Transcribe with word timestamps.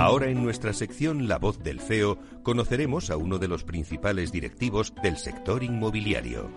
Ahora 0.00 0.28
en 0.28 0.42
nuestra 0.42 0.72
sección 0.72 1.28
La 1.28 1.38
voz 1.38 1.62
del 1.62 1.78
CEO 1.78 2.16
conoceremos 2.42 3.10
a 3.10 3.18
uno 3.18 3.36
de 3.36 3.48
los 3.48 3.64
principales 3.64 4.32
directivos 4.32 4.94
del 5.02 5.18
sector 5.18 5.62
inmobiliario. 5.62 6.48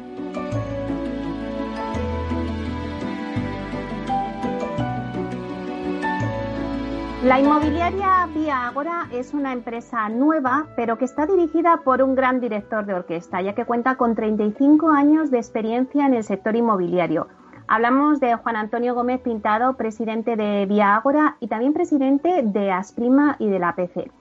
La 7.25 7.41
inmobiliaria 7.41 8.29
Vía 8.34 8.66
Agora 8.66 9.09
es 9.11 9.34
una 9.34 9.52
empresa 9.52 10.07
nueva, 10.07 10.70
pero 10.78 10.98
que 10.98 11.04
está 11.04 11.25
dirigida 11.25 11.82
por 11.84 12.02
un 12.02 12.16
gran 12.16 12.39
director 12.39 12.86
de 12.86 12.94
orquesta, 12.94 13.41
ya 13.41 13.54
que 13.54 13.66
cuenta 13.66 13.98
con 13.98 14.16
35 14.16 14.89
años 14.89 15.32
de 15.32 15.39
experiencia 15.39 16.05
en 16.05 16.14
el 16.14 16.23
sector 16.23 16.55
inmobiliario. 16.55 17.28
Hablamos 17.68 18.20
de 18.20 18.36
Juan 18.36 18.57
Antonio 18.57 18.94
Gómez 18.94 19.22
Pintado, 19.22 19.76
presidente 19.77 20.35
de 20.35 20.66
Vía 20.66 20.95
Agora 20.95 21.38
y 21.40 21.48
también 21.48 21.73
presidente 21.73 22.41
de 22.44 22.72
Asprima 22.72 23.38
y 23.39 23.48
de 23.48 23.59
la 23.59 23.73
PC. 23.73 24.12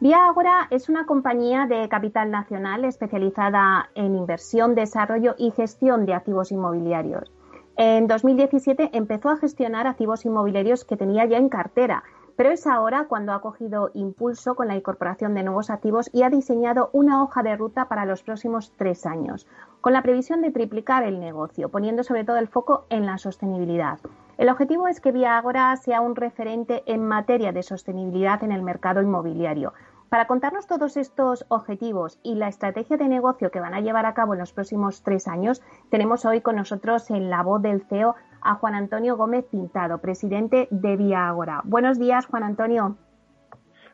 Vía 0.00 0.28
Agora 0.28 0.68
es 0.70 0.88
una 0.88 1.04
compañía 1.04 1.66
de 1.66 1.88
capital 1.88 2.30
nacional 2.30 2.84
especializada 2.84 3.90
en 3.96 4.14
inversión, 4.14 4.74
desarrollo 4.74 5.34
y 5.38 5.50
gestión 5.50 6.06
de 6.06 6.14
activos 6.14 6.52
inmobiliarios. 6.52 7.32
En 7.76 8.06
2017 8.06 8.90
empezó 8.92 9.30
a 9.30 9.38
gestionar 9.38 9.88
activos 9.88 10.24
inmobiliarios 10.24 10.84
que 10.84 10.96
tenía 10.96 11.24
ya 11.24 11.38
en 11.38 11.48
cartera 11.48 12.04
pero 12.36 12.50
es 12.50 12.66
ahora 12.66 13.06
cuando 13.08 13.32
ha 13.32 13.40
cogido 13.40 13.90
impulso 13.94 14.54
con 14.54 14.68
la 14.68 14.76
incorporación 14.76 15.34
de 15.34 15.42
nuevos 15.42 15.70
activos 15.70 16.10
y 16.12 16.22
ha 16.22 16.30
diseñado 16.30 16.90
una 16.92 17.22
hoja 17.22 17.42
de 17.42 17.56
ruta 17.56 17.88
para 17.88 18.04
los 18.04 18.22
próximos 18.22 18.72
tres 18.76 19.06
años, 19.06 19.46
con 19.80 19.92
la 19.92 20.02
previsión 20.02 20.42
de 20.42 20.50
triplicar 20.50 21.04
el 21.04 21.20
negocio, 21.20 21.68
poniendo 21.68 22.02
sobre 22.02 22.24
todo 22.24 22.38
el 22.38 22.48
foco 22.48 22.86
en 22.90 23.06
la 23.06 23.18
sostenibilidad. 23.18 23.98
El 24.36 24.48
objetivo 24.48 24.88
es 24.88 25.00
que 25.00 25.12
Vía 25.12 25.38
Agora 25.38 25.76
sea 25.76 26.00
un 26.00 26.16
referente 26.16 26.82
en 26.86 27.06
materia 27.06 27.52
de 27.52 27.62
sostenibilidad 27.62 28.42
en 28.42 28.52
el 28.52 28.62
mercado 28.62 29.00
inmobiliario, 29.00 29.72
para 30.14 30.28
contarnos 30.28 30.68
todos 30.68 30.96
estos 30.96 31.44
objetivos 31.48 32.20
y 32.22 32.36
la 32.36 32.46
estrategia 32.46 32.96
de 32.96 33.08
negocio 33.08 33.50
que 33.50 33.58
van 33.58 33.74
a 33.74 33.80
llevar 33.80 34.06
a 34.06 34.14
cabo 34.14 34.34
en 34.34 34.38
los 34.38 34.52
próximos 34.52 35.02
tres 35.02 35.26
años, 35.26 35.60
tenemos 35.90 36.24
hoy 36.24 36.40
con 36.40 36.54
nosotros 36.54 37.10
en 37.10 37.30
la 37.30 37.42
voz 37.42 37.60
del 37.62 37.82
CEO 37.88 38.14
a 38.44 38.54
Juan 38.54 38.74
Antonio 38.74 39.16
Gómez 39.16 39.44
Pintado, 39.46 39.98
presidente 39.98 40.68
de 40.70 40.96
Vía 40.96 41.26
Agora. 41.28 41.62
Buenos 41.64 41.98
días, 41.98 42.26
Juan 42.26 42.44
Antonio. 42.44 42.96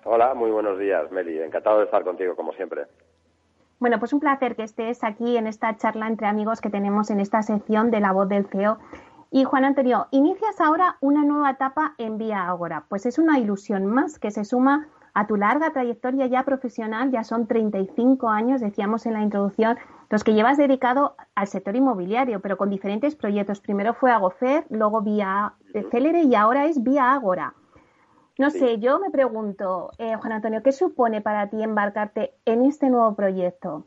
Hola, 0.04 0.34
muy 0.34 0.50
buenos 0.50 0.78
días, 0.78 1.10
Meli. 1.10 1.38
Encantado 1.38 1.78
de 1.78 1.84
estar 1.84 2.04
contigo, 2.04 2.34
como 2.34 2.52
siempre. 2.52 2.86
Bueno, 3.78 3.98
pues 3.98 4.12
un 4.12 4.20
placer 4.20 4.56
que 4.56 4.64
estés 4.64 5.04
aquí 5.04 5.36
en 5.36 5.46
esta 5.46 5.76
charla 5.76 6.06
entre 6.06 6.26
amigos 6.26 6.60
que 6.60 6.68
tenemos 6.68 7.10
en 7.10 7.20
esta 7.20 7.42
sección 7.42 7.90
de 7.90 8.00
la 8.00 8.12
voz 8.12 8.28
del 8.28 8.46
CEO. 8.46 8.78
Y 9.30 9.44
Juan 9.44 9.64
Antonio, 9.64 10.08
inicias 10.10 10.60
ahora 10.60 10.96
una 11.00 11.24
nueva 11.24 11.50
etapa 11.50 11.94
en 11.96 12.18
Vía 12.18 12.48
Agora. 12.48 12.84
Pues 12.88 13.06
es 13.06 13.18
una 13.18 13.38
ilusión 13.38 13.86
más 13.86 14.18
que 14.18 14.30
se 14.30 14.44
suma 14.44 14.88
a 15.14 15.26
tu 15.26 15.36
larga 15.36 15.72
trayectoria 15.72 16.26
ya 16.26 16.44
profesional, 16.44 17.10
ya 17.10 17.24
son 17.24 17.46
35 17.46 18.28
años, 18.28 18.60
decíamos 18.60 19.06
en 19.06 19.14
la 19.14 19.22
introducción, 19.22 19.78
los 20.08 20.24
que 20.24 20.34
llevas 20.34 20.56
dedicado 20.56 21.16
al 21.34 21.46
sector 21.46 21.76
inmobiliario, 21.76 22.40
pero 22.40 22.56
con 22.56 22.70
diferentes 22.70 23.14
proyectos. 23.14 23.60
Primero 23.60 23.94
fue 23.94 24.10
Agofer, 24.10 24.64
luego 24.70 25.02
Vía 25.02 25.54
Célere 25.90 26.22
y 26.22 26.34
ahora 26.34 26.66
es 26.66 26.82
Vía 26.82 27.12
Ágora. 27.12 27.54
No 28.38 28.50
sé, 28.50 28.78
yo 28.78 28.98
me 28.98 29.10
pregunto, 29.10 29.90
eh, 29.98 30.14
Juan 30.16 30.32
Antonio, 30.32 30.62
¿qué 30.62 30.72
supone 30.72 31.20
para 31.20 31.50
ti 31.50 31.62
embarcarte 31.62 32.32
en 32.46 32.64
este 32.64 32.88
nuevo 32.88 33.14
proyecto? 33.14 33.84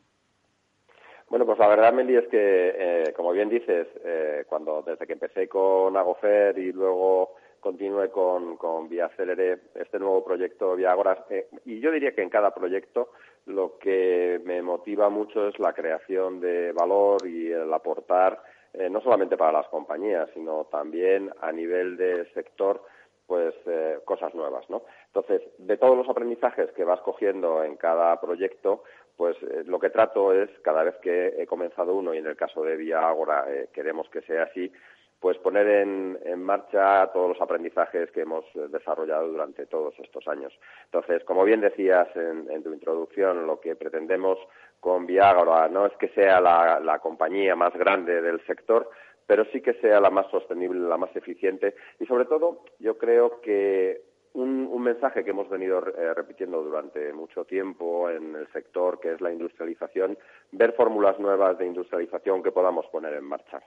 Bueno, 1.28 1.48
pues 1.48 1.58
la 1.58 1.68
verdad, 1.68 1.92
Meli, 1.92 2.16
es 2.16 2.28
que, 2.28 2.74
eh, 2.78 3.14
como 3.16 3.32
bien 3.32 3.50
dices, 3.50 3.88
eh, 4.06 4.46
cuando 4.48 4.84
desde 4.84 5.08
que 5.08 5.14
empecé 5.14 5.48
con 5.48 5.98
Agofer 5.98 6.56
y 6.60 6.72
luego 6.72 7.32
continúe 7.64 8.12
con, 8.12 8.58
con 8.58 8.90
Vía 8.90 9.10
Célere, 9.16 9.58
este 9.74 9.98
nuevo 9.98 10.24
proyecto 10.24 10.76
Vía 10.76 10.92
Agora. 10.92 11.26
Eh, 11.30 11.48
y 11.66 11.80
yo 11.80 11.92
diría 11.92 12.14
que 12.14 12.22
en 12.22 12.30
cada 12.30 12.54
proyecto 12.54 13.12
lo 13.46 13.78
que 13.80 14.42
me 14.44 14.62
motiva 14.62 15.10
mucho 15.10 15.48
es 15.48 15.58
la 15.60 15.74
creación 15.74 16.42
de 16.42 16.74
valor 16.74 17.26
y 17.26 17.52
el 17.52 17.74
aportar, 17.74 18.44
eh, 18.74 18.90
no 18.90 19.02
solamente 19.02 19.38
para 19.38 19.54
las 19.54 19.68
compañías, 19.70 20.30
sino 20.34 20.66
también 20.66 21.32
a 21.40 21.54
nivel 21.54 21.96
de 21.96 22.26
sector, 22.34 22.84
pues 23.26 23.56
eh, 23.66 24.00
cosas 24.04 24.36
nuevas, 24.36 24.70
¿no? 24.70 24.84
Entonces, 25.08 25.42
de 25.58 25.78
todos 25.78 25.96
los 25.96 26.10
aprendizajes 26.10 26.70
que 26.74 26.84
vas 26.84 27.00
cogiendo 27.00 27.64
en 27.64 27.78
cada 27.78 28.20
proyecto, 28.20 28.84
pues 29.16 29.38
lo 29.66 29.80
que 29.80 29.90
trato 29.90 30.34
es, 30.34 30.50
cada 30.64 30.84
vez 30.84 30.96
que 30.98 31.28
he 31.38 31.48
comenzado 31.48 31.96
uno, 31.96 32.14
y 32.14 32.18
en 32.18 32.26
el 32.26 32.36
caso 32.36 32.64
de 32.64 32.76
Vía 32.76 33.08
Agora 33.08 33.46
queremos 33.72 34.10
que 34.10 34.22
sea 34.24 34.44
así, 34.44 34.72
pues 35.24 35.38
poner 35.38 35.66
en, 35.68 36.44
marcha 36.44 37.10
todos 37.14 37.30
los 37.30 37.42
aprendizajes 37.42 38.12
que 38.12 38.24
hemos 38.24 38.44
desarrollado 38.70 39.30
durante 39.30 39.66
todos 39.68 39.98
estos 40.00 40.28
años. 40.28 40.52
Entonces, 40.84 41.24
como 41.24 41.46
bien 41.46 41.62
decías 41.62 42.10
en, 42.18 42.62
tu 42.62 42.74
introducción, 42.74 43.48
lo 43.48 43.62
que 43.62 43.78
pretendemos 43.78 44.38
con 44.82 45.06
Viagra 45.06 45.70
no 45.70 45.86
es 45.86 45.94
que 45.94 46.10
sea 46.10 46.42
la, 46.42 47.00
compañía 47.02 47.56
más 47.56 47.74
grande 47.74 48.22
del 48.22 48.46
sector, 48.46 48.90
pero 49.26 49.46
sí 49.54 49.62
que 49.62 49.76
sea 49.76 50.02
la 50.02 50.10
más 50.10 50.30
sostenible, 50.30 50.82
la 50.82 50.98
más 50.98 51.16
eficiente 51.16 51.74
y, 52.02 52.06
sobre 52.06 52.26
todo, 52.26 52.66
yo 52.80 52.98
creo 52.98 53.40
que 53.40 54.02
un, 54.34 54.84
mensaje 54.84 55.24
que 55.24 55.30
hemos 55.30 55.48
venido 55.48 55.80
eh, 55.88 56.14
repitiendo 56.14 56.62
durante 56.62 57.14
mucho 57.14 57.46
tiempo 57.46 58.10
en 58.10 58.36
el 58.36 58.52
sector, 58.52 59.00
que 59.00 59.14
es 59.14 59.22
la 59.22 59.32
industrialización, 59.32 60.18
ver 60.52 60.74
fórmulas 60.74 61.18
nuevas 61.18 61.58
de 61.58 61.66
industrialización 61.66 62.44
que 62.44 62.52
podamos 62.52 62.86
poner 62.88 63.14
en 63.14 63.24
marcha. 63.24 63.64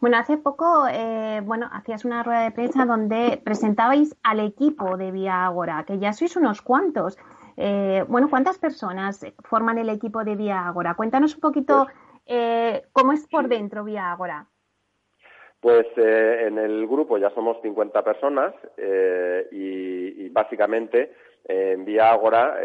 Bueno, 0.00 0.16
hace 0.16 0.36
poco, 0.36 0.86
eh, 0.88 1.40
bueno, 1.44 1.68
hacías 1.72 2.04
una 2.04 2.22
rueda 2.22 2.44
de 2.44 2.52
prensa 2.52 2.84
donde 2.86 3.40
presentabais 3.44 4.16
al 4.22 4.38
equipo 4.38 4.96
de 4.96 5.10
Vía 5.10 5.44
Agora, 5.44 5.84
que 5.84 5.98
ya 5.98 6.12
sois 6.12 6.36
unos 6.36 6.62
cuantos. 6.62 7.18
Eh, 7.56 8.04
bueno, 8.06 8.30
¿cuántas 8.30 8.58
personas 8.58 9.26
forman 9.40 9.78
el 9.78 9.88
equipo 9.88 10.22
de 10.22 10.36
Vía 10.36 10.68
Agora? 10.68 10.94
Cuéntanos 10.94 11.34
un 11.34 11.40
poquito 11.40 11.86
pues 11.86 11.96
eh, 12.26 12.82
cómo 12.92 13.12
es 13.12 13.26
por 13.26 13.48
dentro 13.48 13.82
Vía 13.82 14.12
Agora. 14.12 14.46
Pues 15.60 15.86
en 15.96 16.58
el 16.58 16.86
grupo 16.86 17.18
ya 17.18 17.30
somos 17.30 17.56
50 17.62 18.04
personas 18.04 18.54
y, 19.50 20.26
y, 20.26 20.28
básicamente 20.28 21.12
en 21.44 21.84
Vía 21.84 22.10
Agora, 22.10 22.56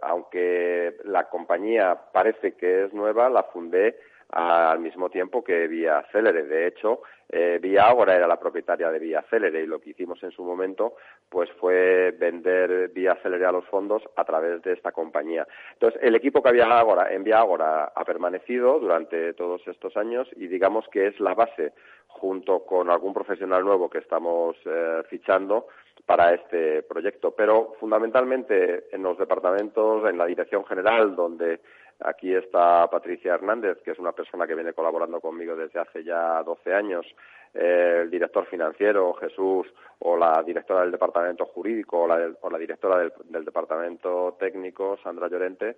aunque 0.00 0.96
la 1.04 1.28
compañía 1.28 1.98
parece 2.12 2.52
que 2.52 2.84
es 2.84 2.92
nueva, 2.94 3.28
la 3.28 3.42
fundé 3.44 3.96
al 4.32 4.78
mismo 4.80 5.10
tiempo 5.10 5.44
que 5.44 5.68
Vía 5.68 6.04
Célere. 6.10 6.44
De 6.44 6.66
hecho, 6.66 7.02
eh, 7.28 7.58
Vía 7.60 7.86
Ágora 7.86 8.16
era 8.16 8.26
la 8.26 8.40
propietaria 8.40 8.90
de 8.90 8.98
Vía 8.98 9.24
Célere 9.28 9.62
y 9.62 9.66
lo 9.66 9.78
que 9.78 9.90
hicimos 9.90 10.22
en 10.22 10.30
su 10.30 10.42
momento 10.42 10.96
pues 11.28 11.50
fue 11.52 12.12
vender 12.12 12.88
Vía 12.88 13.18
Célere 13.22 13.44
a 13.44 13.52
los 13.52 13.66
fondos 13.66 14.02
a 14.16 14.24
través 14.24 14.62
de 14.62 14.72
esta 14.72 14.90
compañía. 14.92 15.46
Entonces, 15.74 16.00
el 16.02 16.14
equipo 16.14 16.42
que 16.42 16.48
había 16.48 16.64
Ágora, 16.64 17.12
en 17.12 17.24
Vía 17.24 17.40
Ágora 17.40 17.92
ha 17.94 18.04
permanecido 18.04 18.78
durante 18.78 19.34
todos 19.34 19.60
estos 19.68 19.96
años 19.98 20.28
y 20.36 20.46
digamos 20.46 20.86
que 20.88 21.08
es 21.08 21.20
la 21.20 21.34
base 21.34 21.72
junto 22.06 22.64
con 22.64 22.90
algún 22.90 23.12
profesional 23.12 23.64
nuevo 23.64 23.90
que 23.90 23.98
estamos 23.98 24.56
eh, 24.64 25.02
fichando 25.08 25.66
para 26.06 26.34
este 26.34 26.82
proyecto. 26.82 27.32
Pero 27.32 27.74
fundamentalmente 27.80 28.94
en 28.94 29.02
los 29.02 29.18
departamentos, 29.18 30.08
en 30.08 30.18
la 30.18 30.26
dirección 30.26 30.64
general, 30.64 31.14
donde 31.16 31.60
Aquí 32.04 32.34
está 32.34 32.88
Patricia 32.90 33.34
Hernández, 33.34 33.78
que 33.84 33.92
es 33.92 33.98
una 33.98 34.12
persona 34.12 34.46
que 34.46 34.54
viene 34.54 34.72
colaborando 34.72 35.20
conmigo 35.20 35.54
desde 35.54 35.78
hace 35.78 36.02
ya 36.02 36.42
12 36.42 36.74
años, 36.74 37.06
eh, 37.54 38.00
el 38.02 38.10
director 38.10 38.46
financiero, 38.46 39.12
Jesús, 39.14 39.68
o 40.00 40.16
la 40.16 40.42
directora 40.42 40.80
del 40.80 40.90
departamento 40.90 41.46
jurídico, 41.46 42.00
o 42.02 42.08
la, 42.08 42.58
directora 42.58 43.10
del, 43.28 43.44
departamento 43.44 44.36
técnico, 44.38 44.98
Sandra 45.02 45.28
Llorente, 45.28 45.76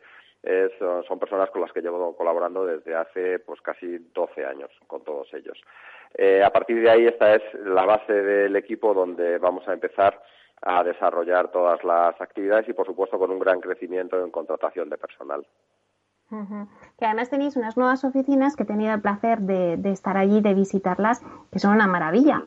son 0.79 1.19
personas 1.19 1.51
con 1.51 1.63
las 1.63 1.73
que 1.73 1.81
llevo 1.81 2.17
colaborando 2.17 2.65
desde 2.67 2.95
hace 2.95 3.39
pues 3.39 3.61
casi 3.61 3.99
12 4.13 4.45
años, 4.45 4.71
con 4.87 5.03
todos 5.03 5.33
ellos. 5.35 5.59
Eh, 6.15 6.43
a 6.45 6.51
partir 6.51 6.81
de 6.81 6.91
ahí, 6.91 7.07
esta 7.07 7.35
es 7.35 7.43
la 7.65 7.85
base 7.85 8.13
del 8.13 8.55
equipo 8.57 8.95
donde 8.95 9.39
vamos 9.39 9.67
a 9.67 9.73
empezar 9.73 10.21
a 10.63 10.85
desarrollar 10.85 11.51
todas 11.51 11.83
las 11.85 12.19
actividades 12.21 12.69
y, 12.69 12.73
por 12.73 12.87
supuesto, 12.87 13.19
con 13.19 13.31
un 13.31 13.39
gran 13.39 13.61
crecimiento 13.61 14.23
en 14.23 14.31
contratación 14.31 14.89
de 14.89 14.99
personal. 14.99 15.47
Que 16.99 17.05
además 17.05 17.31
tenéis 17.31 17.57
unas 17.57 17.77
nuevas 17.77 18.05
oficinas 18.05 18.57
que 18.57 18.63
he 18.63 18.67
tenido 18.67 18.95
el 18.95 19.01
placer 19.01 19.41
de, 19.41 19.79
estar 19.91 20.17
allí, 20.17 20.41
de 20.41 20.55
visitarlas, 20.55 21.23
que 21.53 21.59
son 21.59 21.75
una 21.75 21.87
maravilla. 21.87 22.47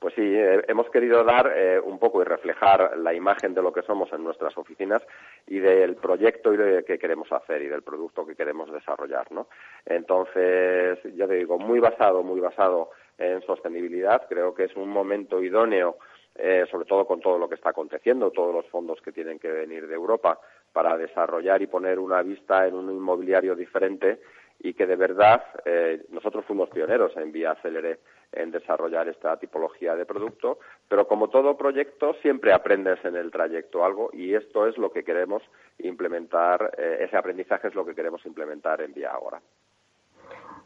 Pues 0.00 0.14
sí, 0.14 0.22
eh, 0.22 0.62
hemos 0.66 0.88
querido 0.88 1.22
dar 1.22 1.52
eh, 1.54 1.78
un 1.78 1.98
poco 1.98 2.22
y 2.22 2.24
reflejar 2.24 2.96
la 2.96 3.12
imagen 3.12 3.52
de 3.52 3.60
lo 3.60 3.70
que 3.70 3.82
somos 3.82 4.10
en 4.12 4.24
nuestras 4.24 4.56
oficinas 4.56 5.06
y 5.46 5.58
del 5.60 5.94
proyecto 5.96 6.54
y 6.54 6.56
de 6.56 6.84
que 6.84 6.98
queremos 6.98 7.30
hacer 7.30 7.60
y 7.60 7.68
del 7.68 7.82
producto 7.82 8.26
que 8.26 8.34
queremos 8.34 8.72
desarrollar, 8.72 9.30
¿no? 9.30 9.48
Entonces, 9.84 10.98
ya 11.14 11.28
te 11.28 11.34
digo, 11.34 11.58
muy 11.58 11.80
basado, 11.80 12.22
muy 12.22 12.40
basado 12.40 12.90
en 13.18 13.42
sostenibilidad. 13.42 14.26
Creo 14.26 14.54
que 14.54 14.64
es 14.64 14.74
un 14.74 14.88
momento 14.88 15.42
idóneo 15.42 15.98
eh, 16.36 16.64
sobre 16.70 16.86
todo 16.86 17.06
con 17.06 17.20
todo 17.20 17.38
lo 17.38 17.48
que 17.48 17.56
está 17.56 17.70
aconteciendo, 17.70 18.30
todos 18.30 18.54
los 18.54 18.66
fondos 18.68 19.00
que 19.02 19.12
tienen 19.12 19.38
que 19.38 19.50
venir 19.50 19.86
de 19.86 19.94
Europa 19.94 20.38
para 20.72 20.96
desarrollar 20.96 21.60
y 21.60 21.66
poner 21.66 21.98
una 21.98 22.22
vista 22.22 22.66
en 22.66 22.74
un 22.74 22.90
inmobiliario 22.90 23.54
diferente 23.54 24.20
y 24.60 24.72
que 24.72 24.86
de 24.86 24.96
verdad 24.96 25.42
eh, 25.64 26.02
nosotros 26.10 26.44
fuimos 26.46 26.70
pioneros 26.70 27.16
en 27.16 27.32
Vía 27.32 27.56
Célere 27.56 27.98
en 28.32 28.50
desarrollar 28.50 29.08
esta 29.08 29.36
tipología 29.38 29.94
de 29.96 30.06
producto, 30.06 30.58
pero 30.88 31.06
como 31.08 31.28
todo 31.28 31.56
proyecto 31.56 32.14
siempre 32.22 32.52
aprendes 32.52 33.04
en 33.04 33.16
el 33.16 33.30
trayecto 33.30 33.84
algo 33.84 34.10
y 34.12 34.34
esto 34.34 34.66
es 34.66 34.78
lo 34.78 34.92
que 34.92 35.04
queremos 35.04 35.42
implementar, 35.78 36.74
eh, 36.78 36.98
ese 37.00 37.16
aprendizaje 37.16 37.68
es 37.68 37.74
lo 37.74 37.84
que 37.84 37.94
queremos 37.94 38.24
implementar 38.26 38.80
en 38.80 38.92
Vía 38.92 39.10
Ahora. 39.10 39.40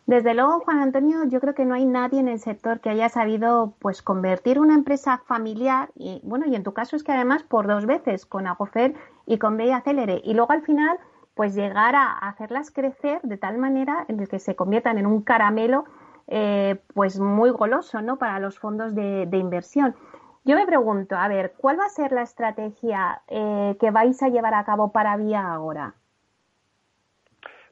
Desde 0.06 0.34
luego, 0.34 0.60
Juan 0.60 0.80
Antonio, 0.80 1.24
yo 1.28 1.40
creo 1.40 1.54
que 1.54 1.64
no 1.64 1.74
hay 1.74 1.86
nadie 1.86 2.20
en 2.20 2.28
el 2.28 2.38
sector 2.38 2.80
que 2.80 2.90
haya 2.90 3.08
sabido 3.08 3.74
pues 3.78 4.02
convertir 4.02 4.58
una 4.58 4.74
empresa 4.74 5.22
familiar 5.26 5.88
y 5.94 6.20
bueno, 6.22 6.44
y 6.46 6.54
en 6.54 6.62
tu 6.62 6.74
caso 6.74 6.94
es 6.94 7.02
que 7.02 7.12
además 7.12 7.42
por 7.42 7.66
dos 7.66 7.86
veces 7.86 8.26
con 8.26 8.46
Agofer 8.46 8.94
y 9.24 9.38
con 9.38 9.56
Bella 9.56 9.80
Célere 9.80 10.20
y 10.22 10.34
luego 10.34 10.52
al 10.52 10.60
final 10.60 10.98
pues 11.34 11.54
llegar 11.54 11.94
a 11.96 12.12
hacerlas 12.18 12.70
crecer 12.70 13.22
de 13.22 13.38
tal 13.38 13.56
manera 13.56 14.04
en 14.08 14.20
el 14.20 14.28
que 14.28 14.38
se 14.38 14.54
conviertan 14.54 14.98
en 14.98 15.06
un 15.06 15.22
caramelo 15.22 15.86
eh, 16.26 16.76
pues 16.94 17.20
muy 17.20 17.50
goloso, 17.50 18.00
¿no? 18.00 18.18
Para 18.18 18.38
los 18.38 18.58
fondos 18.58 18.94
de, 18.94 19.28
inversión. 19.32 19.94
Yo 20.44 20.56
me 20.56 20.66
pregunto, 20.66 21.16
a 21.16 21.28
ver, 21.28 21.54
¿cuál 21.56 21.78
va 21.78 21.86
a 21.86 21.90
ser 21.90 22.12
la 22.12 22.22
estrategia 22.22 23.22
eh, 23.28 23.76
que 23.80 23.90
vais 23.90 24.22
a 24.22 24.28
llevar 24.28 24.54
a 24.54 24.64
cabo 24.64 24.92
para 24.92 25.16
Vía 25.16 25.42
ahora? 25.42 25.94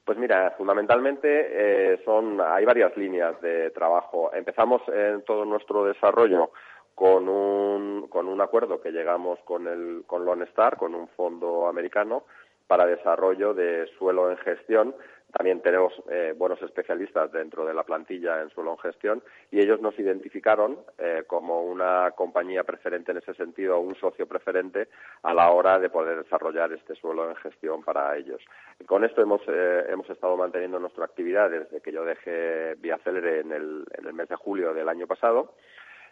Pues 0.05 0.17
mira, 0.17 0.51
fundamentalmente 0.57 1.27
eh, 1.29 2.01
son 2.03 2.41
hay 2.41 2.65
varias 2.65 2.95
líneas 2.97 3.39
de 3.41 3.69
trabajo. 3.71 4.31
Empezamos 4.33 4.81
en 4.89 5.23
todo 5.23 5.45
nuestro 5.45 5.85
desarrollo 5.85 6.51
con 6.93 7.29
un, 7.29 8.07
con 8.09 8.27
un 8.27 8.41
acuerdo 8.41 8.81
que 8.81 8.91
llegamos 8.91 9.39
con 9.45 9.67
el 9.67 10.03
con 10.05 10.25
Lone 10.25 10.43
Star, 10.45 10.77
con 10.77 10.93
un 10.93 11.07
fondo 11.09 11.67
americano 11.67 12.23
para 12.67 12.85
desarrollo 12.85 13.53
de 13.53 13.87
suelo 13.97 14.29
en 14.29 14.37
gestión 14.37 14.95
también 15.33 15.61
tenemos 15.61 15.91
eh, 16.11 16.35
buenos 16.37 16.61
especialistas 16.61 17.31
dentro 17.31 17.65
de 17.65 17.73
la 17.73 17.83
plantilla 17.83 18.39
en 18.41 18.51
suelo 18.51 18.73
en 18.73 18.77
gestión 18.77 19.23
y 19.49 19.59
ellos 19.59 19.81
nos 19.81 19.97
identificaron 19.97 20.77
eh, 20.99 21.23
como 21.25 21.63
una 21.63 22.11
compañía 22.11 22.63
preferente 22.63 23.11
en 23.11 23.17
ese 23.17 23.33
sentido, 23.33 23.79
un 23.79 23.95
socio 23.95 24.27
preferente 24.27 24.89
a 25.23 25.33
la 25.33 25.49
hora 25.49 25.79
de 25.79 25.89
poder 25.89 26.21
desarrollar 26.21 26.71
este 26.71 26.93
suelo 26.93 27.27
en 27.27 27.35
gestión 27.37 27.83
para 27.83 28.15
ellos. 28.15 28.43
Con 28.85 29.03
esto 29.03 29.23
hemos, 29.23 29.41
eh, 29.47 29.85
hemos 29.89 30.07
estado 30.07 30.37
manteniendo 30.37 30.79
nuestra 30.79 31.05
actividad 31.05 31.49
desde 31.49 31.81
que 31.81 31.91
yo 31.91 32.05
dejé 32.05 32.75
Vía 32.75 32.99
Célere 33.03 33.39
en 33.39 33.53
el, 33.53 33.85
en 33.97 34.05
el 34.05 34.13
mes 34.13 34.29
de 34.29 34.35
julio 34.35 34.71
del 34.75 34.87
año 34.87 35.07
pasado. 35.07 35.55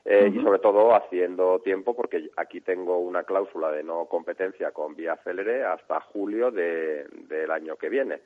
y 0.04 0.42
sobre 0.42 0.58
todo 0.58 0.96
haciendo 0.96 1.60
tiempo 1.60 1.96
porque 1.96 2.32
aquí 2.36 2.60
tengo 2.62 2.98
una 2.98 3.22
cláusula 3.22 3.70
de 3.70 3.84
no 3.84 4.06
competencia 4.06 4.72
con 4.72 4.96
Vía 4.96 5.16
Célere 5.24 5.64
hasta 5.64 6.02
julio 6.02 6.50
del 6.50 7.52
año 7.52 7.76
que 7.76 7.88
viene. 7.88 8.22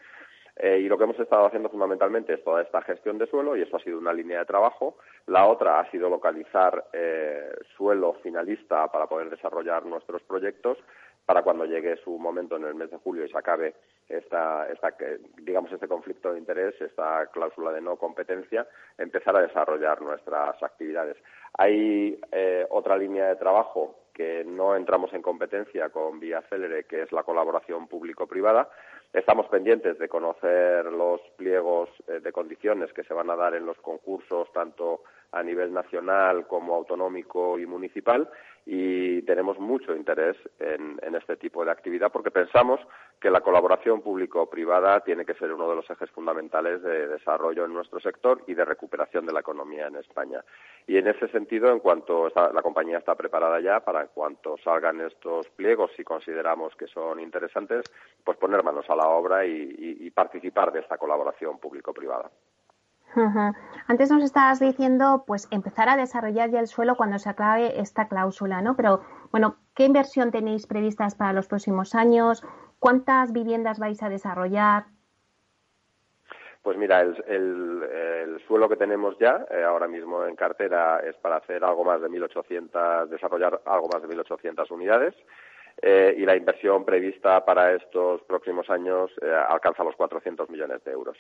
Eh, 0.58 0.80
y 0.80 0.88
lo 0.88 0.98
que 0.98 1.04
hemos 1.04 1.20
estado 1.20 1.46
haciendo 1.46 1.70
fundamentalmente 1.70 2.34
es 2.34 2.44
toda 2.44 2.62
esta 2.62 2.82
gestión 2.82 3.18
de 3.18 3.28
suelo 3.28 3.58
y 3.58 3.62
eso 3.62 3.76
ha 3.76 3.82
sido 3.82 3.98
una 3.98 4.14
línea 4.14 4.40
de 4.40 4.46
trabajo. 4.46 4.98
La 5.28 5.48
otra 5.48 5.80
ha 5.80 5.92
sido 5.92 6.10
localizar 6.10 6.86
eh, 6.94 7.52
suelo 7.76 8.14
finalista 8.24 8.88
para 8.92 9.08
poder 9.08 9.30
desarrollar 9.30 9.86
nuestros 9.86 10.22
proyectos 10.24 10.78
para 11.26 11.42
cuando 11.42 11.66
llegue 11.66 11.98
su 11.98 12.18
momento 12.18 12.56
en 12.56 12.66
el 12.66 12.76
mes 12.76 12.92
de 12.92 12.98
julio 12.98 13.26
y 13.26 13.30
se 13.30 13.38
acabe 13.38 13.74
esta, 14.08 14.68
esta, 14.70 14.96
digamos, 15.38 15.72
este 15.72 15.88
conflicto 15.88 16.32
de 16.32 16.40
interés, 16.40 16.80
esta 16.80 17.26
cláusula 17.28 17.72
de 17.72 17.82
no 17.82 17.98
competencia, 17.98 18.68
empezar 18.98 19.36
a 19.36 19.42
desarrollar 19.42 20.02
nuestras 20.02 20.62
actividades. 20.62 21.18
Hay 21.58 22.20
eh, 22.32 22.68
otra 22.70 22.96
línea 22.96 23.28
de 23.30 23.36
trabajo 23.38 24.06
que 24.14 24.46
no 24.46 24.76
entramos 24.76 25.14
en 25.14 25.22
competencia 25.22 25.90
con 25.90 26.20
Vía 26.20 26.42
Célere, 26.50 26.86
que 26.86 27.02
es 27.02 27.12
la 27.12 27.24
colaboración 27.24 27.88
público-privada, 27.88 28.70
Estamos 29.16 29.48
pendientes 29.48 29.98
de 29.98 30.10
conocer 30.10 30.88
los 30.88 31.22
pliegos 31.38 31.90
eh, 32.10 32.20
de 32.20 32.34
condiciones 32.34 32.92
que 32.92 33.06
se 33.06 33.14
van 33.14 33.30
a 33.30 33.38
dar 33.38 33.56
en 33.56 33.66
los 33.66 33.78
concursos, 33.78 34.52
tanto 34.52 35.04
a 35.32 35.42
nivel 35.42 35.74
nacional 35.74 36.46
como 36.48 36.76
autonómico 36.76 37.58
y 37.58 37.66
municipal, 37.66 38.30
y 38.66 39.22
tenemos 39.24 39.60
mucho 39.60 39.96
interés 39.96 40.36
en, 40.60 40.96
este 41.16 41.38
tipo 41.38 41.64
de 41.64 41.72
actividad 41.72 42.12
porque 42.12 42.30
pensamos 42.30 42.80
que 43.22 43.30
la 43.30 43.42
colaboración 43.42 44.02
público-privada 44.02 45.00
tiene 45.00 45.24
que 45.24 45.34
ser 45.36 45.54
uno 45.54 45.70
de 45.70 45.76
los 45.76 45.90
ejes 45.90 46.10
fundamentales 46.12 46.82
de 46.82 47.08
desarrollo 47.08 47.66
en 47.66 47.74
nuestro 47.74 48.00
sector 48.00 48.44
y 48.48 48.54
de 48.54 48.66
recuperación 48.66 49.26
de 49.26 49.34
la 49.34 49.40
economía 49.40 49.88
en 49.88 49.96
España. 49.96 50.44
Y 50.88 50.98
en 50.98 51.08
ese 51.08 51.28
sentido, 51.30 51.72
en 51.72 51.80
cuanto 51.80 52.28
la 52.36 52.62
compañía 52.62 52.98
está 52.98 53.16
preparada 53.16 53.60
ya 53.62 53.80
para 53.80 54.02
en 54.02 54.10
cuanto 54.14 54.58
salgan 54.58 55.00
estos 55.02 55.48
pliegos, 55.50 55.92
si 55.96 56.04
consideramos 56.04 56.76
que 56.76 56.88
son 56.88 57.20
interesantes, 57.20 57.86
pues 58.24 58.38
poner 58.38 58.64
manos 58.64 58.90
a 58.90 58.96
la 58.96 59.05
obra 59.08 59.46
y 59.46 60.10
participar 60.12 60.72
de 60.72 60.80
esta 60.80 60.98
colaboración 60.98 61.60
público-privada. 61.60 62.30
Antes 63.88 64.12
nos 64.12 64.24
estabas 64.24 64.60
diciendo, 64.60 65.24
pues 65.26 65.48
empezar 65.52 65.88
a 65.88 65.96
desarrollar 65.96 66.50
ya 66.50 66.60
el 66.60 66.68
suelo 66.68 66.96
cuando 66.96 67.18
se 67.18 67.30
acabe 67.30 67.80
esta 67.80 68.08
cláusula, 68.08 68.62
¿no? 68.62 68.76
Pero, 68.76 69.02
bueno, 69.32 69.58
¿qué 69.74 69.86
inversión 69.86 70.32
tenéis 70.32 70.68
previstas 70.68 71.16
para 71.16 71.32
los 71.32 71.48
próximos 71.48 71.96
años? 71.96 72.44
¿Cuántas 72.80 73.32
viviendas 73.32 73.80
vais 73.80 74.04
a 74.04 74.10
desarrollar? 74.10 74.86
Pues 76.62 76.78
mira, 76.78 77.02
el, 77.02 78.42
suelo 78.48 78.68
que 78.68 78.76
tenemos 78.76 79.18
ya 79.18 79.46
eh, 79.50 79.64
ahora 79.64 79.88
mismo 79.88 80.26
en 80.26 80.36
cartera 80.36 81.00
es 81.00 81.16
para 81.18 81.38
hacer 81.38 81.64
algo 81.64 81.84
más 81.84 82.02
de 82.02 82.10
1.800, 82.10 83.08
desarrollar 83.08 83.62
algo 83.66 83.88
más 83.94 84.02
de 84.02 84.10
1.800 84.10 84.70
unidades. 84.72 85.16
Eh, 85.82 86.16
y 86.18 86.26
la 86.26 86.36
inversión 86.36 86.86
prevista 86.86 87.44
para 87.44 87.74
estos 87.74 88.22
próximos 88.24 88.70
años 88.70 89.12
eh, 89.22 89.32
alcanza 89.50 89.84
los 89.84 89.96
400 89.96 90.50
millones 90.50 90.84
de 90.84 90.92
euros. 90.92 91.18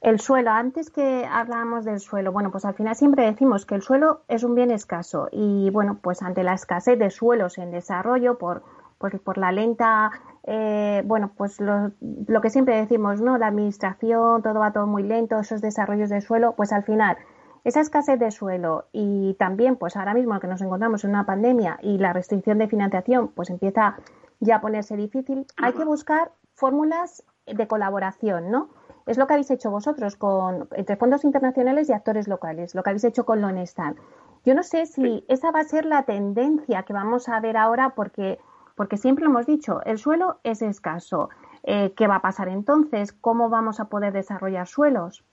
El 0.00 0.20
suelo, 0.20 0.50
antes 0.50 0.90
que 0.90 1.26
hablábamos 1.30 1.84
del 1.84 2.00
suelo, 2.00 2.32
bueno, 2.32 2.50
pues 2.50 2.64
al 2.64 2.74
final 2.74 2.94
siempre 2.94 3.24
decimos 3.24 3.64
que 3.64 3.74
el 3.74 3.82
suelo 3.82 4.20
es 4.28 4.44
un 4.44 4.54
bien 4.54 4.70
escaso 4.70 5.28
y 5.32 5.70
bueno, 5.70 5.98
pues 6.02 6.22
ante 6.22 6.42
la 6.42 6.54
escasez 6.54 6.98
de 6.98 7.10
suelos 7.10 7.58
en 7.58 7.70
desarrollo 7.70 8.36
por, 8.36 8.62
pues 8.98 9.18
por 9.20 9.38
la 9.38 9.50
lenta, 9.50 10.10
eh, 10.46 11.02
bueno, 11.06 11.32
pues 11.36 11.58
lo, 11.60 11.92
lo, 12.28 12.40
que 12.42 12.50
siempre 12.50 12.76
decimos, 12.76 13.22
¿no? 13.22 13.38
La 13.38 13.46
administración, 13.46 14.42
todo 14.42 14.60
va 14.60 14.72
todo 14.72 14.86
muy 14.86 15.02
lento, 15.02 15.38
esos 15.38 15.62
desarrollos 15.62 16.10
de 16.10 16.20
suelo, 16.20 16.52
pues 16.54 16.72
al 16.72 16.84
final 16.84 17.16
esa 17.64 17.80
escasez 17.80 18.18
de 18.18 18.30
suelo 18.30 18.86
y 18.92 19.34
también, 19.38 19.76
pues 19.76 19.96
ahora 19.96 20.14
mismo 20.14 20.38
que 20.38 20.46
nos 20.46 20.60
encontramos 20.60 21.02
en 21.04 21.10
una 21.10 21.26
pandemia 21.26 21.78
y 21.82 21.98
la 21.98 22.12
restricción 22.12 22.58
de 22.58 22.68
financiación, 22.68 23.28
pues 23.28 23.50
empieza 23.50 23.96
ya 24.40 24.56
a 24.56 24.60
ponerse 24.60 24.96
difícil, 24.96 25.46
hay 25.56 25.72
que 25.72 25.84
buscar 25.84 26.30
fórmulas 26.54 27.24
de 27.46 27.66
colaboración, 27.66 28.50
¿no? 28.50 28.68
Es 29.06 29.18
lo 29.18 29.26
que 29.26 29.34
habéis 29.34 29.50
hecho 29.50 29.70
vosotros 29.70 30.16
con, 30.16 30.68
entre 30.72 30.96
fondos 30.96 31.24
internacionales 31.24 31.88
y 31.88 31.92
actores 31.92 32.28
locales, 32.28 32.74
lo 32.74 32.82
que 32.82 32.90
habéis 32.90 33.04
hecho 33.04 33.24
con 33.24 33.40
Lonestar. 33.40 33.94
Yo 34.44 34.54
no 34.54 34.62
sé 34.62 34.86
si 34.86 35.24
esa 35.28 35.50
va 35.50 35.60
a 35.60 35.64
ser 35.64 35.86
la 35.86 36.04
tendencia 36.04 36.82
que 36.82 36.92
vamos 36.92 37.28
a 37.28 37.40
ver 37.40 37.56
ahora 37.56 37.90
porque, 37.90 38.38
porque 38.74 38.96
siempre 38.96 39.26
hemos 39.26 39.46
dicho, 39.46 39.82
el 39.84 39.98
suelo 39.98 40.38
es 40.42 40.62
escaso. 40.62 41.30
Eh, 41.62 41.94
¿Qué 41.96 42.06
va 42.06 42.16
a 42.16 42.22
pasar 42.22 42.48
entonces? 42.48 43.12
¿Cómo 43.12 43.48
vamos 43.48 43.80
a 43.80 43.86
poder 43.86 44.12
desarrollar 44.12 44.66
suelos? 44.66 45.24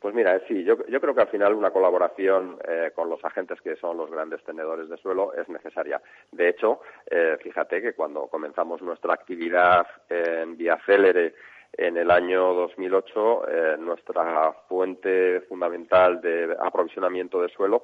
Pues 0.00 0.14
mira, 0.14 0.40
sí, 0.46 0.62
yo, 0.62 0.78
creo 0.78 1.14
que 1.14 1.22
al 1.22 1.28
final 1.28 1.54
una 1.54 1.72
colaboración 1.72 2.56
eh, 2.68 2.92
con 2.94 3.08
los 3.08 3.24
agentes 3.24 3.60
que 3.60 3.74
son 3.76 3.96
los 3.96 4.08
grandes 4.10 4.42
tenedores 4.44 4.88
de 4.88 4.96
suelo 4.98 5.34
es 5.34 5.48
necesaria. 5.48 6.00
De 6.30 6.48
hecho, 6.48 6.80
eh, 7.10 7.36
fíjate 7.42 7.82
que 7.82 7.94
cuando 7.94 8.28
comenzamos 8.28 8.80
nuestra 8.80 9.14
actividad 9.14 9.86
en 10.08 10.56
Vía 10.56 10.78
Célere 10.86 11.34
en 11.72 11.96
el 11.96 12.12
año 12.12 12.54
2008, 12.54 13.48
eh, 13.48 13.76
nuestra 13.78 14.52
fuente 14.68 15.40
fundamental 15.48 16.20
de 16.20 16.56
aprovisionamiento 16.60 17.42
de 17.42 17.48
suelo 17.48 17.82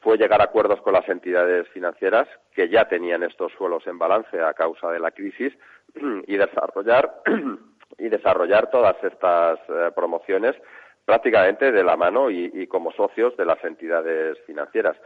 fue 0.00 0.18
llegar 0.18 0.40
a 0.40 0.44
acuerdos 0.44 0.80
con 0.80 0.92
las 0.94 1.08
entidades 1.08 1.68
financieras 1.68 2.28
que 2.54 2.68
ya 2.68 2.88
tenían 2.88 3.22
estos 3.22 3.52
suelos 3.52 3.86
en 3.86 3.98
balance 3.98 4.40
a 4.40 4.52
causa 4.52 4.90
de 4.90 4.98
la 4.98 5.12
crisis 5.12 5.52
y 6.26 6.36
desarrollar 6.36 7.22
y 7.98 8.08
desarrollar 8.08 8.70
todas 8.70 8.96
estas 9.04 9.60
eh, 9.68 9.90
promociones 9.94 10.56
prácticamente 11.04 11.72
de 11.72 11.84
la 11.84 11.96
mano 11.96 12.30
y, 12.30 12.66
como 12.66 12.92
socios 12.92 13.36
de 13.36 13.44
las 13.44 13.62
entidades 13.64 14.38
financieras. 14.46 14.96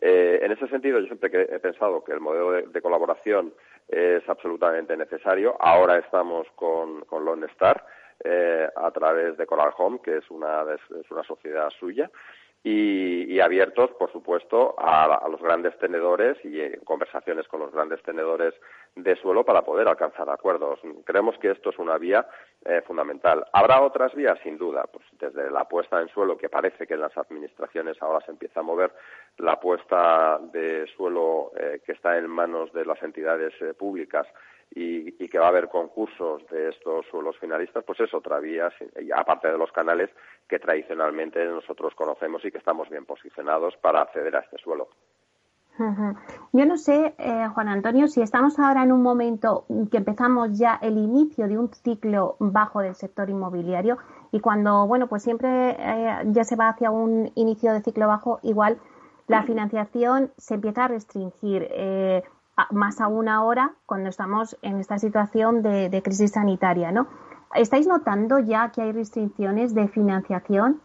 Eh, 0.00 0.40
en 0.42 0.52
ese 0.52 0.68
sentido, 0.68 1.00
yo 1.00 1.06
siempre 1.06 1.30
he 1.50 1.58
pensado 1.58 2.04
que 2.04 2.12
el 2.12 2.20
modelo 2.20 2.52
de 2.52 2.82
colaboración 2.82 3.54
es 3.88 4.28
absolutamente 4.28 4.96
necesario. 4.96 5.56
Ahora 5.58 5.98
estamos 5.98 6.46
con, 6.54 7.02
con 7.06 7.24
Lone 7.24 7.46
Star 7.46 7.84
eh, 8.22 8.68
a 8.76 8.90
través 8.90 9.36
de 9.36 9.46
Coral 9.46 9.72
Home, 9.78 10.00
que 10.02 10.18
es 10.18 10.30
una, 10.30 10.64
es 10.72 11.10
una 11.10 11.22
sociedad 11.22 11.70
suya 11.78 12.10
y, 12.62 13.38
abiertos, 13.38 13.90
por 13.92 14.10
supuesto, 14.10 14.74
a, 14.78 15.24
los 15.30 15.40
grandes 15.40 15.78
tenedores 15.78 16.36
y 16.44 16.60
en 16.60 16.80
conversaciones 16.80 17.46
con 17.46 17.60
los 17.60 17.70
grandes 17.70 18.02
tenedores 18.02 18.54
de 18.96 19.14
suelo 19.16 19.44
para 19.44 19.62
poder 19.62 19.86
alcanzar 19.86 20.28
acuerdos. 20.30 20.80
Creemos 21.04 21.38
que 21.38 21.50
esto 21.52 21.70
es 21.70 21.78
una 21.78 21.96
vía 21.96 22.26
eh, 22.64 22.82
fundamental. 22.84 23.46
¿Habrá 23.52 23.82
otras 23.82 24.14
vías? 24.14 24.38
Sin 24.42 24.58
duda. 24.58 24.84
Pues 24.90 25.04
desde 25.12 25.50
la 25.50 25.64
puesta 25.68 26.00
en 26.00 26.08
suelo, 26.08 26.36
que 26.36 26.48
parece 26.48 26.86
que 26.86 26.94
en 26.94 27.00
las 27.00 27.16
administraciones 27.16 28.02
ahora 28.02 28.24
se 28.24 28.32
empieza 28.32 28.60
a 28.60 28.64
mover, 28.64 28.92
la 29.38 29.60
puesta 29.60 30.40
de 30.52 30.86
suelo 30.96 31.52
eh, 31.56 31.80
que 31.84 31.92
está 31.92 32.18
en 32.18 32.26
manos 32.28 32.72
de 32.72 32.84
las 32.84 33.00
entidades 33.02 33.52
eh, 33.60 33.74
públicas 33.74 34.26
y, 34.70 35.12
que 35.28 35.38
va 35.38 35.46
a 35.46 35.48
haber 35.48 35.68
concursos 35.68 36.46
de 36.50 36.68
estos 36.68 37.06
suelos 37.06 37.36
finalistas, 37.38 37.84
pues 37.84 38.00
es 38.00 38.12
otra 38.14 38.38
vía, 38.38 38.70
aparte 39.14 39.48
de 39.50 39.58
los 39.58 39.72
canales 39.72 40.10
que 40.48 40.58
tradicionalmente 40.58 41.44
nosotros 41.46 41.94
conocemos 41.94 42.44
y 42.44 42.50
que 42.50 42.58
estamos 42.58 42.88
bien 42.88 43.04
posicionados 43.04 43.76
para 43.78 44.02
acceder 44.02 44.36
a 44.36 44.40
este 44.40 44.58
suelo. 44.58 44.88
Yo 46.52 46.64
no 46.64 46.78
sé, 46.78 47.14
eh, 47.18 47.48
Juan 47.52 47.68
Antonio, 47.68 48.08
si 48.08 48.22
estamos 48.22 48.58
ahora 48.58 48.82
en 48.82 48.92
un 48.92 49.02
momento 49.02 49.66
que 49.90 49.98
empezamos 49.98 50.58
ya 50.58 50.78
el 50.80 50.96
inicio 50.96 51.48
de 51.48 51.58
un 51.58 51.68
ciclo 51.68 52.36
bajo 52.38 52.80
del 52.80 52.94
sector 52.94 53.28
inmobiliario 53.28 53.98
y 54.32 54.40
cuando, 54.40 54.86
bueno, 54.86 55.06
pues 55.06 55.22
siempre 55.22 55.76
eh, 55.78 56.22
ya 56.26 56.44
se 56.44 56.56
va 56.56 56.70
hacia 56.70 56.90
un 56.90 57.30
inicio 57.34 57.74
de 57.74 57.82
ciclo 57.82 58.06
bajo, 58.06 58.40
igual 58.42 58.78
la 59.26 59.42
financiación 59.42 60.32
se 60.38 60.54
empieza 60.54 60.84
a 60.84 60.88
restringir. 60.88 61.66
Eh, 61.70 62.22
más 62.70 63.00
aún 63.00 63.28
ahora 63.28 63.74
cuando 63.86 64.08
estamos 64.08 64.56
en 64.62 64.78
esta 64.78 64.98
situación 64.98 65.62
de, 65.62 65.88
de 65.88 66.02
crisis 66.02 66.32
sanitaria, 66.32 66.92
¿no? 66.92 67.08
¿Estáis 67.54 67.86
notando 67.86 68.38
ya 68.38 68.70
que 68.72 68.82
hay 68.82 68.92
restricciones 68.92 69.74
de 69.74 69.88
financiación? 69.88 70.80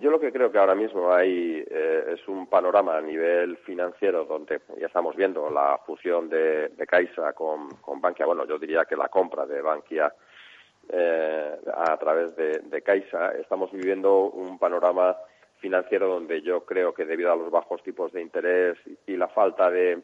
Yo 0.00 0.10
lo 0.10 0.18
que 0.18 0.32
creo 0.32 0.50
que 0.50 0.58
ahora 0.58 0.74
mismo 0.74 1.12
hay 1.12 1.64
eh, 1.66 2.14
es 2.14 2.26
un 2.28 2.48
panorama 2.48 2.96
a 2.96 3.00
nivel 3.00 3.56
financiero 3.58 4.24
donde 4.24 4.60
ya 4.78 4.86
estamos 4.86 5.14
viendo 5.14 5.48
la 5.48 5.78
fusión 5.86 6.28
de, 6.28 6.68
de 6.68 6.86
Caixa 6.86 7.32
con, 7.32 7.70
con, 7.76 8.00
Bankia. 8.00 8.26
Bueno, 8.26 8.44
yo 8.46 8.58
diría 8.58 8.84
que 8.84 8.96
la 8.96 9.08
compra 9.08 9.46
de 9.46 9.62
Bankia 9.62 10.12
eh, 10.88 11.56
a 11.72 11.96
través 11.96 12.34
de, 12.36 12.58
de 12.64 12.82
Caixa. 12.82 13.30
Estamos 13.32 13.70
viviendo 13.70 14.24
un 14.30 14.58
panorama 14.58 15.16
financiero 15.60 16.08
donde 16.08 16.42
yo 16.42 16.64
creo 16.64 16.92
que 16.94 17.04
debido 17.04 17.32
a 17.32 17.36
los 17.36 17.50
bajos 17.50 17.82
tipos 17.82 18.12
de 18.12 18.22
interés 18.22 18.76
y 19.06 19.16
la 19.16 19.28
falta 19.28 19.70
de 19.70 20.00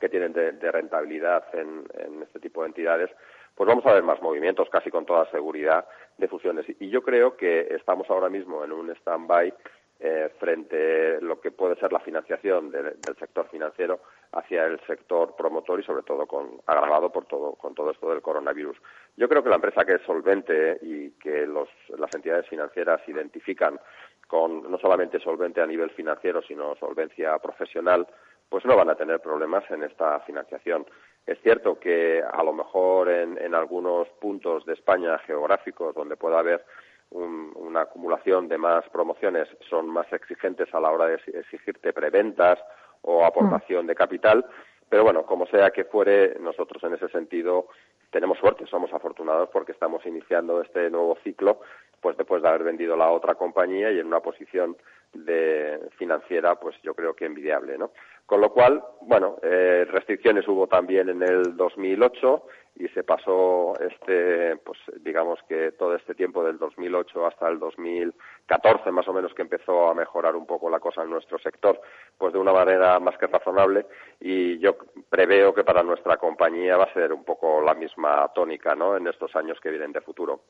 que 0.00 0.08
tienen 0.08 0.32
de, 0.32 0.72
rentabilidad 0.72 1.44
en, 1.54 1.84
en, 1.98 2.22
este 2.22 2.38
tipo 2.40 2.62
de 2.62 2.68
entidades, 2.68 3.10
pues 3.54 3.66
vamos 3.66 3.86
a 3.86 3.94
ver 3.94 4.02
más 4.02 4.20
movimientos, 4.20 4.68
casi 4.68 4.90
con 4.90 5.06
toda 5.06 5.30
seguridad, 5.30 5.86
de 6.18 6.28
fusiones. 6.28 6.66
Y 6.80 6.90
yo 6.90 7.02
creo 7.02 7.36
que 7.36 7.68
estamos 7.70 8.08
ahora 8.10 8.28
mismo 8.28 8.64
en 8.64 8.72
un 8.72 8.90
stand-by 8.90 9.54
eh, 9.98 10.30
frente 10.38 11.16
a 11.16 11.20
lo 11.22 11.40
que 11.40 11.50
puede 11.50 11.74
ser 11.76 11.90
la 11.90 12.00
financiación 12.00 12.70
del 12.70 13.16
sector 13.18 13.48
financiero 13.48 14.00
hacia 14.32 14.66
el 14.66 14.78
sector 14.86 15.34
promotor 15.34 15.80
y 15.80 15.84
sobre 15.84 16.02
todo 16.02 16.26
con, 16.26 16.60
agravado 16.66 17.10
por 17.10 17.24
todo, 17.24 17.54
con 17.54 17.74
todo 17.74 17.92
esto 17.92 18.10
del 18.10 18.20
coronavirus. 18.20 18.76
Yo 19.16 19.26
creo 19.26 19.42
que 19.42 19.48
la 19.48 19.54
empresa 19.54 19.86
que 19.86 19.94
es 19.94 20.02
solvente 20.02 20.78
y 20.82 21.12
que 21.12 21.46
los, 21.46 21.70
las 21.98 22.14
entidades 22.14 22.46
financieras 22.46 23.00
identifican 23.08 23.80
con 24.26 24.70
no 24.70 24.78
solamente 24.78 25.20
solvente 25.20 25.60
a 25.60 25.66
nivel 25.66 25.90
financiero, 25.90 26.42
sino 26.42 26.74
solvencia 26.76 27.38
profesional, 27.38 28.06
pues 28.48 28.64
no 28.64 28.76
van 28.76 28.90
a 28.90 28.94
tener 28.94 29.20
problemas 29.20 29.68
en 29.70 29.82
esta 29.82 30.20
financiación. 30.20 30.86
Es 31.26 31.40
cierto 31.42 31.78
que 31.78 32.22
a 32.22 32.42
lo 32.42 32.52
mejor 32.52 33.08
en, 33.08 33.38
en 33.38 33.54
algunos 33.54 34.08
puntos 34.20 34.64
de 34.64 34.74
España 34.74 35.18
geográficos 35.18 35.94
donde 35.94 36.16
pueda 36.16 36.38
haber 36.38 36.64
una 37.10 37.82
acumulación 37.82 38.48
de 38.48 38.58
más 38.58 38.88
promociones 38.90 39.48
son 39.68 39.88
más 39.88 40.12
exigentes 40.12 40.72
a 40.74 40.80
la 40.80 40.90
hora 40.90 41.06
de 41.06 41.14
exigirte 41.14 41.92
preventas 41.92 42.58
o 43.02 43.24
aportación 43.24 43.84
mm. 43.84 43.88
de 43.88 43.94
capital, 43.94 44.46
pero 44.88 45.04
bueno, 45.04 45.24
como 45.24 45.46
sea 45.46 45.70
que 45.70 45.84
fuere, 45.84 46.36
nosotros 46.40 46.82
en 46.84 46.94
ese 46.94 47.08
sentido 47.08 47.68
tenemos 48.10 48.38
suerte, 48.38 48.66
somos 48.66 48.92
afortunados 48.92 49.48
porque 49.52 49.72
estamos 49.72 50.04
iniciando 50.06 50.60
este 50.62 50.90
nuevo 50.90 51.16
ciclo 51.22 51.60
pues 52.00 52.16
después 52.16 52.42
de 52.42 52.48
haber 52.48 52.64
vendido 52.64 52.96
la 52.96 53.10
otra 53.10 53.34
compañía 53.34 53.90
y 53.90 53.98
en 53.98 54.06
una 54.06 54.20
posición 54.20 54.76
de 55.12 55.80
financiera, 55.96 56.56
pues 56.56 56.76
yo 56.82 56.94
creo 56.94 57.14
que 57.14 57.26
envidiable, 57.26 57.78
¿no? 57.78 57.90
Con 58.26 58.40
lo 58.40 58.52
cual, 58.52 58.82
bueno, 59.02 59.36
eh, 59.42 59.86
restricciones 59.88 60.46
hubo 60.48 60.66
también 60.66 61.08
en 61.08 61.22
el 61.22 61.56
2008 61.56 62.42
y 62.78 62.88
se 62.88 63.04
pasó 63.04 63.72
este, 63.80 64.56
pues 64.56 64.78
digamos 65.00 65.38
que 65.48 65.72
todo 65.72 65.94
este 65.94 66.14
tiempo 66.14 66.44
del 66.44 66.58
2008 66.58 67.26
hasta 67.26 67.48
el 67.48 67.58
2014 67.58 68.90
más 68.90 69.08
o 69.08 69.12
menos 69.12 69.32
que 69.32 69.42
empezó 69.42 69.88
a 69.88 69.94
mejorar 69.94 70.36
un 70.36 70.44
poco 70.44 70.68
la 70.68 70.80
cosa 70.80 71.02
en 71.02 71.10
nuestro 71.10 71.38
sector, 71.38 71.80
pues 72.18 72.32
de 72.32 72.38
una 72.38 72.52
manera 72.52 72.98
más 73.00 73.16
que 73.16 73.28
razonable 73.28 73.86
y 74.20 74.58
yo 74.58 74.76
preveo 75.08 75.54
que 75.54 75.64
para 75.64 75.82
nuestra 75.82 76.16
compañía 76.18 76.76
va 76.76 76.84
a 76.84 76.92
ser 76.92 77.12
un 77.12 77.24
poco 77.24 77.62
la 77.62 77.74
misma 77.74 78.30
tónica, 78.34 78.74
¿no? 78.74 78.96
En 78.96 79.06
estos 79.06 79.34
años 79.36 79.58
que 79.60 79.70
vienen 79.70 79.92
de 79.92 80.02
futuro. 80.02 80.40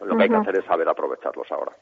Lo 0.00 0.16
que 0.16 0.24
hay 0.24 0.28
que 0.28 0.36
hacer 0.36 0.58
es 0.58 0.64
saber 0.64 0.88
aprovecharlos 0.88 1.50
ahora. 1.50 1.72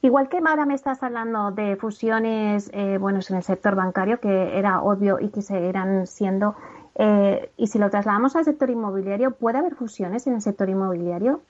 Igual 0.00 0.28
que 0.28 0.38
ahora 0.38 0.66
me 0.66 0.74
estás 0.74 1.00
hablando 1.02 1.52
de 1.52 1.76
fusiones 1.76 2.68
eh, 2.74 2.94
en 2.94 3.16
el 3.16 3.42
sector 3.42 3.76
bancario, 3.76 4.18
que 4.18 4.58
era 4.58 4.82
obvio 4.82 5.20
y 5.20 5.30
que 5.30 5.42
seguirán 5.42 6.08
siendo, 6.08 6.56
eh, 6.96 7.50
y 7.56 7.68
si 7.68 7.78
lo 7.78 7.88
trasladamos 7.88 8.34
al 8.34 8.44
sector 8.44 8.68
inmobiliario, 8.68 9.30
¿puede 9.30 9.58
haber 9.58 9.76
fusiones 9.76 10.26
en 10.26 10.34
el 10.34 10.40
sector 10.40 10.68
inmobiliario? 10.68 11.42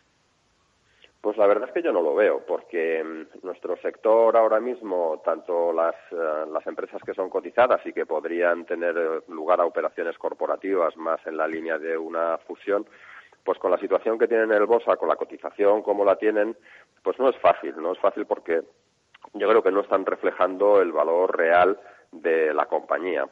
Pues 1.22 1.36
la 1.36 1.46
verdad 1.46 1.68
es 1.68 1.72
que 1.72 1.82
yo 1.82 1.92
no 1.92 2.02
lo 2.02 2.14
veo, 2.14 2.44
porque 2.46 3.02
mm, 3.02 3.46
nuestro 3.46 3.76
sector 3.76 4.36
ahora 4.36 4.60
mismo, 4.60 5.22
tanto 5.24 5.72
las, 5.72 5.94
eh, 6.10 6.44
las 6.52 6.66
empresas 6.66 7.00
que 7.06 7.14
son 7.14 7.30
cotizadas 7.30 7.80
y 7.86 7.92
que 7.92 8.06
podrían 8.06 8.64
tener 8.66 9.22
lugar 9.28 9.60
a 9.60 9.66
operaciones 9.66 10.18
corporativas 10.18 10.96
más 10.96 11.24
en 11.26 11.36
la 11.36 11.46
línea 11.46 11.78
de 11.78 11.96
una 11.96 12.38
fusión, 12.38 12.84
pues 13.44 13.58
con 13.58 13.70
la 13.70 13.78
situación 13.78 14.18
que 14.18 14.28
tienen 14.28 14.50
en 14.50 14.56
el 14.58 14.66
Bosa, 14.66 14.96
con 14.96 15.08
la 15.08 15.16
cotización 15.16 15.82
como 15.82 16.04
la 16.04 16.16
tienen, 16.16 16.56
pues 17.02 17.18
no 17.18 17.28
es 17.28 17.36
fácil, 17.38 17.74
no 17.80 17.92
es 17.92 17.98
fácil 17.98 18.26
porque 18.26 18.62
yo 19.34 19.48
creo 19.48 19.62
que 19.62 19.72
no 19.72 19.80
están 19.80 20.06
reflejando 20.06 20.80
el 20.80 20.92
valor 20.92 21.36
real 21.36 21.78
de 22.10 22.52
la 22.54 22.66
compañía. 22.66 23.26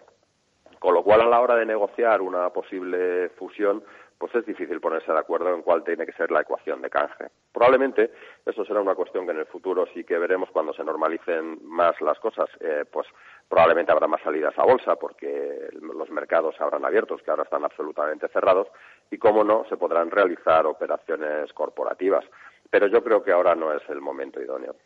Con 0.78 0.94
lo 0.94 1.02
cual, 1.02 1.20
a 1.20 1.26
la 1.26 1.40
hora 1.40 1.56
de 1.56 1.66
negociar 1.66 2.22
una 2.22 2.50
posible 2.50 3.28
fusión, 3.30 3.84
pues 4.20 4.34
es 4.34 4.44
difícil 4.44 4.82
ponerse 4.82 5.10
de 5.10 5.18
acuerdo 5.18 5.54
en 5.54 5.62
cuál 5.62 5.82
tiene 5.82 6.04
que 6.04 6.12
ser 6.12 6.30
la 6.30 6.42
ecuación 6.42 6.82
de 6.82 6.90
canje. 6.90 7.30
Probablemente 7.52 8.12
eso 8.44 8.66
será 8.66 8.82
una 8.82 8.94
cuestión 8.94 9.24
que 9.24 9.32
en 9.32 9.38
el 9.38 9.46
futuro 9.46 9.86
sí 9.94 10.04
que 10.04 10.18
veremos 10.18 10.50
cuando 10.50 10.74
se 10.74 10.84
normalicen 10.84 11.58
más 11.62 11.98
las 12.02 12.18
cosas, 12.20 12.50
eh, 12.60 12.84
pues 12.92 13.06
probablemente 13.48 13.92
habrá 13.92 14.06
más 14.06 14.20
salidas 14.20 14.52
a 14.58 14.64
bolsa 14.64 14.96
porque 14.96 15.70
los 15.72 16.10
mercados 16.10 16.54
se 16.54 16.62
habrán 16.62 16.84
abiertos, 16.84 17.22
que 17.22 17.30
ahora 17.30 17.44
están 17.44 17.64
absolutamente 17.64 18.28
cerrados, 18.28 18.68
y 19.10 19.16
cómo 19.16 19.42
no, 19.42 19.64
se 19.70 19.78
podrán 19.78 20.10
realizar 20.10 20.66
operaciones 20.66 21.50
corporativas. 21.54 22.26
Pero 22.68 22.88
yo 22.88 23.02
creo 23.02 23.22
que 23.22 23.32
ahora 23.32 23.54
no 23.54 23.72
es 23.72 23.82
el 23.88 24.02
momento 24.02 24.38
idóneo. 24.38 24.76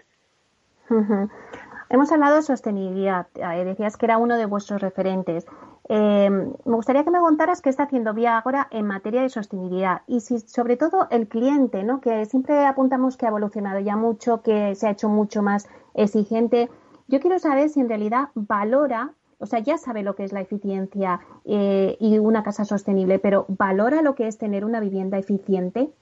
Hemos 1.94 2.10
hablado 2.10 2.34
de 2.34 2.42
sostenibilidad. 2.42 3.28
Eh, 3.36 3.64
decías 3.64 3.96
que 3.96 4.06
era 4.06 4.18
uno 4.18 4.36
de 4.36 4.46
vuestros 4.46 4.82
referentes. 4.82 5.46
Eh, 5.88 6.28
me 6.28 6.74
gustaría 6.74 7.04
que 7.04 7.12
me 7.12 7.20
contaras 7.20 7.62
qué 7.62 7.70
está 7.70 7.84
haciendo 7.84 8.12
Vía 8.12 8.36
Agora 8.36 8.66
en 8.72 8.84
materia 8.84 9.22
de 9.22 9.28
sostenibilidad 9.28 10.02
y 10.08 10.18
si, 10.18 10.40
sobre 10.40 10.76
todo 10.76 11.06
el 11.12 11.28
cliente, 11.28 11.84
¿no? 11.84 12.00
que 12.00 12.26
siempre 12.26 12.66
apuntamos 12.66 13.16
que 13.16 13.26
ha 13.26 13.28
evolucionado 13.28 13.78
ya 13.78 13.94
mucho, 13.94 14.42
que 14.42 14.74
se 14.74 14.88
ha 14.88 14.90
hecho 14.90 15.08
mucho 15.08 15.40
más 15.40 15.68
exigente. 15.94 16.68
Yo 17.06 17.20
quiero 17.20 17.38
saber 17.38 17.68
si 17.68 17.78
en 17.78 17.88
realidad 17.88 18.30
valora, 18.34 19.12
o 19.38 19.46
sea, 19.46 19.60
ya 19.60 19.78
sabe 19.78 20.02
lo 20.02 20.16
que 20.16 20.24
es 20.24 20.32
la 20.32 20.40
eficiencia 20.40 21.20
eh, 21.44 21.96
y 22.00 22.18
una 22.18 22.42
casa 22.42 22.64
sostenible, 22.64 23.20
pero 23.20 23.46
valora 23.46 24.02
lo 24.02 24.16
que 24.16 24.26
es 24.26 24.36
tener 24.36 24.64
una 24.64 24.80
vivienda 24.80 25.16
eficiente. 25.16 25.92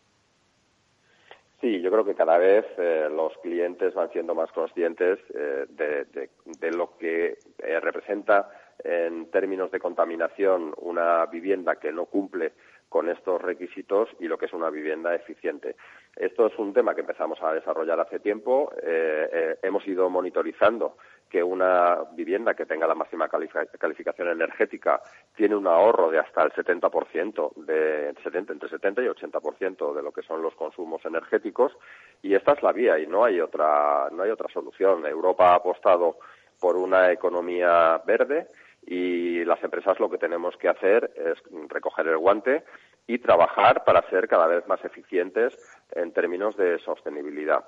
Sí, 1.63 1.81
yo 1.81 1.91
creo 1.91 2.05
que 2.05 2.15
cada 2.15 2.37
vez 2.37 2.67
eh, 2.77 3.09
los 3.09 3.33
clientes 3.39 3.95
van 3.95 4.11
siendo 4.11 4.35
más 4.35 4.53
conscientes 4.53 5.19
de, 5.33 6.29
de, 6.59 6.71
lo 6.73 6.99
que 6.99 7.39
representa 7.81 8.51
en 8.83 9.31
términos 9.31 9.71
de 9.71 9.79
contaminación 9.79 10.75
una 10.79 11.25
vivienda 11.27 11.77
que 11.77 11.93
no 11.93 12.07
cumple 12.07 12.53
con 12.93 13.09
estos 13.09 13.41
requisitos 13.41 14.11
y 14.21 14.29
lo 14.29 14.37
que 14.37 14.45
es 14.47 14.53
una 14.53 14.69
vivienda 14.69 15.15
eficiente. 15.15 15.77
Esto 16.15 16.47
es 16.47 16.59
un 16.59 16.75
tema 16.75 16.95
que 16.95 17.01
empezamos 17.01 17.43
a 17.43 17.55
desarrollar 17.55 17.99
hace 17.99 18.21
tiempo. 18.21 18.71
Eh, 18.83 19.29
eh, 19.33 19.59
hemos 19.63 19.89
ido 19.89 20.11
monitorizando 20.11 20.99
que 21.33 21.43
una 21.43 21.97
vivienda 22.13 22.53
que 22.53 22.67
tenga 22.67 22.87
la 22.87 22.95
máxima 22.95 23.27
calificación 23.27 24.29
energética 24.29 25.01
tiene 25.35 25.57
un 25.57 25.67
ahorro 25.67 26.11
de 26.11 26.19
hasta 26.19 26.43
el 26.43 26.53
70%, 26.53 27.55
de 27.65 28.15
70, 28.23 28.53
entre 28.53 28.69
70 28.69 29.01
y 29.01 29.07
80% 29.07 29.95
de 29.95 30.03
lo 30.03 30.13
que 30.13 30.21
son 30.21 30.43
los 30.43 30.55
consumos 30.55 31.03
energéticos 31.07 31.73
y 32.21 32.35
esta 32.35 32.53
es 32.53 32.63
la 32.63 32.73
vía 32.73 32.99
y 32.99 33.07
no 33.07 33.25
hay 33.25 33.41
otra, 33.41 34.11
no 34.13 34.25
hay 34.25 34.31
otra 34.31 34.53
solución. 34.53 35.07
Europa 35.07 35.53
ha 35.53 35.55
apostado 35.55 36.19
por 36.61 36.77
una 36.77 37.11
economía 37.11 38.03
verde 38.07 38.49
y 38.87 39.43
las 39.47 39.65
empresas 39.65 39.99
lo 40.01 40.11
que 40.11 40.19
tenemos 40.19 40.55
que 40.59 40.69
hacer 40.69 41.13
es 41.17 41.39
recoger 41.71 42.09
el 42.09 42.19
guante 42.19 42.63
y 43.07 43.21
trabajar 43.21 43.85
para 43.85 44.07
ser 44.11 44.29
cada 44.29 44.47
vez 44.47 44.69
más 44.69 44.85
eficientes 44.85 45.57
en 45.93 46.13
términos 46.13 46.59
de 46.59 46.79
sostenibilidad. 46.81 47.65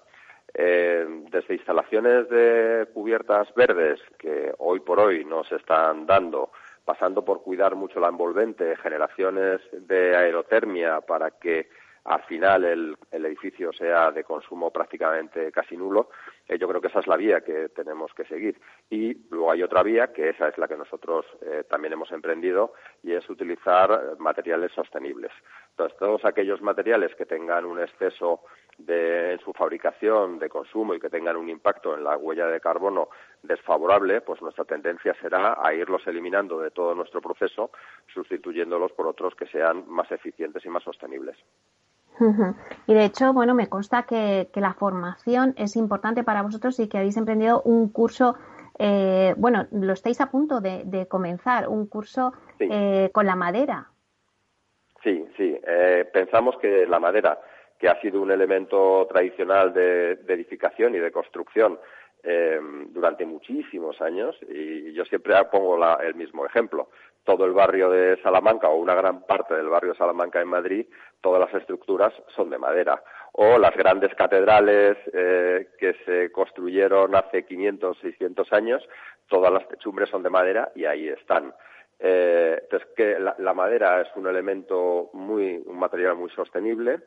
Eh, 0.56 1.04
desde 1.32 1.54
instalaciones 1.54 2.28
de 2.28 2.86
cubiertas 2.94 3.52
verdes 3.54 4.00
que 4.18 4.54
hoy 4.58 4.78
por 4.80 5.00
hoy 5.00 5.24
no 5.24 5.42
se 5.42 5.56
están 5.56 6.06
dando, 6.06 6.52
pasando 6.84 7.24
por 7.24 7.42
cuidar 7.42 7.74
mucho 7.74 7.98
la 7.98 8.08
envolvente, 8.08 8.76
generaciones 8.76 9.60
de 9.72 10.16
aerotermia 10.16 11.00
para 11.00 11.32
que 11.32 11.68
al 12.04 12.22
final 12.24 12.64
el, 12.64 12.96
edificio 13.10 13.72
sea 13.72 14.10
de 14.10 14.24
consumo 14.24 14.70
prácticamente 14.70 15.50
casi 15.50 15.76
nulo, 15.76 16.10
eh, 16.46 16.58
yo 16.58 16.68
creo 16.68 16.80
que 16.80 16.88
esa 16.88 17.00
es 17.00 17.06
la 17.06 17.16
vía 17.16 17.40
que 17.40 17.70
tenemos 17.70 18.12
que 18.12 18.24
seguir. 18.26 18.60
Y 18.90 19.14
luego 19.30 19.50
hay 19.50 19.62
otra 19.62 19.82
vía, 19.82 20.12
que 20.12 20.28
esa 20.28 20.48
es 20.48 20.58
la 20.58 20.68
que 20.68 20.76
nosotros 20.76 21.24
eh, 21.40 21.64
también 21.68 21.94
hemos 21.94 22.12
emprendido, 22.12 22.74
y 23.02 23.12
es 23.12 23.28
utilizar 23.30 24.18
materiales 24.18 24.70
sostenibles. 24.72 25.32
Entonces, 25.70 25.98
todos 25.98 26.24
aquellos 26.26 26.60
materiales 26.60 27.14
que 27.14 27.24
tengan 27.24 27.64
un 27.64 27.80
exceso 27.80 28.42
de, 28.78 29.38
su 29.44 29.52
fabricación, 29.52 30.38
de 30.38 30.48
consumo 30.48 30.94
y 30.94 31.00
que 31.00 31.10
tengan 31.10 31.36
un 31.36 31.48
impacto 31.48 31.94
en 31.94 32.04
la 32.04 32.16
huella 32.16 32.46
de 32.46 32.60
carbono 32.60 33.08
desfavorable, 33.42 34.20
pues 34.20 34.40
nuestra 34.42 34.64
tendencia 34.64 35.14
será 35.20 35.58
a 35.62 35.74
irlos 35.74 36.06
eliminando 36.06 36.58
de 36.60 36.70
todo 36.70 36.94
nuestro 36.94 37.20
proceso, 37.20 37.70
sustituyéndolos 38.12 38.92
por 38.92 39.06
otros 39.06 39.34
que 39.34 39.46
sean 39.46 39.84
más 39.88 40.10
eficientes 40.10 40.64
y 40.64 40.68
más 40.68 40.82
sostenibles. 40.82 41.36
Y 42.86 42.94
de 42.94 43.04
hecho, 43.04 43.32
bueno, 43.32 43.54
me 43.54 43.68
consta 43.68 44.04
que, 44.04 44.48
la 44.54 44.74
formación 44.74 45.54
es 45.56 45.76
importante 45.76 46.22
para 46.22 46.42
vosotros 46.42 46.78
y 46.78 46.88
que 46.88 46.98
habéis 46.98 47.16
emprendido 47.16 47.60
un 47.62 47.88
curso, 47.88 48.36
eh, 48.78 49.34
bueno, 49.36 49.66
lo 49.72 49.92
estáis 49.92 50.20
a 50.20 50.30
punto 50.30 50.60
de, 50.60 51.06
comenzar, 51.08 51.68
un 51.68 51.86
curso 51.86 52.32
eh, 52.60 53.10
con 53.12 53.26
la 53.26 53.36
madera. 53.36 53.88
Sí, 55.02 55.24
sí. 55.36 55.58
Eh, 55.66 56.08
pensamos 56.12 56.56
que 56.58 56.86
la 56.86 56.98
madera, 56.98 57.38
que 57.84 57.90
ha 57.90 58.00
sido 58.00 58.22
un 58.22 58.30
elemento 58.30 59.06
tradicional 59.10 59.74
de, 59.74 60.12
edificación 60.26 60.94
y 60.94 60.98
de 60.98 61.12
construcción 61.12 61.78
durante 62.94 63.26
muchísimos 63.26 64.00
años, 64.00 64.34
y 64.48 64.94
yo 64.94 65.04
siempre 65.04 65.34
pongo 65.52 65.76
el 66.00 66.14
mismo 66.14 66.46
ejemplo 66.46 66.88
todo 67.24 67.46
el 67.46 67.52
barrio 67.52 67.90
de 67.90 68.20
Salamanca 68.22 68.68
o 68.68 68.76
una 68.76 68.94
gran 68.94 69.22
parte 69.22 69.54
del 69.54 69.68
barrio 69.68 69.92
de 69.92 69.98
Salamanca 69.98 70.40
en 70.40 70.48
Madrid, 70.48 70.86
todas 71.20 71.40
las 71.40 71.54
estructuras 71.60 72.12
son 72.36 72.50
de 72.50 72.58
madera. 72.58 73.02
O 73.32 73.58
las 73.58 73.74
grandes 73.74 74.14
catedrales 74.14 74.96
eh, 75.12 75.68
que 75.78 75.94
se 76.04 76.30
construyeron 76.30 77.14
hace 77.16 77.44
500, 77.44 77.98
600 77.98 78.52
años, 78.52 78.88
todas 79.28 79.52
las 79.52 79.66
techumbres 79.68 80.10
son 80.10 80.22
de 80.22 80.30
madera 80.30 80.70
y 80.74 80.84
ahí 80.84 81.08
están. 81.08 81.52
Eh, 81.98 82.58
entonces, 82.62 83.18
la, 83.38 83.54
madera 83.54 84.02
es 84.02 84.08
un 84.16 84.26
elemento 84.26 85.10
muy, 85.14 85.62
un 85.64 85.78
material 85.78 86.16
muy 86.16 86.30
sostenible. 86.30 87.00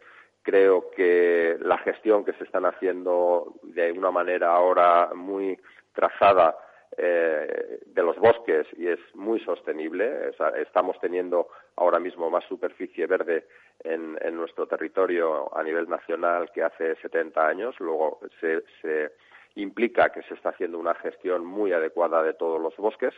Creo 0.47 0.89
que 0.91 1.57
la 1.59 1.77
gestión 1.79 2.23
que 2.23 2.31
se 2.31 2.45
están 2.45 2.65
haciendo 2.65 3.55
de 3.63 3.91
una 3.91 4.11
manera 4.11 4.55
ahora 4.55 5.09
muy 5.13 5.59
trazada 5.91 6.55
eh, 6.95 7.81
de 7.85 8.01
los 8.01 8.17
bosques 8.17 8.65
y 8.77 8.87
es 8.87 8.99
muy 9.13 9.41
sostenible. 9.41 10.31
estamos 10.61 10.97
teniendo 11.01 11.49
ahora 11.75 11.99
mismo 11.99 12.29
más 12.29 12.45
superficie 12.45 13.07
verde 13.07 13.45
en, 13.83 14.15
nuestro 14.37 14.67
territorio 14.67 15.53
a 15.53 15.61
nivel 15.63 15.89
nacional 15.89 16.49
que 16.53 16.63
hace 16.63 16.95
70 16.95 17.45
años. 17.45 17.75
Luego 17.81 18.21
se, 18.39 18.63
se 18.81 19.11
implica 19.55 20.13
que 20.13 20.21
se 20.23 20.35
está 20.35 20.51
haciendo 20.51 20.79
una 20.79 20.95
gestión 20.95 21.43
muy 21.43 21.73
adecuada 21.73 22.23
de 22.23 22.35
todos 22.35 22.61
los 22.61 22.77
bosques 22.77 23.13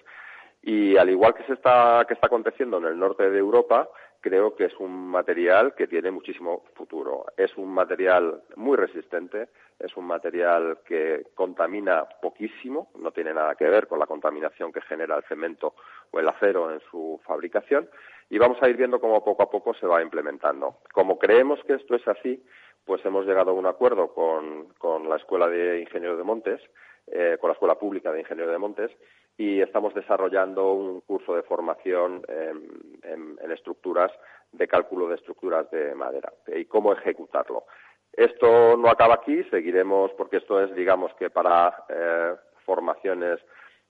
y 0.61 0.97
al 0.97 1.09
igual 1.09 1.33
que 1.33 1.43
se 1.43 1.53
está 1.53 2.05
que 2.07 2.13
está 2.13 2.27
aconteciendo 2.27 2.77
en 2.77 2.85
el 2.85 2.99
norte 2.99 3.29
de 3.29 3.39
Europa, 3.39 3.89
creo 4.21 4.55
que 4.55 4.65
es 4.65 4.73
un 4.79 5.07
material 5.07 5.73
que 5.75 5.87
tiene 5.87 6.11
muchísimo 6.11 6.63
futuro. 6.75 7.25
Es 7.37 7.55
un 7.57 7.69
material 7.69 8.41
muy 8.55 8.75
resistente, 8.75 9.49
es 9.79 9.95
un 9.95 10.05
material 10.05 10.79
que 10.85 11.27
contamina 11.35 12.05
poquísimo, 12.21 12.89
no 12.99 13.11
tiene 13.11 13.33
nada 13.33 13.55
que 13.55 13.69
ver 13.69 13.87
con 13.87 13.99
la 13.99 14.07
contaminación 14.07 14.73
que 14.73 14.81
genera 14.81 15.15
el 15.15 15.23
cemento 15.23 15.75
o 16.11 16.19
el 16.19 16.27
acero 16.27 16.71
en 16.71 16.81
su 16.91 17.19
fabricación 17.25 17.89
y 18.29 18.37
vamos 18.37 18.61
a 18.61 18.69
ir 18.69 18.77
viendo 18.77 18.99
cómo 18.99 19.23
poco 19.23 19.43
a 19.43 19.49
poco 19.49 19.73
se 19.73 19.87
va 19.87 20.01
implementando. 20.01 20.77
Como 20.93 21.17
creemos 21.17 21.59
que 21.65 21.73
esto 21.73 21.95
es 21.95 22.07
así, 22.07 22.43
pues 22.85 23.03
hemos 23.05 23.25
llegado 23.25 23.51
a 23.51 23.53
un 23.53 23.65
acuerdo 23.65 24.13
con, 24.13 24.73
con 24.77 25.09
la 25.09 25.15
Escuela 25.15 25.47
de 25.47 25.79
Ingenieros 25.81 26.17
de 26.17 26.23
Montes, 26.23 26.61
eh, 27.07 27.37
con 27.39 27.49
la 27.49 27.53
Escuela 27.53 27.75
Pública 27.75 28.11
de 28.11 28.19
Ingenieros 28.19 28.51
de 28.51 28.59
Montes, 28.59 28.91
y 29.39 29.61
estamos 29.61 29.93
desarrollando 29.93 30.73
un 30.73 30.99
curso 30.99 31.33
de 31.33 31.43
formación 31.43 32.21
en, 32.27 33.39
estructuras 33.51 34.11
de 34.51 34.67
cálculo 34.67 35.07
de 35.07 35.15
estructuras 35.15 35.71
de 35.71 35.95
madera 35.95 36.31
y 36.47 36.65
cómo 36.65 36.91
ejecutarlo. 36.93 37.63
Esto 38.11 38.75
no 38.75 38.89
acaba 38.89 39.15
aquí, 39.15 39.43
seguiremos 39.45 40.11
porque 40.17 40.37
esto 40.37 40.61
es, 40.61 40.75
digamos 40.75 41.13
que 41.15 41.29
para 41.29 41.85
eh, 41.87 42.35
formaciones 42.65 43.39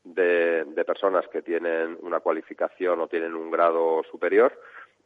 de, 0.04 0.66
personas 0.86 1.28
que 1.30 1.42
tienen 1.42 1.98
una 2.02 2.20
cualificación 2.20 3.02
o 3.02 3.08
tienen 3.08 3.34
un 3.34 3.50
grado 3.50 4.04
superior, 4.12 4.54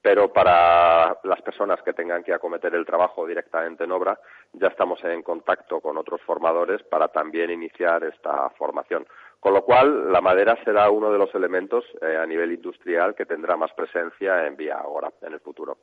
pero 0.02 0.32
para 0.34 1.18
las 1.24 1.42
personas 1.42 1.82
que 1.84 1.94
tengan 1.94 2.24
que 2.24 2.34
acometer 2.34 2.76
el 2.76 2.86
trabajo 2.86 3.26
directamente 3.26 3.86
en 3.86 3.92
obra, 3.94 4.20
ya 4.52 4.68
estamos 4.68 5.02
en 5.06 5.24
contacto 5.24 5.80
con 5.80 5.98
otros 5.98 6.22
formadores 6.22 6.84
para 6.84 7.08
también 7.08 7.50
iniciar 7.50 8.04
esta 8.04 8.50
formación. 8.52 9.06
Con 9.44 9.54
lo 9.54 9.66
cual, 9.66 10.10
la 10.10 10.22
madera 10.22 10.58
será 10.64 10.90
uno 10.90 11.12
de 11.12 11.18
los 11.18 11.36
elementos 11.36 11.84
eh, 12.02 12.16
a 12.16 12.26
nivel 12.26 12.54
industrial 12.54 13.14
que 13.14 13.26
tendrá 13.26 13.58
más 13.58 13.74
presencia 13.74 14.48
en 14.48 14.56
Vía 14.56 14.78
Agora 14.78 15.12
en 15.22 15.34
el 15.34 15.42
futuro. 15.42 15.78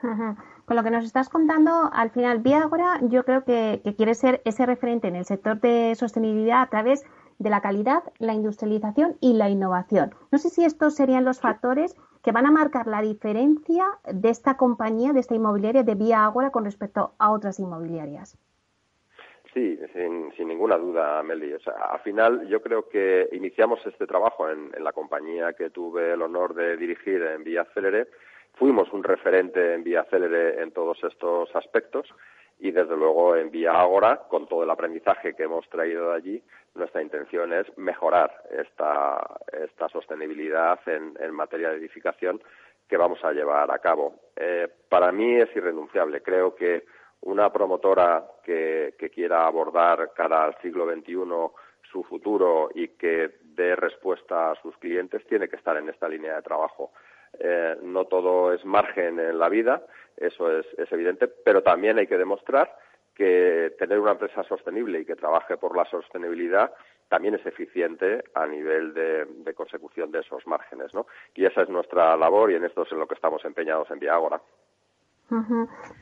Con 0.00 0.76
lo 0.76 0.82
que 0.82 0.90
nos 0.90 1.04
estás 1.04 1.28
contando, 1.28 1.90
al 1.92 2.10
final, 2.12 2.38
Vía 2.38 2.62
Agora 2.62 2.98
yo 3.02 3.26
creo 3.26 3.44
que, 3.44 3.82
quiere 3.98 4.14
ser 4.14 4.40
ese 4.46 4.64
referente 4.64 5.06
en 5.06 5.16
el 5.16 5.26
sector 5.26 5.60
de 5.60 5.94
sostenibilidad 5.96 6.62
a 6.62 6.70
través 6.70 7.04
de 7.38 7.50
la 7.50 7.60
calidad, 7.60 8.04
la 8.18 8.32
industrialización 8.32 9.18
y 9.20 9.34
la 9.34 9.50
innovación. 9.50 10.14
No 10.30 10.38
sé 10.38 10.48
si 10.48 10.64
estos 10.64 10.94
serían 10.94 11.26
los 11.26 11.40
factores 11.40 11.94
que 12.22 12.32
van 12.32 12.46
a 12.46 12.50
marcar 12.50 12.86
la 12.86 13.02
diferencia 13.02 13.84
de 14.10 14.30
esta 14.30 14.56
compañía, 14.56 15.12
de 15.12 15.20
esta 15.20 15.34
inmobiliaria 15.34 15.82
de 15.82 15.94
Vía 15.94 16.24
Agora 16.24 16.50
con 16.50 16.64
respecto 16.64 17.12
a 17.18 17.32
otras 17.32 17.60
inmobiliarias. 17.60 18.38
Sí, 19.52 19.78
sin, 19.92 20.32
ninguna 20.48 20.78
duda, 20.78 21.22
Meli. 21.22 21.52
O 21.52 21.60
sea, 21.60 21.74
al 21.90 22.00
final 22.00 22.48
yo 22.48 22.62
creo 22.62 22.88
que 22.88 23.28
iniciamos 23.32 23.84
este 23.86 24.06
trabajo 24.06 24.48
en, 24.48 24.72
la 24.82 24.92
compañía 24.92 25.52
que 25.52 25.68
tuve 25.68 26.12
el 26.12 26.22
honor 26.22 26.54
de 26.54 26.76
dirigir 26.78 27.22
en 27.22 27.44
Vía 27.44 27.66
Célere. 27.74 28.06
Fuimos 28.54 28.90
un 28.92 29.04
referente 29.04 29.74
en 29.74 29.84
Vía 29.84 30.04
Célere 30.04 30.62
en 30.62 30.72
todos 30.72 31.02
estos 31.04 31.54
aspectos 31.54 32.08
y 32.60 32.70
desde 32.70 32.96
luego 32.96 33.36
en 33.36 33.50
Vía 33.50 33.72
Ágora, 33.72 34.22
con 34.28 34.46
todo 34.46 34.62
el 34.62 34.70
aprendizaje 34.70 35.34
que 35.34 35.42
hemos 35.42 35.68
traído 35.68 36.10
de 36.10 36.16
allí, 36.16 36.42
nuestra 36.74 37.02
intención 37.02 37.52
es 37.52 37.66
mejorar 37.76 38.32
esta, 38.50 39.38
esta 39.52 39.88
sostenibilidad 39.90 40.80
en, 40.86 41.34
materia 41.34 41.70
de 41.70 41.76
edificación 41.76 42.40
que 42.88 42.96
vamos 42.96 43.22
a 43.24 43.32
llevar 43.32 43.70
a 43.70 43.80
cabo. 43.80 44.14
Eh, 44.36 44.68
para 44.88 45.12
mí 45.12 45.34
es 45.34 45.54
irrenunciable. 45.54 46.22
Creo 46.22 46.54
que 46.54 46.84
una 47.22 47.52
promotora 47.52 48.26
que, 48.42 48.94
quiera 49.12 49.46
abordar 49.46 50.12
cara 50.14 50.44
al 50.44 50.56
siglo 50.60 50.86
XXI 50.86 51.14
su 51.90 52.02
futuro 52.04 52.70
y 52.74 52.88
que 52.88 53.30
dé 53.42 53.76
respuesta 53.76 54.50
a 54.50 54.54
sus 54.62 54.76
clientes 54.78 55.26
tiene 55.26 55.48
que 55.48 55.56
estar 55.56 55.76
en 55.76 55.88
esta 55.88 56.08
línea 56.08 56.36
de 56.36 56.42
trabajo. 56.42 56.92
Eh, 57.38 57.76
no 57.82 58.06
todo 58.06 58.52
es 58.52 58.64
margen 58.64 59.18
en 59.18 59.38
la 59.38 59.48
vida, 59.48 59.84
eso 60.16 60.58
es, 60.58 60.66
evidente, 60.90 61.28
pero 61.28 61.62
también 61.62 61.98
hay 61.98 62.06
que 62.06 62.18
demostrar 62.18 62.76
que 63.14 63.74
tener 63.78 63.98
una 63.98 64.12
empresa 64.12 64.42
sostenible 64.44 65.00
y 65.00 65.04
que 65.04 65.16
trabaje 65.16 65.56
por 65.56 65.76
la 65.76 65.84
sostenibilidad 65.86 66.72
también 67.08 67.34
es 67.34 67.44
eficiente 67.44 68.24
a 68.34 68.46
nivel 68.46 68.94
de, 68.94 69.54
consecución 69.54 70.10
de 70.10 70.20
esos 70.20 70.46
márgenes, 70.46 70.94
¿no? 70.94 71.06
Y 71.34 71.44
esa 71.44 71.62
es 71.62 71.68
nuestra 71.68 72.16
labor 72.16 72.50
y 72.50 72.54
en 72.54 72.64
esto 72.64 72.84
es 72.84 72.92
en 72.92 72.98
lo 72.98 73.06
que 73.06 73.14
estamos 73.14 73.44
empeñados 73.44 73.90
en 73.90 73.98
Viagora. 73.98 74.40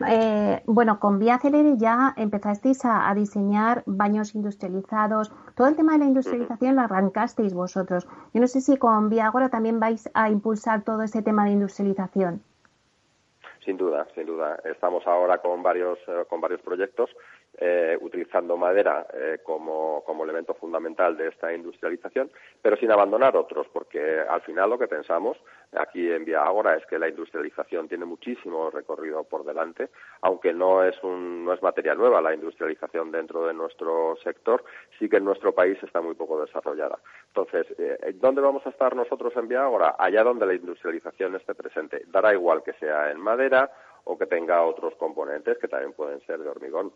Eh, 0.07 0.63
bueno, 0.67 0.99
con 0.99 1.19
Vía 1.19 1.39
Celere 1.39 1.77
ya 1.77 2.15
empezasteis 2.17 2.85
a, 2.85 3.13
diseñar 3.15 3.83
baños 3.87 4.35
industrializados. 4.35 5.33
Todo 5.55 5.69
el 5.69 5.77
tema 5.77 5.93
de 5.93 6.01
la 6.01 6.05
industrialización 6.07 6.77
lo 6.77 6.83
arrancasteis 6.83 7.55
vosotros. 7.55 8.09
Yo 8.33 8.41
no 8.41 8.47
sé 8.47 8.61
si 8.61 8.77
con 8.77 9.09
Vía 9.09 9.27
Agora 9.27 9.49
también 9.49 9.81
vais 9.81 10.09
a 10.15 10.31
impulsar 10.31 10.83
todo 10.83 11.03
ese 11.03 11.23
tema 11.23 11.45
de 11.45 11.53
industrialización. 11.53 12.43
Sin 13.65 13.77
duda, 13.77 14.07
sin 14.15 14.27
duda. 14.27 14.59
Estamos 14.65 15.07
ahora 15.07 15.39
con 15.39 15.63
varios, 15.63 15.99
eh, 16.09 16.25
con 16.29 16.41
varios 16.41 16.63
proyectos 16.63 17.11
eh, 17.59 17.99
utilizando 18.01 18.57
madera 18.57 19.07
eh, 19.13 19.39
como, 19.43 20.03
elemento 20.23 20.55
fundamental 20.55 21.17
de 21.17 21.29
esta 21.29 21.53
industrialización, 21.53 22.31
pero 22.63 22.77
sin 22.77 22.93
abandonar 22.93 23.37
otros, 23.37 23.67
porque 23.73 24.21
al 24.21 24.43
final 24.43 24.71
lo 24.71 24.79
que 24.79 24.87
pensamos 24.87 25.39
aquí 25.73 26.11
en 26.11 26.25
Vía 26.25 26.43
Ágora 26.43 26.77
es 26.77 26.85
que 26.87 26.99
la 26.99 27.09
industrialización 27.09 27.89
tiene 27.89 28.05
muchísimo 28.05 28.71
recorrido 28.71 29.25
por 29.25 29.45
delante, 29.45 29.89
aunque 30.21 30.53
no 30.53 30.85
es, 30.85 30.95
un, 31.03 31.45
no 31.45 31.53
es 31.53 31.63
materia 31.63 31.95
nueva 31.95 32.21
la 32.21 32.35
industrialización 32.35 33.11
dentro 33.11 33.47
de 33.47 33.55
nuestro 33.55 34.17
sector, 34.23 34.63
sí 34.99 35.09
que 35.09 35.17
en 35.17 35.25
nuestro 35.25 35.53
país 35.53 35.79
está 35.83 36.01
muy 36.01 36.15
poco 36.15 36.41
desarrollada. 36.41 36.99
Entonces, 37.29 37.67
eh, 37.79 38.15
¿dónde 38.15 38.41
vamos 38.43 38.67
a 38.67 38.71
estar 38.71 38.95
nosotros 38.95 39.33
en 39.37 39.49
Vía 39.49 39.65
Ágora? 39.65 39.97
Allá 39.99 40.23
donde 40.23 40.47
la 40.47 40.55
industrialización 40.55 41.37
esté 41.37 41.55
presente. 41.55 42.05
Dará 42.09 42.33
igual 42.33 42.63
que 42.63 42.75
sea 42.75 43.11
en 43.11 43.21
madera 43.21 43.71
o 44.05 44.19
que 44.19 44.27
tenga 44.27 44.63
otros 44.63 44.95
componentes 44.97 45.59
que 45.59 45.69
también 45.69 45.93
pueden 45.93 46.21
ser 46.27 46.39
de 46.41 46.49
hormigón 46.49 46.93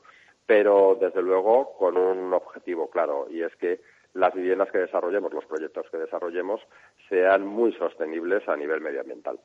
pero 0.46 0.96
desde 1.00 1.22
luego 1.22 1.76
con 1.78 1.96
un 1.96 2.32
objetivo 2.32 2.90
claro 2.90 3.26
y 3.30 3.42
es 3.42 3.54
que 3.56 3.80
las 4.14 4.32
viviendas 4.32 4.70
que 4.70 4.78
desarrollemos, 4.78 5.32
los 5.32 5.44
proyectos 5.44 5.86
que 5.90 5.98
desarrollemos, 5.98 6.60
sean 7.08 7.46
muy 7.46 7.72
sostenibles 7.72 8.48
a 8.48 8.56
nivel 8.56 8.80
medioambiental. 8.80 9.38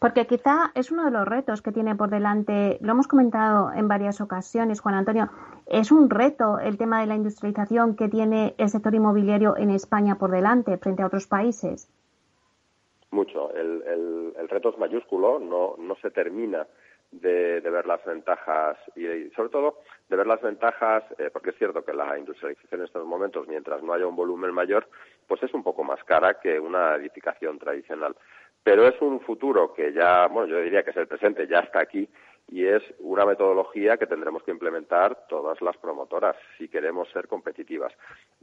Porque 0.00 0.26
quizá 0.26 0.70
es 0.74 0.90
uno 0.90 1.04
de 1.04 1.10
los 1.10 1.26
retos 1.26 1.62
que 1.62 1.72
tiene 1.72 1.94
por 1.94 2.10
delante, 2.10 2.78
lo 2.80 2.92
hemos 2.92 3.08
comentado 3.08 3.72
en 3.72 3.88
varias 3.88 4.20
ocasiones, 4.20 4.80
Juan 4.80 4.96
Antonio, 4.96 5.30
es 5.66 5.90
un 5.90 6.10
reto 6.10 6.58
el 6.58 6.76
tema 6.76 7.00
de 7.00 7.06
la 7.06 7.14
industrialización 7.14 7.96
que 7.96 8.08
tiene 8.08 8.54
el 8.58 8.68
sector 8.68 8.94
inmobiliario 8.94 9.56
en 9.56 9.70
España 9.70 10.16
por 10.16 10.30
delante 10.30 10.76
frente 10.76 11.02
a 11.02 11.06
otros 11.06 11.26
países. 11.26 11.88
Mucho. 13.10 13.52
El, 13.54 14.48
reto 14.48 14.70
es 14.70 14.78
mayúsculo, 14.78 15.38
no, 15.38 15.74
no 15.78 15.94
se 15.96 16.10
termina 16.10 16.66
de, 17.10 17.60
ver 17.60 17.86
las 17.86 18.04
ventajas 18.04 18.76
y, 18.94 19.30
sobre 19.30 19.48
todo 19.50 19.78
de 20.08 20.16
ver 20.16 20.26
las 20.26 20.40
ventajas, 20.40 21.04
eh, 21.18 21.30
porque 21.32 21.50
es 21.50 21.58
cierto 21.58 21.84
que 21.84 21.92
la 21.92 22.18
industrialización 22.18 22.80
en 22.80 22.86
estos 22.86 23.06
momentos, 23.06 23.46
mientras 23.46 23.82
no 23.82 23.92
haya 23.92 24.06
un 24.06 24.16
volumen 24.16 24.52
mayor, 24.52 24.88
pues 25.26 25.42
es 25.42 25.52
un 25.54 25.62
poco 25.62 25.84
más 25.84 26.02
cara 26.04 26.38
que 26.40 26.58
una 26.58 26.96
edificación 26.96 27.58
tradicional. 27.58 28.16
Pero 28.62 28.86
es 28.86 29.00
un 29.00 29.20
futuro 29.20 29.72
que 29.72 29.92
ya, 29.92 30.26
bueno, 30.26 30.48
yo 30.48 30.60
diría 30.60 30.82
que 30.82 30.90
es 30.90 30.96
el 30.96 31.06
presente, 31.06 31.46
ya 31.46 31.60
está 31.60 31.80
aquí 31.80 32.08
y 32.50 32.66
es 32.66 32.82
una 33.00 33.26
metodología 33.26 33.98
que 33.98 34.06
tendremos 34.06 34.42
que 34.42 34.50
implementar 34.50 35.26
todas 35.28 35.60
las 35.60 35.76
promotoras 35.76 36.34
si 36.56 36.68
queremos 36.68 37.08
ser 37.10 37.28
competitivas. 37.28 37.92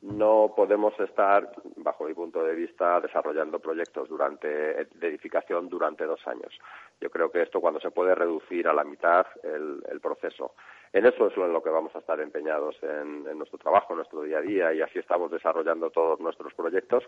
No 0.02 0.54
podemos 0.56 0.98
estar, 1.00 1.52
bajo 1.78 2.06
mi 2.06 2.14
punto 2.14 2.44
de 2.44 2.54
vista, 2.54 3.02
desarrollando 3.02 3.60
proyectos 3.60 4.08
durante, 4.08 4.48
de 4.48 5.08
edificación 5.08 5.70
durante 5.70 6.06
dos 6.06 6.26
años. 6.28 6.54
Yo 7.02 7.10
creo 7.10 7.32
que 7.32 7.42
esto 7.42 7.60
cuando 7.60 7.80
se 7.80 7.90
puede 7.90 8.14
reducir 8.14 8.68
a 8.68 8.74
la 8.74 8.84
mitad 8.84 9.26
el, 9.44 10.00
proceso. 10.00 10.54
En 10.94 11.06
eso 11.06 11.28
es 11.28 11.38
en 11.38 11.52
lo 11.52 11.64
que 11.64 11.72
vamos 11.72 11.96
a 11.96 12.00
estar 12.00 12.20
empeñados 12.20 12.76
en, 12.84 13.24
nuestro 13.38 13.58
trabajo, 13.58 13.94
en 13.94 13.98
nuestro 13.98 14.22
día 14.22 14.38
a 14.38 14.42
día, 14.42 14.74
y 14.74 14.82
así 14.82 15.00
estamos 15.00 15.32
desarrollando 15.32 15.90
todos 15.90 16.20
nuestros 16.20 16.54
proyectos 16.54 17.04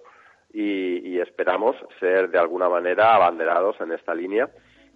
y 0.52 1.20
esperamos 1.20 1.76
ser 2.00 2.30
de 2.32 2.40
alguna 2.40 2.70
manera 2.70 3.14
abanderados 3.14 3.80
en 3.82 3.92
esta 3.92 4.16
línea 4.16 4.50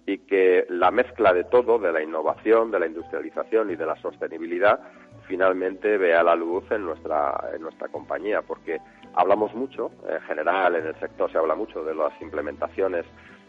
y 0.06 0.18
que 0.18 0.66
la 0.68 0.90
mezcla 0.90 1.32
de 1.32 1.44
todo, 1.44 1.78
de 1.78 1.92
la 1.92 2.02
innovación, 2.02 2.70
de 2.70 2.80
la 2.80 2.86
industrialización 2.86 3.70
y 3.70 3.76
de 3.76 3.86
la 3.86 3.96
sostenibilidad, 3.96 4.80
finalmente 5.28 5.96
vea 5.96 6.22
la 6.22 6.34
luz 6.34 6.64
en 6.70 6.84
nuestra, 6.84 7.50
en 7.54 7.62
nuestra 7.62 7.88
compañía, 7.88 8.42
porque 8.42 8.80
hablamos 9.14 9.54
mucho, 9.54 9.92
en 10.08 10.20
general 10.22 10.74
en 10.76 10.86
el 10.86 10.98
sector 10.98 11.30
se 11.30 11.38
habla 11.38 11.54
mucho 11.54 11.84
de 11.84 11.94
las 11.94 12.12
implementaciones 12.20 13.06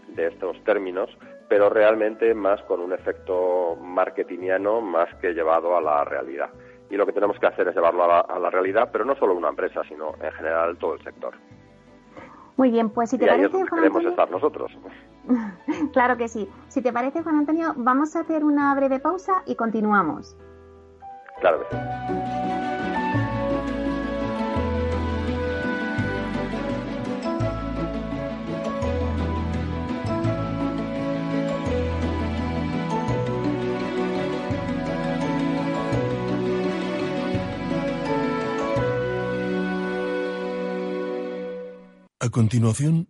de 0.10 0.28
estos 0.28 0.64
términos, 0.64 1.10
pero 1.50 1.70
realmente 1.70 2.34
más 2.34 2.62
con 2.64 2.82
un 2.82 2.94
efecto 2.94 3.76
marketingiano 3.82 4.82
más 4.82 5.14
que 5.16 5.34
llevado 5.34 5.76
a 5.76 5.82
la 5.82 6.04
realidad. 6.04 6.50
Y 6.90 6.98
lo 6.98 7.06
que 7.08 7.14
tenemos 7.14 7.40
que 7.40 7.48
hacer 7.48 7.68
es 7.68 7.76
llevarlo 7.76 8.04
a 8.04 8.08
la, 8.08 8.20
a 8.20 8.38
la 8.38 8.52
realidad, 8.52 8.90
pero 8.92 9.06
no 9.06 9.16
solo 9.16 9.34
una 9.34 9.50
empresa, 9.50 9.82
sino 9.90 10.14
en 10.22 10.32
general 10.34 10.78
todo 10.78 10.94
el 10.94 11.04
sector. 11.04 11.34
Muy 12.56 12.70
bien, 12.70 12.92
pues 12.92 13.10
si 13.10 13.18
te 13.18 13.26
parece, 13.26 13.64
queremos 13.74 14.06
estar 14.06 14.30
nosotros. 14.30 14.72
claro 15.94 16.18
que 16.18 16.28
sí. 16.28 16.50
Si 16.68 16.82
te 16.82 16.92
parece, 16.92 17.24
Juan 17.24 17.38
Antonio, 17.38 17.74
vamos 17.78 18.16
a 18.16 18.22
hacer 18.22 18.44
una 18.44 18.74
breve 18.76 19.00
pausa 19.00 19.44
y 19.46 19.56
continuamos. 19.56 20.36
Claro 21.40 21.60
que 21.60 21.76
sí. 21.76 21.82
A 42.20 42.30
continuación, 42.30 43.10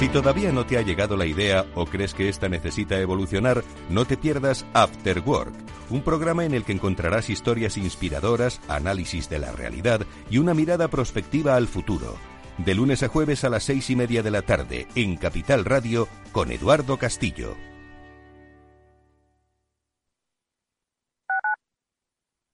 Si 0.00 0.08
todavía 0.08 0.50
no 0.50 0.64
te 0.64 0.78
ha 0.78 0.80
llegado 0.80 1.14
la 1.14 1.26
idea 1.26 1.66
o 1.74 1.84
crees 1.84 2.14
que 2.14 2.30
esta 2.30 2.48
necesita 2.48 2.98
evolucionar, 2.98 3.62
no 3.90 4.06
te 4.06 4.16
pierdas 4.16 4.64
After 4.72 5.20
Work, 5.20 5.52
un 5.90 6.02
programa 6.02 6.46
en 6.46 6.54
el 6.54 6.64
que 6.64 6.72
encontrarás 6.72 7.28
historias 7.28 7.76
inspiradoras, 7.76 8.62
análisis 8.66 9.28
de 9.28 9.38
la 9.38 9.52
realidad 9.52 10.06
y 10.30 10.38
una 10.38 10.54
mirada 10.54 10.88
prospectiva 10.88 11.54
al 11.54 11.68
futuro. 11.68 12.16
De 12.56 12.74
lunes 12.74 13.02
a 13.02 13.08
jueves 13.08 13.44
a 13.44 13.50
las 13.50 13.64
seis 13.64 13.90
y 13.90 13.96
media 13.96 14.22
de 14.22 14.30
la 14.30 14.40
tarde 14.40 14.88
en 14.94 15.18
Capital 15.18 15.66
Radio 15.66 16.08
con 16.32 16.50
Eduardo 16.50 16.96
Castillo. 16.96 17.54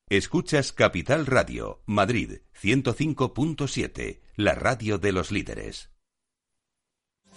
Escuchas 0.09 0.73
Capital 0.73 1.27
Radio, 1.27 1.81
Madrid 1.87 2.41
105.7, 2.61 4.19
la 4.35 4.57
radio 4.57 4.99
de 4.99 5.13
los 5.13 5.31
líderes. 5.31 5.96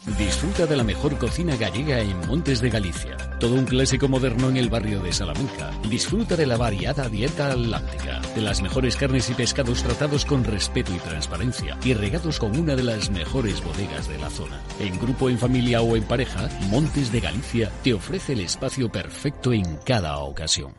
Disfruta 0.05 0.65
de 0.65 0.77
la 0.77 0.83
mejor 0.83 1.17
cocina 1.17 1.55
gallega 1.55 1.99
en 1.99 2.17
Montes 2.27 2.61
de 2.61 2.69
Galicia. 2.69 3.17
Todo 3.39 3.55
un 3.55 3.65
clásico 3.65 4.07
moderno 4.07 4.49
en 4.49 4.57
el 4.57 4.69
barrio 4.69 5.01
de 5.01 5.11
Salamanca. 5.11 5.71
Disfruta 5.89 6.35
de 6.35 6.45
la 6.45 6.57
variada 6.57 7.09
dieta 7.09 7.51
atlántica, 7.51 8.21
de 8.33 8.41
las 8.41 8.61
mejores 8.61 8.95
carnes 8.95 9.29
y 9.29 9.33
pescados 9.33 9.83
tratados 9.83 10.25
con 10.25 10.43
respeto 10.43 10.93
y 10.93 10.99
transparencia 10.99 11.77
y 11.83 11.93
regados 11.93 12.39
con 12.39 12.57
una 12.57 12.75
de 12.75 12.83
las 12.83 13.11
mejores 13.11 13.63
bodegas 13.63 14.07
de 14.07 14.17
la 14.17 14.29
zona. 14.29 14.61
En 14.79 14.97
grupo, 14.97 15.29
en 15.29 15.37
familia 15.37 15.81
o 15.81 15.95
en 15.95 16.03
pareja, 16.03 16.49
Montes 16.69 17.11
de 17.11 17.19
Galicia 17.19 17.71
te 17.83 17.93
ofrece 17.93 18.33
el 18.33 18.41
espacio 18.41 18.91
perfecto 18.91 19.53
en 19.53 19.77
cada 19.85 20.17
ocasión. 20.19 20.73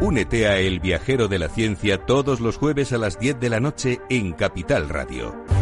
Únete 0.00 0.48
a 0.48 0.58
El 0.58 0.80
Viajero 0.80 1.28
de 1.28 1.38
la 1.38 1.48
Ciencia 1.48 2.06
todos 2.06 2.40
los 2.40 2.56
jueves 2.56 2.92
a 2.92 2.98
las 2.98 3.18
10 3.18 3.38
de 3.38 3.50
la 3.50 3.60
noche 3.60 4.00
en 4.08 4.32
Capital 4.32 4.88
Radio. 4.88 5.61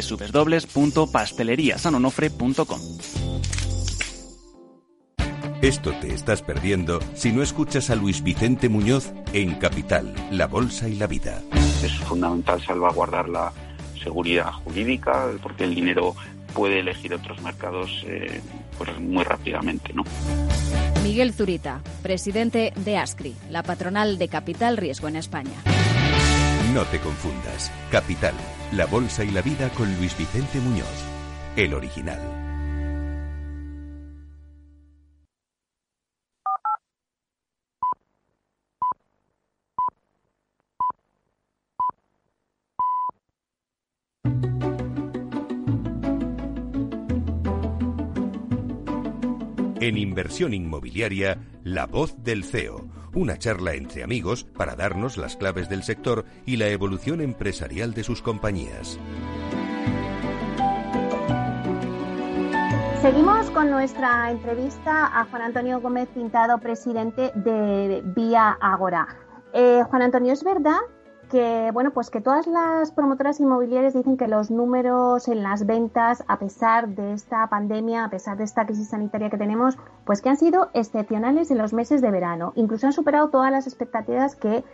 www.pasteleriasanonofre.com. 0.09 2.81
Esto 5.61 5.93
te 6.01 6.13
estás 6.13 6.41
perdiendo 6.41 6.99
si 7.13 7.31
no 7.31 7.43
escuchas 7.43 7.91
a 7.91 7.95
Luis 7.95 8.23
Vicente 8.23 8.67
Muñoz 8.67 9.13
en 9.31 9.53
Capital, 9.55 10.13
La 10.31 10.47
Bolsa 10.47 10.89
y 10.89 10.95
la 10.95 11.05
Vida. 11.05 11.43
Es 11.83 11.93
fundamental 11.99 12.59
salvaguardar 12.65 13.29
la 13.29 13.53
seguridad 14.01 14.51
jurídica 14.51 15.29
porque 15.43 15.65
el 15.65 15.75
dinero 15.75 16.15
puede 16.55 16.79
elegir 16.79 17.13
otros 17.13 17.41
mercados 17.41 18.03
eh, 18.07 18.41
pues 18.77 18.99
muy 18.99 19.23
rápidamente, 19.23 19.93
¿no? 19.93 20.03
Miguel 21.03 21.33
Zurita, 21.33 21.81
presidente 22.01 22.73
de 22.75 22.97
ASCRI, 22.97 23.35
la 23.49 23.63
patronal 23.63 24.17
de 24.17 24.27
Capital 24.27 24.77
Riesgo 24.77 25.07
en 25.07 25.15
España. 25.15 25.53
No 26.73 26.85
te 26.85 26.99
confundas. 26.99 27.69
Capital, 27.91 28.33
la 28.71 28.85
bolsa 28.85 29.25
y 29.25 29.31
la 29.31 29.41
vida 29.41 29.69
con 29.71 29.93
Luis 29.97 30.17
Vicente 30.17 30.57
Muñoz, 30.59 30.87
el 31.57 31.73
original. 31.73 32.19
En 49.81 49.97
inversión 49.97 50.53
inmobiliaria, 50.53 51.37
la 51.63 51.85
voz 51.85 52.15
del 52.23 52.43
CEO. 52.43 52.87
Una 53.13 53.37
charla 53.37 53.73
entre 53.73 54.03
amigos 54.03 54.43
para 54.43 54.75
darnos 54.75 55.17
las 55.17 55.35
claves 55.35 55.69
del 55.69 55.83
sector 55.83 56.25
y 56.45 56.57
la 56.57 56.67
evolución 56.67 57.21
empresarial 57.21 57.93
de 57.93 58.03
sus 58.03 58.21
compañías. 58.21 58.99
Seguimos 63.01 63.49
con 63.51 63.69
nuestra 63.71 64.29
entrevista 64.31 65.19
a 65.19 65.25
Juan 65.25 65.41
Antonio 65.41 65.81
Gómez 65.81 66.07
Pintado, 66.09 66.59
presidente 66.59 67.31
de 67.35 68.01
Vía 68.15 68.57
Agora. 68.61 69.07
Eh, 69.53 69.81
Juan 69.89 70.03
Antonio, 70.03 70.33
¿es 70.33 70.43
verdad 70.43 70.79
que 71.31 71.71
bueno, 71.71 71.91
pues 71.91 72.09
que 72.09 72.19
todas 72.19 72.45
las 72.45 72.91
promotoras 72.91 73.39
inmobiliarias 73.39 73.93
dicen 73.93 74.17
que 74.17 74.27
los 74.27 74.51
números 74.51 75.29
en 75.29 75.41
las 75.41 75.65
ventas, 75.65 76.25
a 76.27 76.37
pesar 76.37 76.89
de 76.89 77.13
esta 77.13 77.47
pandemia, 77.47 78.03
a 78.03 78.09
pesar 78.09 78.37
de 78.37 78.43
esta 78.43 78.65
crisis 78.65 78.89
sanitaria 78.89 79.29
que 79.29 79.37
tenemos, 79.37 79.77
pues 80.05 80.21
que 80.21 80.27
han 80.27 80.35
sido 80.35 80.69
excepcionales 80.73 81.49
en 81.49 81.57
los 81.57 81.71
meses 81.71 82.01
de 82.01 82.11
verano. 82.11 82.51
Incluso 82.55 82.85
han 82.85 82.93
superado 82.93 83.29
todas 83.29 83.49
las 83.49 83.65
expectativas 83.65 84.35
que 84.35 84.65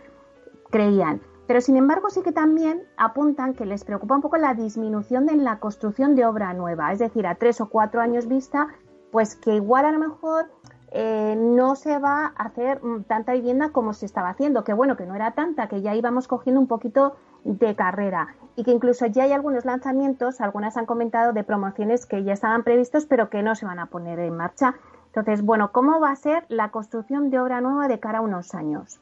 creían. 0.70 1.20
Pero 1.46 1.60
sin 1.60 1.76
embargo 1.76 2.10
sí 2.10 2.22
que 2.22 2.32
también 2.32 2.82
apuntan 2.96 3.54
que 3.54 3.64
les 3.64 3.84
preocupa 3.84 4.16
un 4.16 4.20
poco 4.22 4.36
la 4.36 4.54
disminución 4.54 5.28
en 5.30 5.44
la 5.44 5.60
construcción 5.60 6.16
de 6.16 6.26
obra 6.26 6.52
nueva, 6.54 6.92
es 6.92 6.98
decir, 6.98 7.26
a 7.28 7.36
tres 7.36 7.60
o 7.60 7.70
cuatro 7.70 8.00
años 8.00 8.26
vista, 8.26 8.66
pues 9.12 9.36
que 9.36 9.54
igual 9.54 9.84
a 9.84 9.92
lo 9.92 10.00
mejor 10.00 10.50
eh, 10.90 11.34
no 11.36 11.76
se 11.76 11.98
va 11.98 12.32
a 12.36 12.44
hacer 12.44 12.82
mm, 12.82 13.04
tanta 13.04 13.32
vivienda 13.34 13.70
como 13.70 13.92
se 13.92 14.06
estaba 14.06 14.30
haciendo, 14.30 14.64
que 14.64 14.72
bueno, 14.72 14.96
que 14.96 15.06
no 15.06 15.14
era 15.14 15.32
tanta, 15.32 15.68
que 15.68 15.82
ya 15.82 15.94
íbamos 15.94 16.28
cogiendo 16.28 16.60
un 16.60 16.66
poquito 16.66 17.16
de 17.44 17.74
carrera 17.74 18.34
y 18.56 18.64
que 18.64 18.70
incluso 18.70 19.06
ya 19.06 19.24
hay 19.24 19.32
algunos 19.32 19.64
lanzamientos, 19.64 20.40
algunas 20.40 20.76
han 20.76 20.86
comentado 20.86 21.32
de 21.32 21.44
promociones 21.44 22.06
que 22.06 22.24
ya 22.24 22.32
estaban 22.32 22.64
previstos 22.64 23.06
pero 23.06 23.30
que 23.30 23.42
no 23.42 23.54
se 23.54 23.66
van 23.66 23.78
a 23.78 23.86
poner 23.86 24.18
en 24.18 24.36
marcha. 24.36 24.74
Entonces, 25.06 25.42
bueno, 25.42 25.72
¿cómo 25.72 26.00
va 26.00 26.10
a 26.10 26.16
ser 26.16 26.44
la 26.48 26.70
construcción 26.70 27.30
de 27.30 27.40
obra 27.40 27.60
nueva 27.60 27.88
de 27.88 28.00
cara 28.00 28.18
a 28.18 28.22
unos 28.22 28.54
años? 28.54 29.00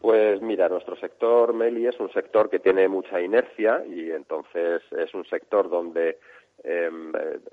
Pues 0.00 0.40
mira, 0.40 0.68
nuestro 0.68 0.96
sector, 0.96 1.52
Meli, 1.52 1.86
es 1.86 2.00
un 2.00 2.10
sector 2.12 2.48
que 2.48 2.58
tiene 2.58 2.88
mucha 2.88 3.20
inercia 3.20 3.84
y 3.86 4.10
entonces 4.10 4.82
es 4.92 5.12
un 5.12 5.26
sector 5.26 5.68
donde 5.68 6.18
eh, 6.64 6.90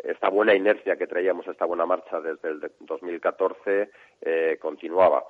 esta 0.03 0.29
buena 0.29 0.55
inercia 0.55 0.97
que 0.97 1.07
traíamos, 1.07 1.47
esta 1.47 1.65
buena 1.65 1.85
marcha 1.85 2.19
desde 2.19 2.49
el 2.49 2.71
2014 2.79 3.89
eh, 4.21 4.57
continuaba. 4.59 5.23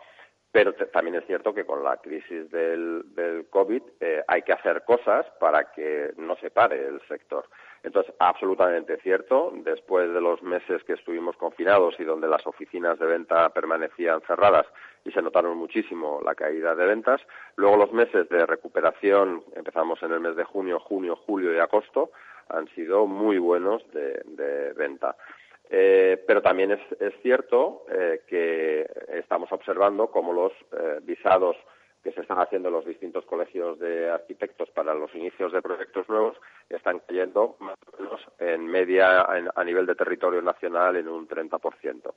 Pero 0.52 0.74
también 0.74 1.16
es 1.16 1.26
cierto 1.28 1.54
que 1.54 1.66
con 1.66 1.84
la 1.84 1.98
crisis 1.98 2.50
del, 2.50 3.04
del 3.13 3.48
COVID 3.50 3.82
eh, 4.00 4.24
hay 4.28 4.42
que 4.42 4.54
hacer 4.54 4.84
cosas 4.86 5.26
para 5.40 5.72
que 5.72 6.12
no 6.18 6.36
se 6.38 6.50
pare 6.50 6.88
el 6.88 7.02
sector. 7.08 7.46
Entonces, 7.84 8.13
absolutamente 8.20 8.98
cierto, 8.98 9.52
después 9.63 10.12
de 10.12 10.22
los 10.22 10.42
meses 10.42 10.84
que 10.84 10.94
estuvimos 10.94 11.38
confinados 11.38 12.00
y 12.00 12.06
donde 12.06 12.28
las 12.28 12.46
oficinas 12.48 12.98
de 12.98 13.06
venta 13.06 13.50
permanecían 13.50 14.22
cerradas 14.22 14.66
y 15.06 15.12
se 15.12 15.22
notaron 15.22 15.58
muchísimo 15.58 16.22
la 16.24 16.34
caída 16.34 16.76
de 16.76 16.86
ventas, 16.86 17.22
luego 17.56 17.78
los 17.78 17.92
meses 17.92 18.28
de 18.30 18.46
recuperación, 18.46 19.44
empezamos 19.56 20.02
en 20.02 20.12
el 20.12 20.22
mes 20.22 20.36
de 20.36 20.44
junio, 20.44 20.80
junio, 20.80 21.16
julio 21.16 21.54
y 21.54 21.60
agosto, 21.60 22.12
han 22.49 22.67
sido 22.69 23.05
muy 23.05 23.38
buenos 23.38 23.83
de, 23.91 24.73
venta. 24.75 25.15
Eh, 25.69 26.23
pero 26.25 26.41
también 26.41 26.71
es, 26.71 27.13
cierto 27.21 27.86
eh, 27.89 28.21
que 28.27 28.89
estamos 29.10 29.51
observando 29.51 30.07
cómo 30.07 30.31
los 30.31 30.53
eh, 30.71 30.99
visados 31.01 31.57
que 32.03 32.13
se 32.13 32.21
están 32.21 32.39
haciendo 32.39 32.69
en 32.69 32.75
los 32.75 32.86
distintos 32.86 33.25
colegios 33.25 33.77
de 33.79 34.10
arquitectos 34.10 34.69
para 34.69 34.93
los 34.93 35.13
inicios 35.13 35.51
de 35.51 35.62
proyectos 35.62 36.07
nuevos 36.07 36.38
están 36.69 36.99
cayendo 36.99 37.57
más 37.60 37.75
o 37.91 38.01
menos 38.01 38.21
en 38.39 38.65
media 38.65 39.23
a 39.23 39.63
nivel 39.65 39.86
de 39.86 39.95
territorio 39.95 40.41
nacional 40.41 40.95
en 40.95 41.10
un 41.10 41.27
30%. 41.27 42.13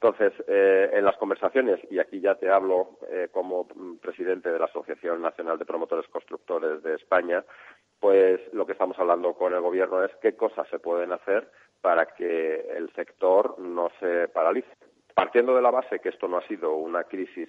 Entonces, 0.00 0.32
en 0.46 1.04
las 1.04 1.16
conversaciones, 1.16 1.80
y 1.90 1.98
aquí 1.98 2.20
ya 2.20 2.36
te 2.36 2.48
hablo 2.48 2.98
como 3.32 3.66
presidente 4.00 4.48
de 4.48 4.58
la 4.60 4.66
Asociación 4.66 5.20
Nacional 5.20 5.58
de 5.58 5.64
Promotores 5.64 6.08
Constructores 6.08 6.84
de 6.84 6.94
España, 6.94 7.44
pues 8.00 8.40
lo 8.52 8.66
que 8.66 8.72
estamos 8.72 8.98
hablando 8.98 9.34
con 9.34 9.52
el 9.52 9.60
gobierno 9.60 10.04
es 10.04 10.12
qué 10.22 10.36
cosas 10.36 10.68
se 10.68 10.78
pueden 10.78 11.12
hacer 11.12 11.50
para 11.80 12.06
que 12.06 12.60
el 12.76 12.92
sector 12.94 13.58
no 13.58 13.90
se 14.00 14.28
paralice. 14.28 14.68
Partiendo 15.14 15.54
de 15.54 15.62
la 15.62 15.70
base 15.70 16.00
que 16.00 16.10
esto 16.10 16.28
no 16.28 16.38
ha 16.38 16.46
sido 16.46 16.74
una 16.74 17.04
crisis 17.04 17.48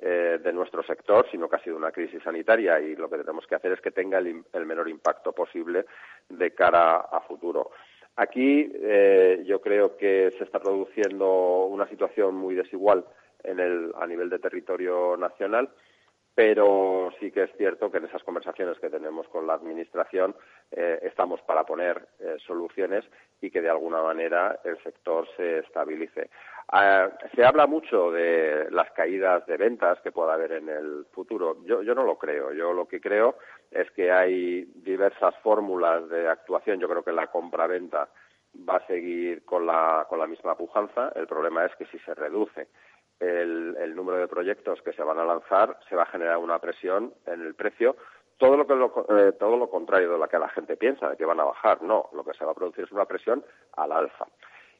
eh, 0.00 0.40
de 0.42 0.52
nuestro 0.52 0.82
sector, 0.82 1.26
sino 1.30 1.48
que 1.48 1.56
ha 1.56 1.62
sido 1.62 1.76
una 1.76 1.92
crisis 1.92 2.22
sanitaria 2.22 2.80
y 2.80 2.96
lo 2.96 3.08
que 3.08 3.18
tenemos 3.18 3.46
que 3.46 3.54
hacer 3.54 3.72
es 3.72 3.80
que 3.80 3.92
tenga 3.92 4.18
el, 4.18 4.66
menor 4.66 4.88
impacto 4.88 5.32
posible 5.32 5.86
de 6.28 6.52
cara 6.52 6.96
a 6.96 7.20
futuro. 7.20 7.70
Aquí 8.16 8.70
eh, 8.74 9.42
yo 9.46 9.60
creo 9.60 9.96
que 9.96 10.30
se 10.38 10.44
está 10.44 10.60
produciendo 10.60 11.66
una 11.66 11.88
situación 11.88 12.36
muy 12.36 12.54
desigual 12.54 13.04
en 13.42 13.58
el, 13.58 13.92
a 14.00 14.06
nivel 14.06 14.30
de 14.30 14.38
territorio 14.38 15.16
nacional 15.16 15.68
pero 16.34 17.12
sí 17.20 17.30
que 17.30 17.44
es 17.44 17.50
cierto 17.56 17.90
que 17.90 17.98
en 17.98 18.06
esas 18.06 18.24
conversaciones 18.24 18.78
que 18.78 18.90
tenemos 18.90 19.28
con 19.28 19.46
la 19.46 19.54
Administración 19.54 20.34
eh, 20.72 20.98
estamos 21.02 21.40
para 21.42 21.64
poner 21.64 22.08
eh, 22.18 22.36
soluciones 22.44 23.04
y 23.40 23.50
que 23.50 23.60
de 23.60 23.70
alguna 23.70 24.02
manera 24.02 24.58
el 24.64 24.82
sector 24.82 25.28
se 25.36 25.58
estabilice. 25.58 26.30
Ah, 26.68 27.08
se 27.34 27.44
habla 27.44 27.66
mucho 27.66 28.10
de 28.10 28.68
las 28.70 28.90
caídas 28.92 29.46
de 29.46 29.56
ventas 29.56 30.00
que 30.00 30.12
pueda 30.12 30.34
haber 30.34 30.52
en 30.52 30.68
el 30.68 31.06
futuro. 31.12 31.58
Yo, 31.64 31.82
yo 31.82 31.94
no 31.94 32.02
lo 32.02 32.18
creo. 32.18 32.52
Yo 32.52 32.72
lo 32.72 32.88
que 32.88 33.00
creo 33.00 33.36
es 33.70 33.88
que 33.92 34.10
hay 34.10 34.64
diversas 34.74 35.36
fórmulas 35.42 36.08
de 36.08 36.28
actuación. 36.28 36.80
Yo 36.80 36.88
creo 36.88 37.04
que 37.04 37.12
la 37.12 37.28
compra-venta 37.28 38.08
va 38.68 38.76
a 38.76 38.86
seguir 38.86 39.44
con 39.44 39.66
la, 39.66 40.06
con 40.08 40.18
la 40.18 40.26
misma 40.26 40.56
pujanza. 40.56 41.12
El 41.14 41.26
problema 41.26 41.64
es 41.66 41.74
que 41.76 41.86
si 41.86 41.98
se 42.00 42.14
reduce 42.14 42.68
el, 43.20 43.94
número 43.94 44.18
de 44.18 44.28
proyectos 44.28 44.82
que 44.82 44.92
se 44.92 45.02
van 45.02 45.18
a 45.18 45.24
lanzar, 45.24 45.78
se 45.88 45.96
va 45.96 46.02
a 46.02 46.06
generar 46.06 46.38
una 46.38 46.58
presión 46.58 47.14
en 47.26 47.40
el 47.42 47.54
precio. 47.54 47.96
Todo 48.38 48.56
lo, 48.56 48.66
que 48.66 48.74
eh, 48.74 49.32
todo 49.32 49.56
lo 49.56 49.70
contrario 49.70 50.12
de 50.12 50.18
lo 50.18 50.28
que 50.28 50.38
la 50.38 50.48
gente 50.48 50.76
piensa, 50.76 51.08
de 51.08 51.16
que 51.16 51.24
van 51.24 51.40
a 51.40 51.44
bajar. 51.44 51.82
No, 51.82 52.08
lo 52.12 52.24
que 52.24 52.34
se 52.34 52.44
va 52.44 52.50
a 52.50 52.54
producir 52.54 52.84
es 52.84 52.92
una 52.92 53.04
presión 53.04 53.44
al 53.76 53.92
alza. 53.92 54.26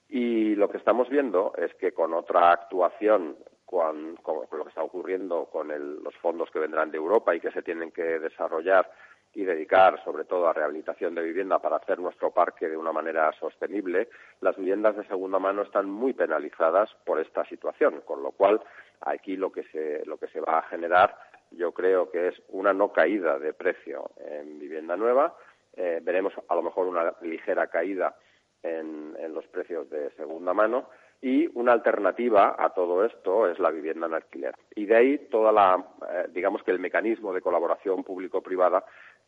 Y 0.08 0.54
lo 0.56 0.68
que 0.68 0.78
estamos 0.78 1.08
viendo 1.08 1.52
es 1.56 1.72
que 1.74 1.92
con 1.92 2.14
otra 2.14 2.50
actuación, 2.50 3.36
con, 3.64 4.18
lo 4.24 4.62
que 4.64 4.68
está 4.68 4.82
ocurriendo 4.82 5.46
con 5.46 5.68
los 6.02 6.14
fondos 6.16 6.50
que 6.50 6.58
vendrán 6.58 6.90
de 6.90 6.98
Europa 6.98 7.34
y 7.34 7.40
que 7.40 7.52
se 7.52 7.62
tienen 7.62 7.90
que 7.90 8.18
desarrollar 8.18 8.90
y 9.34 9.44
dedicar 9.44 10.02
sobre 10.04 10.24
todo 10.24 10.48
a 10.48 10.52
rehabilitación 10.52 11.14
de 11.14 11.22
vivienda 11.22 11.58
para 11.58 11.76
hacer 11.76 11.98
nuestro 11.98 12.30
parque 12.30 12.68
de 12.68 12.76
una 12.76 12.92
manera 12.92 13.32
sostenible, 13.38 14.08
las 14.40 14.56
viviendas 14.56 14.96
de 14.96 15.06
segunda 15.06 15.38
mano 15.38 15.62
están 15.62 15.90
muy 15.90 16.12
penalizadas 16.12 16.90
por 17.04 17.20
esta 17.20 17.44
situación, 17.46 18.02
con 18.04 18.22
lo 18.22 18.30
cual 18.32 18.60
aquí 19.00 19.36
lo 19.36 19.50
que 19.50 19.64
se, 19.64 20.04
lo 20.06 20.16
que 20.18 20.28
se 20.28 20.40
va 20.40 20.58
a 20.58 20.62
generar 20.62 21.16
yo 21.56 21.72
creo 21.72 22.10
que 22.10 22.28
es 22.28 22.42
una 22.48 22.72
no 22.72 22.92
caída 22.92 23.38
de 23.38 23.52
precio 23.52 24.10
en 24.18 24.58
vivienda 24.58 24.96
nueva, 24.96 25.34
eh, 25.76 26.00
veremos 26.02 26.32
a 26.48 26.54
lo 26.54 26.62
mejor 26.62 26.86
una 26.86 27.14
ligera 27.22 27.66
caída 27.68 28.16
en, 28.62 29.14
los 29.32 29.46
precios 29.48 29.90
de 29.90 30.10
segunda 30.12 30.54
mano, 30.54 30.88
y 31.20 31.48
una 31.58 31.72
alternativa 31.72 32.54
a 32.58 32.70
todo 32.70 33.04
esto 33.04 33.48
es 33.48 33.58
la 33.58 33.70
vivienda 33.70 34.06
en 34.06 34.14
alquiler. 34.14 34.54
Y 34.74 34.86
de 34.86 34.96
ahí 34.96 35.18
toda 35.30 35.50
la, 35.50 35.84
eh, 36.08 36.26
digamos 36.30 36.62
que 36.62 36.70
el 36.70 36.78
mecanismo 36.78 37.32
de 37.32 37.40
colaboración 37.40 38.04
público-privada 38.04 38.84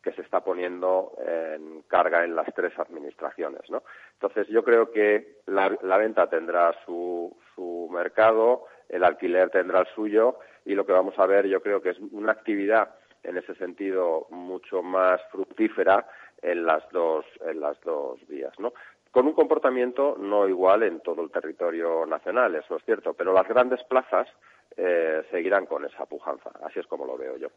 que 0.07 0.13
se 0.13 0.21
está 0.21 0.39
poniendo 0.39 1.11
en 1.19 1.81
carga 1.81 2.23
en 2.23 2.33
las 2.33 2.47
tres 2.55 2.71
administraciones, 2.79 3.69
¿no? 3.69 3.83
Entonces 4.13 4.47
yo 4.47 4.63
creo 4.63 4.89
que 4.89 5.39
la, 5.47 5.97
venta 5.97 6.29
tendrá 6.29 6.73
su, 6.85 7.35
su 7.53 7.89
mercado, 7.91 8.67
el 8.87 9.03
alquiler 9.03 9.49
tendrá 9.49 9.81
el 9.81 9.87
suyo 9.87 10.39
y 10.63 10.75
lo 10.75 10.85
que 10.85 10.93
vamos 10.93 11.19
a 11.19 11.25
ver 11.25 11.47
yo 11.47 11.61
creo 11.61 11.81
que 11.81 11.89
es 11.89 11.99
una 11.99 12.31
actividad 12.31 12.95
en 13.23 13.35
ese 13.35 13.53
sentido 13.55 14.27
mucho 14.29 14.81
más 14.81 15.19
fructífera 15.29 16.07
en 16.41 16.65
las 16.65 16.89
dos 16.91 17.25
en 17.45 17.59
las 17.59 17.77
dos 17.81 18.25
vías, 18.29 18.57
¿no? 18.59 18.71
con 19.11 19.27
un 19.27 19.33
comportamiento 19.33 20.15
no 20.17 20.47
igual 20.47 20.83
en 20.83 21.01
todo 21.01 21.21
el 21.21 21.31
territorio 21.31 22.05
nacional, 22.05 22.55
eso 22.55 22.77
es 22.77 22.85
cierto, 22.85 23.13
pero 23.13 23.33
las 23.33 23.47
grandes 23.47 23.83
plazas 23.83 24.29
eh, 24.77 25.23
seguirán 25.31 25.65
con 25.65 25.83
esa 25.83 26.05
pujanza, 26.05 26.51
así 26.63 26.79
es 26.79 26.87
como 26.87 27.05
lo 27.05 27.17
veo 27.17 27.35
yo. 27.35 27.49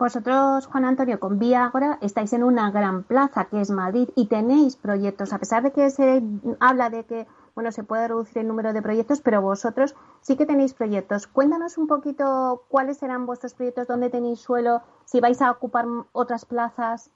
Vosotros, 0.00 0.66
Juan 0.66 0.86
Antonio, 0.86 1.20
con 1.20 1.38
Vía 1.38 1.66
Agora 1.66 1.98
estáis 2.00 2.32
en 2.32 2.42
una 2.42 2.70
gran 2.70 3.02
plaza 3.02 3.48
que 3.50 3.60
es 3.60 3.70
Madrid 3.70 4.08
y 4.16 4.28
tenéis 4.28 4.74
proyectos, 4.76 5.34
a 5.34 5.38
pesar 5.38 5.62
de 5.62 5.72
que 5.72 5.90
se 5.90 6.22
habla 6.58 6.88
de 6.88 7.04
que 7.04 7.26
bueno, 7.54 7.70
se 7.70 7.84
puede 7.84 8.08
reducir 8.08 8.38
el 8.38 8.48
número 8.48 8.72
de 8.72 8.80
proyectos, 8.80 9.20
pero 9.20 9.42
vosotros 9.42 9.94
sí 10.22 10.38
que 10.38 10.46
tenéis 10.46 10.72
proyectos. 10.72 11.26
Cuéntanos 11.26 11.76
un 11.76 11.86
poquito 11.86 12.64
cuáles 12.68 12.96
serán 12.96 13.26
vuestros 13.26 13.52
proyectos, 13.52 13.88
dónde 13.88 14.08
tenéis 14.08 14.40
suelo, 14.40 14.80
si 15.04 15.20
vais 15.20 15.42
a 15.42 15.50
ocupar 15.50 15.84
otras 16.12 16.46
plazas. 16.46 17.12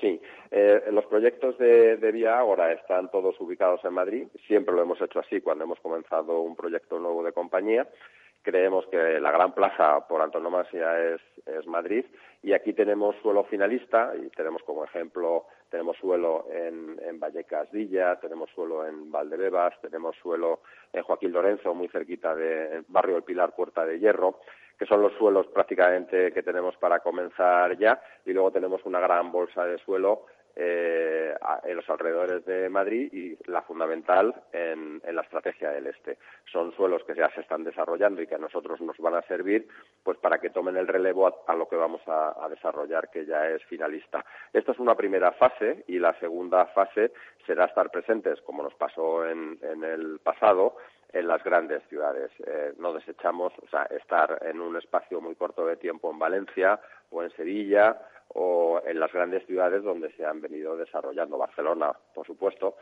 Sí, 0.00 0.22
eh, 0.52 0.80
los 0.92 1.06
proyectos 1.06 1.58
de, 1.58 1.96
de, 1.96 2.12
Vía 2.12 2.38
Agora 2.38 2.70
están 2.70 3.10
todos 3.10 3.34
ubicados 3.40 3.84
en 3.84 3.94
Madrid. 3.94 4.28
Siempre 4.46 4.76
lo 4.76 4.82
hemos 4.82 5.00
hecho 5.00 5.18
así 5.18 5.40
cuando 5.40 5.64
hemos 5.64 5.80
comenzado 5.80 6.40
un 6.40 6.54
proyecto 6.54 7.00
nuevo 7.00 7.24
de 7.24 7.32
compañía 7.32 7.88
creemos 8.42 8.86
que 8.86 9.20
la 9.20 9.30
gran 9.30 9.52
plaza 9.52 10.06
por 10.08 10.22
antonomasia 10.22 11.14
es, 11.14 11.20
es 11.46 11.66
Madrid 11.66 12.04
y 12.42 12.52
aquí 12.52 12.72
tenemos 12.72 13.16
suelo 13.22 13.44
finalista 13.44 14.12
y 14.16 14.28
tenemos 14.30 14.62
como 14.62 14.84
ejemplo 14.84 15.46
tenemos 15.70 15.96
suelo 15.98 16.46
en, 16.50 16.98
en 17.02 17.20
Vallecas 17.20 17.70
Villa, 17.70 18.16
tenemos 18.20 18.50
suelo 18.50 18.86
en 18.86 19.10
Valdebebas, 19.10 19.74
tenemos 19.80 20.16
suelo 20.16 20.60
en 20.92 21.02
Joaquín 21.02 21.32
Lorenzo, 21.32 21.74
muy 21.74 21.88
cerquita 21.88 22.34
de 22.34 22.84
Barrio 22.88 23.16
del 23.16 23.24
Pilar, 23.24 23.54
Puerta 23.54 23.84
de 23.84 23.98
Hierro, 23.98 24.40
que 24.78 24.86
son 24.86 25.02
los 25.02 25.12
suelos 25.14 25.46
prácticamente 25.48 26.32
que 26.32 26.42
tenemos 26.42 26.76
para 26.76 27.00
comenzar 27.00 27.76
ya, 27.76 28.00
y 28.24 28.32
luego 28.32 28.52
tenemos 28.52 28.80
una 28.84 29.00
gran 29.00 29.30
bolsa 29.30 29.64
de 29.66 29.78
suelo 29.78 30.26
eh, 30.60 31.36
en 31.62 31.76
los 31.76 31.88
alrededores 31.88 32.44
de 32.44 32.68
Madrid 32.68 33.12
y 33.12 33.38
la 33.48 33.62
fundamental 33.62 34.34
en, 34.52 35.00
la 35.08 35.22
estrategia 35.22 35.70
del 35.70 35.86
este. 35.86 36.18
Son 36.50 36.72
suelos 36.72 37.04
que 37.04 37.14
ya 37.14 37.30
se 37.32 37.42
están 37.42 37.62
desarrollando 37.62 38.20
y 38.20 38.26
que 38.26 38.34
a 38.34 38.38
nosotros 38.38 38.80
nos 38.80 38.98
van 38.98 39.14
a 39.14 39.22
servir 39.22 39.68
pues 40.02 40.18
para 40.18 40.40
que 40.40 40.50
tomen 40.50 40.76
el 40.76 40.88
relevo 40.88 41.28
a, 41.46 41.54
lo 41.54 41.68
que 41.68 41.76
vamos 41.76 42.00
a, 42.08 42.48
desarrollar, 42.50 43.08
que 43.08 43.24
ya 43.24 43.48
es 43.48 43.62
finalista. 43.66 44.24
Esta 44.52 44.72
es 44.72 44.80
una 44.80 44.96
primera 44.96 45.30
fase 45.30 45.84
y 45.86 46.00
la 46.00 46.18
segunda 46.18 46.66
fase 46.66 47.12
será 47.46 47.66
estar 47.66 47.90
presentes, 47.92 48.40
como 48.42 48.64
nos 48.64 48.74
pasó 48.74 49.24
en, 49.28 49.60
el 49.62 50.18
pasado, 50.18 50.76
en 51.12 51.28
las 51.28 51.44
grandes 51.44 51.84
ciudades. 51.88 52.32
Eh, 52.44 52.72
no 52.78 52.92
desechamos 52.92 53.52
o 53.62 53.68
sea, 53.68 53.84
estar 53.84 54.40
en 54.44 54.60
un 54.60 54.76
espacio 54.76 55.20
muy 55.20 55.36
corto 55.36 55.64
de 55.66 55.76
tiempo 55.76 56.10
en 56.10 56.18
Valencia 56.18 56.80
o 57.10 57.22
en 57.22 57.30
Sevilla 57.30 57.96
o 58.34 58.80
en 58.84 59.00
las 59.00 59.12
grandes 59.12 59.46
ciudades 59.46 59.82
donde 59.82 60.12
se 60.12 60.24
han 60.24 60.40
venido 60.40 60.76
desarrollando, 60.76 61.38
Barcelona, 61.38 61.92
por 62.14 62.26
supuesto, 62.26 62.76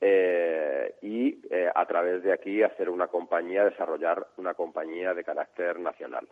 eh, 0.00 0.96
y 1.02 1.40
eh, 1.50 1.70
a 1.72 1.86
través 1.86 2.22
de 2.22 2.32
aquí 2.32 2.62
hacer 2.62 2.90
una 2.90 3.06
compañía, 3.06 3.64
desarrollar 3.64 4.26
una 4.36 4.54
compañía 4.54 5.14
de 5.14 5.24
carácter 5.24 5.78
nacional. 5.78 6.28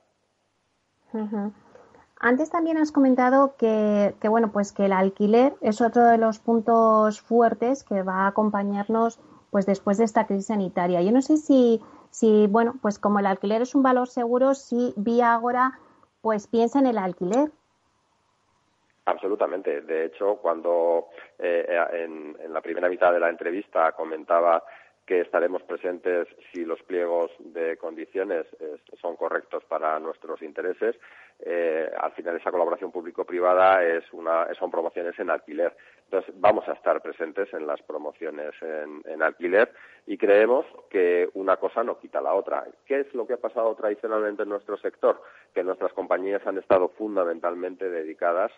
Antes 2.18 2.50
también 2.50 2.78
has 2.78 2.92
comentado 2.92 3.54
que, 3.56 4.12
bueno, 4.28 4.52
pues 4.52 4.72
que 4.72 4.87
el 4.87 4.92
alquiler 4.92 5.54
es 5.61 5.80
otro 5.80 6.04
de 6.04 6.18
los 6.18 6.38
puntos 6.38 7.20
fuertes 7.20 7.83
que 7.83 8.02
va 8.02 8.24
a 8.24 8.26
acompañarnos 8.28 9.20
pues 9.50 9.66
después 9.66 9.98
de 9.98 10.04
esta 10.04 10.26
crisis 10.26 10.46
sanitaria. 10.46 11.02
Yo 11.02 11.12
no 11.12 11.22
sé 11.22 11.37
si, 11.37 11.80
si 12.11 12.46
bueno, 12.46 12.74
pues 12.83 12.98
como 12.98 13.18
el 13.18 13.26
alquiler 13.26 13.62
es 13.62 13.74
un 13.74 13.83
valor 13.83 14.09
seguro, 14.09 14.54
si 14.54 14.92
Vía 14.96 15.33
Agora 15.33 15.78
pues 16.20 16.46
piensa 16.46 16.78
en 16.78 16.87
el 16.87 16.98
alquiler 16.98 17.50
Absolutamente. 19.06 19.80
De 19.82 20.06
hecho, 20.06 20.36
cuando 20.36 21.08
eh, 21.38 21.66
en, 21.92 22.36
la 22.52 22.60
primera 22.60 22.88
mitad 22.88 23.12
de 23.12 23.20
la 23.20 23.28
entrevista 23.30 23.92
comentaba 23.92 24.62
que 25.10 25.22
estaremos 25.22 25.62
presentes 25.64 26.28
si 26.52 26.64
los 26.64 26.80
pliegos 26.84 27.32
de 27.40 27.76
condiciones 27.78 28.46
eh, 28.60 28.76
son 29.00 29.16
correctos 29.16 29.64
para 29.64 29.98
nuestros 29.98 30.40
intereses. 30.40 30.94
Eh, 31.40 31.90
al 31.98 32.12
final 32.12 32.36
esa 32.36 32.52
colaboración 32.52 32.92
público-privada 32.92 33.82
es 33.82 34.04
una, 34.12 34.46
son 34.54 34.70
promociones 34.70 35.18
en 35.18 35.30
alquiler. 35.30 35.74
Entonces 36.04 36.32
vamos 36.38 36.68
a 36.68 36.74
estar 36.74 37.00
presentes 37.00 37.52
en 37.54 37.66
las 37.66 37.82
promociones 37.82 38.52
en, 38.62 39.22
alquiler 39.22 39.72
y 40.06 40.16
creemos 40.16 40.64
que 40.88 41.28
una 41.34 41.56
cosa 41.56 41.82
no 41.82 41.98
quita 41.98 42.20
la 42.20 42.34
otra. 42.34 42.64
¿Qué 42.86 43.00
es 43.00 43.14
lo 43.14 43.26
que 43.26 43.34
ha 43.34 43.38
pasado 43.38 43.74
tradicionalmente 43.74 44.44
en 44.44 44.48
nuestro 44.48 44.76
sector? 44.76 45.20
Que 45.54 45.64
nuestras 45.64 45.92
compañías 45.92 46.46
han 46.46 46.58
estado 46.58 46.88
fundamentalmente 46.90 47.88
dedicadas 47.88 48.52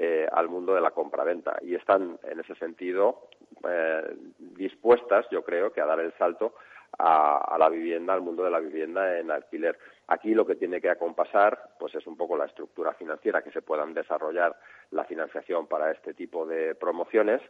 eh, 0.00 0.28
al 0.30 0.48
mundo 0.48 0.74
de 0.74 0.80
la 0.80 0.92
compraventa 0.92 1.58
y 1.60 1.74
están 1.74 2.20
en 2.22 2.38
ese 2.38 2.54
sentido 2.54 3.28
eh, 3.68 4.16
dispuestas, 4.38 5.26
yo 5.30 5.42
creo, 5.42 5.72
que 5.72 5.80
a 5.80 5.86
dar 5.86 5.98
el 5.98 6.12
salto 6.14 6.54
a, 6.98 7.56
la 7.58 7.68
vivienda, 7.68 8.14
al 8.14 8.20
mundo 8.20 8.44
de 8.44 8.50
la 8.50 8.60
vivienda 8.60 9.18
en 9.18 9.32
alquiler. 9.32 9.76
Aquí 10.06 10.34
lo 10.34 10.46
que 10.46 10.54
tiene 10.54 10.80
que 10.80 10.88
acompasar, 10.88 11.70
pues 11.80 11.94
es 11.96 12.06
un 12.06 12.16
poco 12.16 12.36
la 12.36 12.46
estructura 12.46 12.94
financiera, 12.94 13.42
que 13.42 13.50
se 13.50 13.62
puedan 13.62 13.92
desarrollar 13.92 14.56
la 14.92 15.04
financiación 15.04 15.66
para 15.66 15.90
este 15.90 16.14
tipo 16.14 16.46
de 16.46 16.76
promociones, 16.76 17.42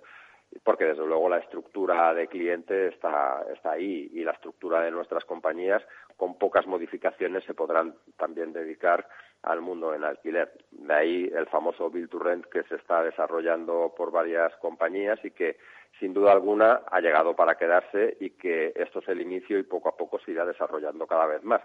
porque 0.65 0.87
desde 0.87 1.07
luego 1.07 1.29
la 1.29 1.39
estructura 1.39 2.15
de 2.15 2.29
cliente 2.29 2.89
está, 2.89 3.45
está 3.55 3.73
ahí 3.73 4.11
y 4.15 4.25
la 4.25 4.33
estructura 4.33 4.81
de 4.81 4.91
nuestras 4.91 5.25
compañías, 5.27 5.83
con 6.17 6.39
pocas 6.39 6.67
modificaciones, 6.67 7.45
se 7.45 7.53
podrán 7.53 7.95
también 8.17 8.55
dedicar 8.55 9.07
al 9.43 9.61
mundo 9.61 9.95
en 9.95 10.05
alquiler. 10.05 10.53
De 10.71 10.95
ahí 10.95 11.31
el 11.35 11.47
famoso 11.47 11.91
Bill 11.91 12.09
to 12.09 12.19
Rent 12.19 12.47
que 12.47 12.63
se 12.65 12.77
está 12.77 13.03
desarrollando 13.03 13.95
por 13.97 14.11
varias 14.11 14.55
compañías 14.57 15.19
y 15.25 15.31
que 15.31 15.57
sin 15.99 16.15
duda 16.15 16.33
alguna 16.33 16.83
ha 16.91 17.01
llegado 17.01 17.35
para 17.35 17.57
quedarse 17.57 18.17
y 18.21 18.31
que 18.31 18.73
esto 18.77 19.01
es 19.01 19.09
el 19.09 19.21
inicio 19.21 19.59
y 19.59 19.65
poco 19.65 19.89
a 19.89 19.97
poco 19.97 20.19
se 20.21 20.33
irá 20.33 20.45
desarrollando 20.45 21.07
cada 21.07 21.27
vez 21.27 21.43
más. 21.43 21.63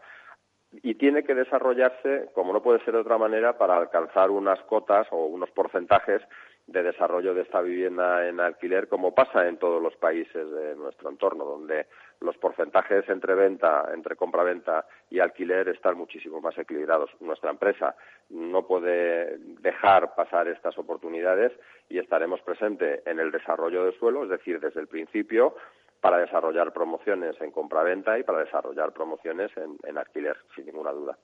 Y 0.82 0.96
tiene 0.96 1.24
que 1.24 1.36
desarrollarse, 1.36 2.32
como 2.34 2.52
no 2.52 2.64
puede 2.64 2.84
ser 2.84 2.96
de 2.96 3.02
otra 3.02 3.20
manera, 3.20 3.58
para 3.60 3.78
alcanzar 3.78 4.32
unas 4.32 4.60
cotas 4.64 5.08
o 5.12 5.26
unos 5.26 5.52
porcentajes 5.52 6.22
de 6.66 6.82
desarrollo 6.82 7.36
de 7.36 7.42
esta 7.44 7.62
vivienda 7.62 8.28
en 8.28 8.40
alquiler, 8.40 8.88
como 8.88 9.14
pasa 9.14 9.48
en 9.48 9.58
todos 9.58 9.82
los 9.82 9.96
países 9.98 10.50
de 10.50 10.76
nuestro 10.76 11.10
entorno, 11.10 11.46
donde 11.46 11.88
los 12.24 12.38
porcentajes 12.38 13.08
entre 13.10 13.36
venta, 13.36 13.90
entre 13.94 14.16
compra-venta 14.16 14.86
y 15.10 15.20
alquiler 15.20 15.68
están 15.68 15.98
muchísimo 15.98 16.40
más 16.40 16.58
equilibrados. 16.58 17.10
Nuestra 17.20 17.52
empresa 17.52 17.96
no 18.30 18.66
puede 18.66 19.38
dejar 19.62 20.16
pasar 20.16 20.48
estas 20.48 20.78
oportunidades 20.78 21.52
y 21.90 22.00
estaremos 22.00 22.42
presentes 22.42 23.06
en 23.06 23.20
el 23.20 23.30
desarrollo 23.32 23.84
del 23.84 24.00
suelo, 24.00 24.24
es 24.24 24.30
decir, 24.30 24.60
desde 24.60 24.80
el 24.80 24.88
principio, 24.88 25.56
para 26.00 26.18
desarrollar 26.18 26.72
promociones 26.72 27.40
en 27.42 27.52
compra-venta 27.52 28.18
y 28.18 28.24
para 28.24 28.40
desarrollar 28.40 28.94
promociones 28.94 29.52
en, 29.58 29.98
alquiler, 29.98 30.38
sin 30.56 30.66
ninguna 30.66 30.92
duda. 30.92 31.18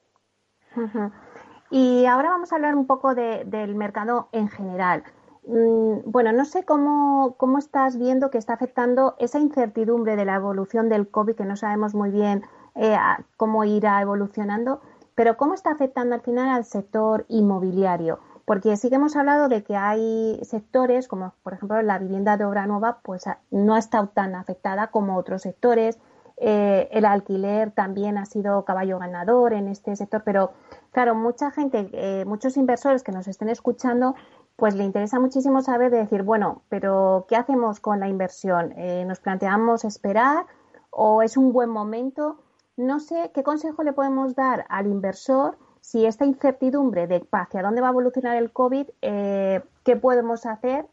Y 1.71 2.05
ahora 2.05 2.29
vamos 2.29 2.51
a 2.51 2.55
hablar 2.57 2.75
un 2.75 2.87
poco 2.87 3.15
del 3.15 3.75
mercado 3.75 4.27
en 4.31 4.49
general. 4.49 5.03
Mm, 5.49 6.11
bueno, 6.11 6.31
no 6.31 6.45
sé 6.45 6.63
cómo, 6.63 7.33
cómo 7.37 7.57
estás 7.57 7.97
viendo 7.97 8.29
que 8.29 8.37
está 8.37 8.53
afectando 8.53 9.15
esa 9.17 9.39
incertidumbre 9.39 10.15
de 10.15 10.23
la 10.23 10.35
evolución 10.35 10.89
del 10.89 11.09
COVID, 11.09 11.35
que 11.35 11.45
no 11.45 11.55
sabemos 11.55 11.95
muy 11.95 12.11
bien 12.11 12.43
eh, 12.75 12.95
cómo 13.35 13.63
irá 13.63 13.99
evolucionando, 13.99 14.79
pero 15.15 15.37
cómo 15.37 15.55
está 15.55 15.71
afectando 15.71 16.13
al 16.13 16.21
final 16.21 16.49
al 16.49 16.65
sector 16.65 17.25
inmobiliario. 17.29 18.19
Porque 18.45 18.77
sí 18.77 18.89
que 18.89 18.95
hemos 18.95 19.15
hablado 19.15 19.47
de 19.47 19.63
que 19.63 19.75
hay 19.75 20.39
sectores, 20.43 21.07
como 21.07 21.33
por 21.41 21.53
ejemplo 21.53 21.81
la 21.81 21.97
vivienda 21.97 22.37
de 22.37 22.45
obra 22.45 22.67
nueva, 22.67 22.99
pues 23.01 23.23
no 23.49 23.73
ha 23.73 23.79
estado 23.79 24.09
tan 24.09 24.35
afectada 24.35 24.87
como 24.87 25.17
otros 25.17 25.41
sectores. 25.41 25.97
Eh, 26.37 26.87
el 26.91 27.05
alquiler 27.05 27.71
también 27.71 28.17
ha 28.17 28.25
sido 28.25 28.63
caballo 28.65 28.97
ganador 28.97 29.53
en 29.53 29.67
este 29.67 29.95
sector, 29.95 30.21
pero 30.23 30.53
claro, 30.91 31.13
mucha 31.13 31.51
gente, 31.51 31.89
eh, 31.91 32.23
muchos 32.25 32.55
inversores 32.55 33.03
que 33.03 33.11
nos 33.11 33.27
estén 33.27 33.49
escuchando, 33.49 34.15
pues 34.59 34.75
le 34.75 34.83
interesa 34.83 35.19
muchísimo 35.19 35.61
saber 35.61 35.91
de 35.91 35.97
decir, 35.97 36.23
bueno, 36.23 36.63
pero 36.69 37.25
¿qué 37.27 37.35
hacemos 37.35 37.79
con 37.79 37.99
la 37.99 38.07
inversión? 38.07 38.73
Eh, 38.77 39.05
¿Nos 39.05 39.19
planteamos 39.19 39.85
esperar 39.85 40.45
o 40.89 41.21
es 41.21 41.37
un 41.37 41.53
buen 41.53 41.69
momento? 41.69 42.39
No 42.77 42.99
sé 42.99 43.31
qué 43.33 43.43
consejo 43.43 43.83
le 43.83 43.93
podemos 43.93 44.35
dar 44.35 44.65
al 44.69 44.87
inversor 44.87 45.57
si 45.81 46.05
esta 46.05 46.25
incertidumbre 46.25 47.07
de 47.07 47.25
hacia 47.31 47.61
dónde 47.61 47.81
va 47.81 47.87
a 47.87 47.91
evolucionar 47.91 48.37
el 48.37 48.51
COVID, 48.51 48.87
eh, 49.01 49.61
¿qué 49.83 49.95
podemos 49.95 50.45
hacer 50.45 50.85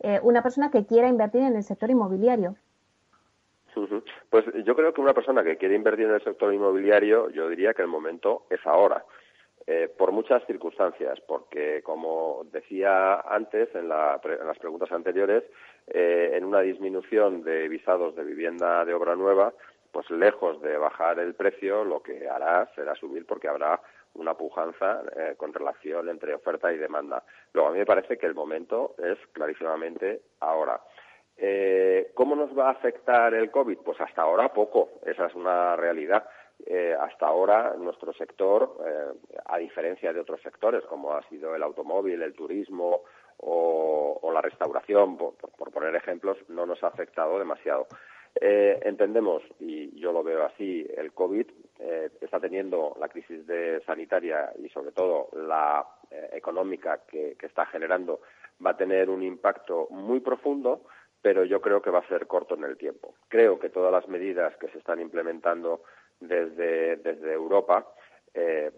eh, 0.00 0.20
una 0.22 0.42
persona 0.42 0.70
que 0.70 0.84
quiera 0.84 1.08
invertir 1.08 1.42
en 1.42 1.56
el 1.56 1.62
sector 1.62 1.90
inmobiliario? 1.90 2.56
Pues 4.30 4.44
yo 4.64 4.76
creo 4.76 4.92
que 4.92 5.00
una 5.00 5.14
persona 5.14 5.42
que 5.42 5.56
quiere 5.56 5.74
invertir 5.74 6.06
en 6.06 6.14
el 6.14 6.22
sector 6.22 6.52
inmobiliario, 6.52 7.30
yo 7.30 7.48
diría 7.48 7.72
que 7.72 7.82
el 7.82 7.88
momento 7.88 8.42
es 8.50 8.60
ahora. 8.66 9.04
Eh, 9.64 9.88
por 9.96 10.10
muchas 10.10 10.44
circunstancias, 10.46 11.20
porque 11.20 11.82
como 11.82 12.42
decía 12.50 13.20
antes 13.20 13.72
en, 13.76 13.88
las 13.88 14.20
preguntas 14.58 14.90
anteriores, 14.90 15.44
eh, 15.86 16.32
en 16.34 16.44
una 16.44 16.62
disminución 16.62 17.44
de 17.44 17.68
visados 17.68 18.16
de 18.16 18.24
vivienda 18.24 18.84
de 18.84 18.92
obra 18.92 19.14
nueva, 19.14 19.52
pues 19.92 20.10
lejos 20.10 20.60
de 20.62 20.76
bajar 20.76 21.20
el 21.20 21.34
precio, 21.34 21.84
lo 21.84 22.02
que 22.02 22.28
hará 22.28 22.68
será 22.74 22.96
subir 22.96 23.24
porque 23.24 23.46
habrá 23.46 23.80
una 24.14 24.34
pujanza 24.34 25.02
eh, 25.16 25.34
con 25.36 25.52
relación 25.52 26.08
entre 26.08 26.34
oferta 26.34 26.72
y 26.72 26.78
demanda. 26.78 27.22
Luego, 27.52 27.68
a 27.68 27.72
mí 27.72 27.78
me 27.78 27.86
parece 27.86 28.18
que 28.18 28.26
el 28.26 28.34
momento 28.34 28.96
es 28.98 29.18
clarísimamente 29.32 30.22
ahora. 30.40 30.80
¿Cómo 32.14 32.36
nos 32.36 32.56
va 32.56 32.68
a 32.68 32.72
afectar 32.72 33.34
el 33.34 33.50
COVID? 33.50 33.78
Pues 33.78 34.00
hasta 34.00 34.22
ahora 34.22 34.52
poco, 34.52 35.00
esa 35.04 35.26
es 35.26 35.34
una 35.34 35.74
realidad 35.74 36.24
eh, 36.66 36.96
hasta 36.98 37.26
ahora 37.26 37.74
nuestro 37.78 38.12
sector, 38.12 38.78
a 39.46 39.58
diferencia 39.58 40.12
de 40.12 40.20
otros 40.20 40.40
sectores 40.42 40.84
como 40.84 41.12
ha 41.14 41.22
sido 41.28 41.54
el 41.54 41.62
automóvil, 41.62 42.22
el 42.22 42.34
turismo 42.34 43.02
o, 43.38 44.30
la 44.32 44.40
restauración, 44.40 45.16
por, 45.16 45.70
poner 45.72 45.94
ejemplos, 45.94 46.38
no 46.48 46.64
nos 46.64 46.82
ha 46.82 46.88
afectado 46.88 47.38
demasiado. 47.38 47.86
Eh, 48.40 48.80
entendemos, 48.84 49.42
y 49.60 49.98
yo 50.00 50.12
lo 50.12 50.22
veo 50.22 50.46
así, 50.46 50.86
el 50.96 51.12
COVID 51.12 51.46
eh, 51.80 52.10
está 52.20 52.40
teniendo 52.40 52.96
la 52.98 53.08
crisis 53.08 53.46
de 53.46 53.82
sanitaria 53.84 54.52
y 54.58 54.68
sobre 54.70 54.92
todo 54.92 55.28
la 55.32 55.86
eh, 56.10 56.30
económica 56.32 57.00
que, 57.06 57.36
está 57.42 57.66
generando 57.66 58.20
va 58.64 58.70
a 58.70 58.76
tener 58.76 59.10
un 59.10 59.22
impacto 59.22 59.88
muy 59.90 60.20
profundo, 60.20 60.84
pero 61.20 61.44
yo 61.44 61.60
creo 61.60 61.82
que 61.82 61.90
va 61.90 61.98
a 61.98 62.08
ser 62.08 62.26
corto 62.26 62.54
en 62.54 62.64
el 62.64 62.78
tiempo. 62.78 63.14
Creo 63.28 63.58
que 63.58 63.68
todas 63.68 63.92
las 63.92 64.08
medidas 64.08 64.56
que 64.56 64.68
se 64.68 64.78
están 64.78 65.00
implementando 65.00 65.82
desde, 66.28 66.96
desde 66.96 67.32
Europa 67.32 67.86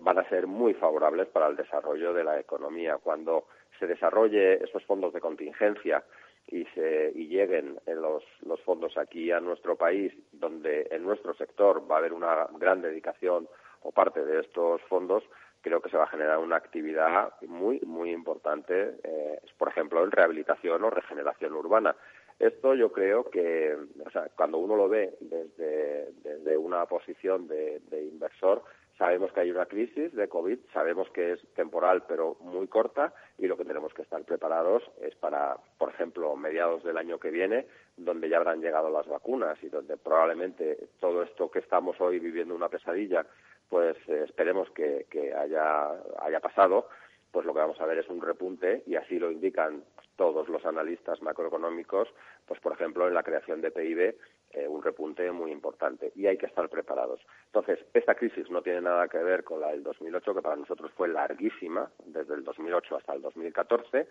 van 0.00 0.18
a 0.18 0.28
ser 0.28 0.48
muy 0.48 0.74
favorables 0.74 1.28
para 1.28 1.46
el 1.46 1.54
desarrollo 1.54 2.12
de 2.12 2.24
la 2.24 2.40
economía. 2.40 2.98
Cuando 2.98 3.46
se 3.78 3.86
desarrolle 3.86 4.64
esos 4.64 4.84
fondos 4.84 5.12
de 5.12 5.20
contingencia 5.20 6.02
y, 6.48 6.64
se, 6.74 7.12
y 7.14 7.28
lleguen 7.28 7.78
los, 7.86 8.24
los 8.44 8.60
fondos 8.62 8.96
aquí 8.98 9.30
a 9.30 9.40
nuestro 9.40 9.76
país, 9.76 10.12
donde 10.32 10.88
en 10.90 11.04
nuestro 11.04 11.34
sector 11.34 11.88
va 11.90 11.96
a 11.96 11.98
haber 11.98 12.12
una 12.12 12.48
gran 12.58 12.82
dedicación 12.82 13.48
o 13.82 13.92
parte 13.92 14.24
de 14.24 14.40
estos 14.40 14.80
fondos, 14.82 15.22
creo 15.60 15.80
que 15.80 15.88
se 15.88 15.96
va 15.96 16.04
a 16.04 16.08
generar 16.08 16.38
una 16.38 16.56
actividad 16.56 17.32
muy, 17.46 17.80
muy 17.80 18.12
importante, 18.12 18.96
eh, 19.02 19.40
por 19.56 19.68
ejemplo, 19.68 20.04
en 20.04 20.10
rehabilitación 20.10 20.84
o 20.84 20.90
regeneración 20.90 21.54
urbana. 21.54 21.96
Esto 22.38 22.74
yo 22.74 22.90
creo 22.92 23.30
que, 23.30 23.76
o 24.04 24.10
sea, 24.10 24.28
cuando 24.36 24.58
uno 24.58 24.76
lo 24.76 24.88
ve 24.88 25.16
desde, 25.20 26.12
desde 26.22 26.56
una 26.56 26.84
posición 26.86 27.46
de, 27.46 27.80
inversor, 27.90 28.62
Sabemos 28.98 29.32
que 29.32 29.40
hay 29.40 29.50
una 29.50 29.66
crisis 29.66 30.14
de 30.14 30.28
COVID, 30.28 30.56
sabemos 30.72 31.10
que 31.10 31.32
es 31.32 31.40
temporal 31.54 32.04
pero 32.06 32.36
muy 32.40 32.68
corta 32.68 33.12
y 33.38 33.48
lo 33.48 33.56
que 33.56 33.64
tenemos 33.64 33.92
que 33.92 34.02
estar 34.02 34.22
preparados 34.22 34.84
es 35.00 35.16
para, 35.16 35.56
por 35.78 35.88
ejemplo, 35.88 36.36
mediados 36.36 36.84
del 36.84 36.96
año 36.96 37.18
que 37.18 37.32
viene, 37.32 37.66
donde 37.96 38.28
ya 38.28 38.36
habrán 38.36 38.60
llegado 38.60 38.90
las 38.90 39.08
vacunas 39.08 39.58
y 39.64 39.68
donde 39.68 39.96
probablemente 39.96 40.78
todo 41.00 41.24
esto 41.24 41.50
que 41.50 41.58
estamos 41.58 42.00
hoy 42.00 42.20
viviendo 42.20 42.54
una 42.54 42.68
pesadilla, 42.68 43.26
pues 43.68 43.96
eh, 44.06 44.22
esperemos 44.28 44.70
que, 44.70 45.06
haya, 45.36 45.90
haya 46.20 46.38
pasado, 46.38 46.88
pues 47.34 47.44
lo 47.46 47.52
que 47.52 47.58
vamos 47.58 47.80
a 47.80 47.86
ver 47.86 47.98
es 47.98 48.08
un 48.08 48.22
repunte 48.22 48.84
y 48.86 48.94
así 48.94 49.18
lo 49.18 49.28
indican 49.28 49.82
todos 50.14 50.48
los 50.48 50.64
analistas 50.64 51.20
macroeconómicos, 51.20 52.08
pues 52.46 52.60
por 52.60 52.72
ejemplo 52.72 53.08
en 53.08 53.14
la 53.14 53.24
creación 53.24 53.60
de 53.60 53.72
PIB 53.72 54.14
eh, 54.52 54.68
un 54.68 54.80
repunte 54.80 55.28
muy 55.32 55.50
importante 55.50 56.12
y 56.14 56.28
hay 56.28 56.38
que 56.38 56.46
estar 56.46 56.68
preparados. 56.68 57.20
Entonces, 57.46 57.80
esta 57.92 58.14
crisis 58.14 58.48
no 58.50 58.62
tiene 58.62 58.82
nada 58.82 59.08
que 59.08 59.18
ver 59.18 59.42
con 59.42 59.60
la 59.60 59.72
del 59.72 59.82
2008, 59.82 60.32
que 60.32 60.42
para 60.42 60.54
nosotros 60.54 60.92
fue 60.96 61.08
larguísima, 61.08 61.90
desde 62.06 62.34
el 62.34 62.44
2008 62.44 62.98
hasta 62.98 63.14
el 63.14 63.22
2014. 63.22 64.06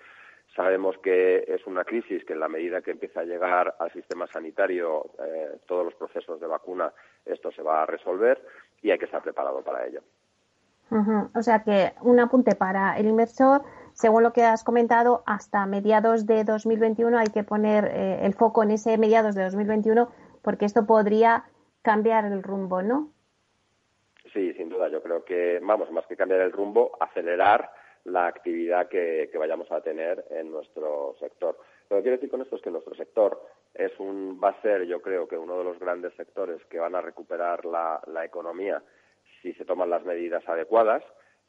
Sabemos 0.54 0.98
que 0.98 1.46
es 1.48 1.66
una 1.66 1.86
crisis 1.86 2.26
que 2.26 2.34
en 2.34 2.42
la 2.42 2.50
medida 2.50 2.82
que 2.82 2.92
empieza 2.92 3.22
a 3.22 3.24
llegar 3.24 3.74
al 3.80 3.94
sistema 3.94 4.28
sanitario 4.28 5.06
eh, 5.26 5.60
todos 5.66 5.86
los 5.86 5.96
procesos 5.96 6.42
de 6.42 6.48
vacuna, 6.48 6.92
esto 7.26 7.54
se 7.54 7.62
va 7.62 7.84
a 7.84 7.86
resolver 7.86 8.46
y 8.82 8.92
hay 8.92 9.00
que 9.00 9.06
estar 9.06 9.24
preparado 9.24 9.64
para 9.64 9.88
ello. 9.88 10.02
O 11.34 11.42
sea 11.42 11.64
que 11.64 11.94
un 12.02 12.20
apunte 12.20 12.56
para 12.56 12.98
el 12.98 13.08
inversor, 13.08 13.64
según 13.94 14.24
lo 14.24 14.32
que 14.32 14.44
has 14.44 14.64
comentado, 14.64 15.24
hasta 15.26 15.66
mediados 15.66 16.26
de 16.26 16.44
2021 16.44 17.18
hay 17.18 17.28
que 17.28 17.44
poner 17.44 17.86
eh, 17.86 18.26
el 18.26 18.34
foco 18.34 18.64
en 18.64 18.72
ese 18.72 18.98
mediados 18.98 19.36
de 19.36 19.44
2021 19.44 20.10
porque 20.44 20.66
esto 20.66 20.86
podría 20.86 21.46
cambiar 21.82 22.26
el 22.26 22.44
rumbo, 22.44 22.82
¿no? 22.82 23.12
Sí, 24.34 24.54
sin 24.54 24.70
duda. 24.70 24.90
Yo 24.90 25.02
creo 25.02 25.24
que, 25.24 25.60
vamos, 25.62 25.92
más 25.92 26.06
que 26.08 26.16
cambiar 26.16 26.42
el 26.42 26.52
rumbo, 26.52 26.92
acelerar 27.00 27.72
la 28.06 28.28
actividad 28.28 28.90
que, 28.90 29.30
vayamos 29.38 29.72
a 29.72 29.82
tener 29.82 30.26
en 30.30 30.52
nuestro 30.52 31.16
sector. 31.20 31.58
Lo 31.90 31.98
que 31.98 32.04
quiero 32.04 32.18
decir 32.18 32.30
con 32.30 32.42
esto 32.42 32.56
es 32.56 32.62
que 32.62 32.72
nuestro 32.72 32.96
sector 32.96 33.42
es 33.74 33.92
un, 34.00 34.40
va 34.44 34.50
a 34.50 34.62
ser, 34.62 34.84
yo 34.86 35.02
creo 35.02 35.28
que 35.28 35.38
uno 35.38 35.58
de 35.58 35.64
los 35.64 35.80
grandes 35.80 36.14
sectores 36.16 36.64
que 36.66 36.80
van 36.80 36.96
a 36.96 37.02
recuperar 37.02 37.66
la, 37.66 38.02
economía 38.26 38.82
si 39.44 39.54
se 39.54 39.66
toman 39.66 39.92
las 39.92 40.04
medidas 40.04 40.48
adecuadas 40.50 41.04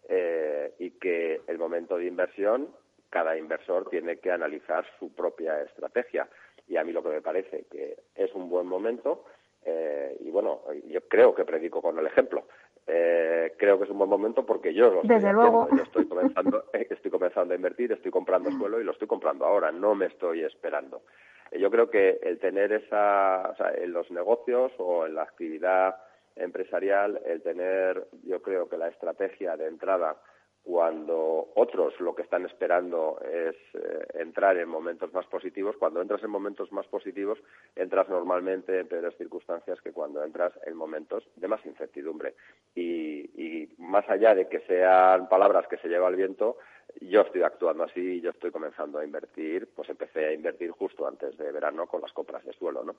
eh, 0.08 0.74
y 0.78 0.90
que 0.90 1.40
el 1.46 1.56
momento 1.56 1.96
de 1.96 2.06
inversión, 2.06 2.68
cada 3.08 3.38
inversor 3.38 3.88
tiene 3.88 4.18
que 4.18 4.30
analizar 4.30 4.84
su 4.98 5.14
propia 5.14 5.62
estrategia 5.62 6.28
y 6.68 6.76
a 6.76 6.84
mí 6.84 6.92
lo 6.92 7.02
que 7.02 7.08
me 7.08 7.22
parece 7.22 7.64
que 7.70 7.96
es 8.14 8.34
un 8.34 8.50
buen 8.50 8.66
momento 8.66 9.24
eh, 9.64 10.16
y 10.20 10.30
bueno, 10.30 10.60
yo 10.88 11.00
creo 11.08 11.34
que 11.34 11.44
predico 11.44 11.80
con 11.80 11.98
el 11.98 12.06
ejemplo. 12.06 12.44
Eh, 12.86 13.54
creo 13.56 13.78
que 13.78 13.84
es 13.84 13.90
un 13.90 13.98
buen 13.98 14.10
momento 14.10 14.44
porque 14.44 14.74
yo 14.74 14.90
lo 14.90 15.02
estoy 15.02 15.16
Desde 15.16 15.32
luego. 15.32 15.68
Yo 15.74 15.82
estoy 15.82 16.06
comenzando, 16.06 16.64
estoy 16.72 17.10
comenzando 17.10 17.54
a 17.54 17.56
invertir, 17.56 17.92
estoy 17.92 18.10
comprando 18.10 18.50
suelo 18.50 18.78
y 18.80 18.84
lo 18.84 18.92
estoy 18.92 19.08
comprando 19.08 19.46
ahora, 19.46 19.72
no 19.72 19.94
me 19.94 20.06
estoy 20.06 20.42
esperando. 20.42 21.02
Eh, 21.50 21.58
yo 21.58 21.70
creo 21.70 21.88
que 21.88 22.18
el 22.22 22.38
tener 22.38 22.72
esa, 22.72 23.50
o 23.52 23.56
sea, 23.56 23.72
en 23.74 23.92
los 23.92 24.10
negocios 24.10 24.72
o 24.78 25.06
en 25.06 25.14
la 25.14 25.22
actividad 25.22 25.96
empresarial, 26.36 27.20
el 27.24 27.42
tener, 27.42 28.06
yo 28.24 28.42
creo 28.42 28.68
que 28.68 28.76
la 28.76 28.88
estrategia 28.88 29.56
de 29.56 29.66
entrada 29.66 30.16
cuando 30.64 31.52
otros 31.56 31.92
lo 32.00 32.14
que 32.14 32.22
están 32.22 32.46
esperando 32.46 33.20
es 33.20 33.54
eh, 33.74 34.06
entrar 34.14 34.56
en 34.56 34.66
momentos 34.66 35.12
más 35.12 35.26
positivos, 35.26 35.76
cuando 35.78 36.00
entras 36.00 36.22
en 36.24 36.30
momentos 36.30 36.72
más 36.72 36.86
positivos, 36.86 37.38
entras 37.76 38.08
normalmente 38.08 38.80
en 38.80 38.88
peores 38.88 39.14
circunstancias 39.18 39.78
que 39.82 39.92
cuando 39.92 40.24
entras 40.24 40.54
en 40.64 40.74
momentos 40.74 41.22
de 41.36 41.48
más 41.48 41.64
incertidumbre. 41.66 42.34
Y, 42.74 43.20
y 43.36 43.74
más 43.76 44.08
allá 44.08 44.34
de 44.34 44.48
que 44.48 44.60
sean 44.60 45.28
palabras 45.28 45.66
que 45.68 45.76
se 45.76 45.88
lleva 45.88 46.08
el 46.08 46.16
viento, 46.16 46.56
yo 47.02 47.20
estoy 47.20 47.42
actuando 47.42 47.84
así, 47.84 48.22
yo 48.22 48.30
estoy 48.30 48.50
comenzando 48.50 48.98
a 48.98 49.04
invertir, 49.04 49.68
pues 49.76 49.90
empecé 49.90 50.26
a 50.26 50.32
invertir 50.32 50.70
justo 50.70 51.06
antes 51.06 51.36
de 51.36 51.52
verano 51.52 51.86
con 51.86 52.00
las 52.00 52.12
compras 52.12 52.42
de 52.42 52.54
suelo, 52.54 52.84
¿no? 52.84 52.94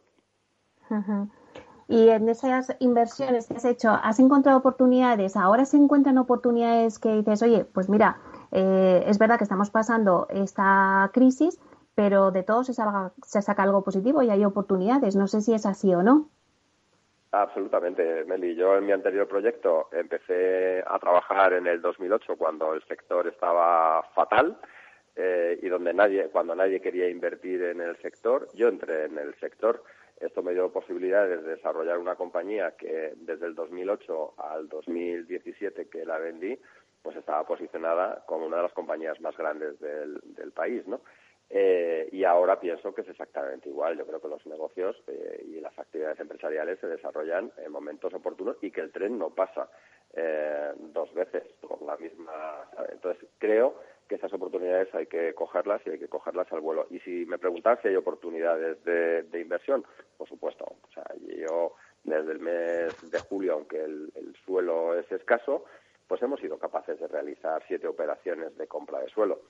Y 1.87 2.09
en 2.09 2.27
esas 2.29 2.75
inversiones 2.79 3.47
que 3.47 3.55
has 3.55 3.65
hecho, 3.65 3.89
¿has 3.89 4.19
encontrado 4.19 4.57
oportunidades? 4.57 5.35
Ahora 5.35 5.65
se 5.65 5.77
encuentran 5.77 6.17
oportunidades 6.17 6.97
que 6.97 7.09
dices, 7.13 7.43
oye, 7.43 7.65
pues 7.65 7.89
mira, 7.89 8.17
eh, 8.51 9.03
es 9.05 9.19
verdad 9.19 9.37
que 9.37 9.43
estamos 9.43 9.69
pasando 9.69 10.27
esta 10.29 11.11
crisis, 11.13 11.59
pero 11.93 12.31
de 12.31 12.43
todo 12.43 12.63
se, 12.63 12.73
se 12.73 13.41
saca 13.41 13.63
algo 13.63 13.83
positivo 13.83 14.23
y 14.23 14.29
hay 14.31 14.43
oportunidades. 14.45 15.15
No 15.15 15.27
sé 15.27 15.41
si 15.41 15.53
es 15.53 15.65
así 15.65 15.93
o 15.93 16.01
no. 16.01 16.29
Absolutamente, 17.31 18.23
Meli. 18.25 18.55
Yo 18.55 18.77
en 18.77 18.85
mi 18.85 18.93
anterior 18.93 19.27
proyecto 19.27 19.89
empecé 19.91 20.83
a 20.87 20.97
trabajar 20.99 21.53
en 21.53 21.67
el 21.67 21.81
2008 21.81 22.37
cuando 22.37 22.73
el 22.73 22.81
sector 22.85 23.27
estaba 23.27 24.03
fatal 24.15 24.57
eh, 25.17 25.59
y 25.61 25.67
donde 25.67 25.93
nadie, 25.93 26.29
cuando 26.29 26.55
nadie 26.55 26.79
quería 26.79 27.09
invertir 27.09 27.61
en 27.61 27.81
el 27.81 27.97
sector. 27.97 28.47
Yo 28.53 28.69
entré 28.69 29.05
en 29.05 29.17
el 29.17 29.35
sector 29.35 29.83
esto 30.25 30.43
me 30.43 30.53
dio 30.53 30.71
posibilidades 30.71 31.43
de 31.43 31.55
desarrollar 31.55 31.97
una 31.97 32.15
compañía 32.15 32.75
que 32.77 33.13
desde 33.15 33.45
el 33.47 33.55
2008 33.55 34.33
al 34.37 34.67
2017 34.67 35.87
que 35.87 36.05
la 36.05 36.17
vendí, 36.17 36.57
pues 37.01 37.15
estaba 37.17 37.45
posicionada 37.45 38.23
como 38.25 38.45
una 38.45 38.57
de 38.57 38.63
las 38.63 38.73
compañías 38.73 39.19
más 39.21 39.37
grandes 39.37 39.79
del, 39.79 40.51
país, 40.53 40.87
¿no? 40.87 41.01
Eh, 41.49 42.09
y 42.11 42.23
ahora 42.23 42.59
pienso 42.59 42.95
que 42.95 43.01
es 43.01 43.09
exactamente 43.09 43.69
igual. 43.69 43.97
Yo 43.97 44.07
creo 44.07 44.19
que 44.19 44.27
los 44.27 44.45
negocios 44.47 44.95
eh, 45.07 45.45
y 45.47 45.59
las 45.59 45.77
actividades 45.77 46.19
empresariales 46.19 46.79
se 46.79 46.87
desarrollan 46.87 47.51
en 47.57 47.71
momentos 47.71 48.13
oportunos 48.13 48.57
y 48.61 48.71
que 48.71 48.81
el 48.81 48.91
tren 48.91 49.19
no 49.19 49.29
pasa 49.29 49.69
eh, 50.13 50.71
dos 50.77 51.13
veces 51.13 51.43
por 51.61 51.81
la 51.83 51.97
misma. 51.97 52.69
Entonces 52.91 53.29
creo 53.37 53.75
que 54.07 54.15
esas 54.15 54.33
oportunidades 54.33 54.93
hay 54.93 55.07
que 55.07 55.33
cogerlas 55.33 55.81
y 55.85 55.91
hay 55.91 55.99
que 55.99 56.07
cogerlas 56.07 56.51
al 56.51 56.61
vuelo. 56.61 56.87
Y 56.89 56.99
si 56.99 57.25
me 57.25 57.37
preguntas 57.37 57.79
si 57.81 57.87
hay 57.87 57.95
oportunidades 57.95 58.83
de, 58.83 59.39
inversión, 59.39 59.83
por 60.17 60.27
supuesto. 60.27 60.65
O 60.65 60.93
sea, 60.93 61.05
yo 61.37 61.73
desde 62.03 62.33
el 62.33 62.39
mes 62.39 63.11
de 63.11 63.19
julio, 63.19 63.53
aunque 63.53 63.83
el, 63.83 64.11
suelo 64.45 64.97
es 64.97 65.11
escaso, 65.11 65.65
pues 66.07 66.21
hemos 66.21 66.39
sido 66.39 66.59
capaces 66.59 66.99
de 66.99 67.07
realizar 67.07 67.63
siete 67.67 67.87
operaciones 67.87 68.55
de 68.57 68.67
compra 68.67 68.99
de 68.99 69.09
suelo. 69.09 69.41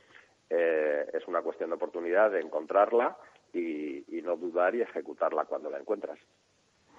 Eh, 0.50 1.10
es 1.14 1.28
una 1.28 1.42
cuestión 1.42 1.70
de 1.70 1.76
oportunidad 1.76 2.32
de 2.32 2.40
encontrarla 2.40 3.18
y, 3.52 4.18
y 4.18 4.22
no 4.22 4.38
dudar 4.38 4.76
y 4.76 4.82
ejecutarla 4.82 5.46
cuando 5.46 5.70
la 5.70 5.80
encuentras. 5.80 6.20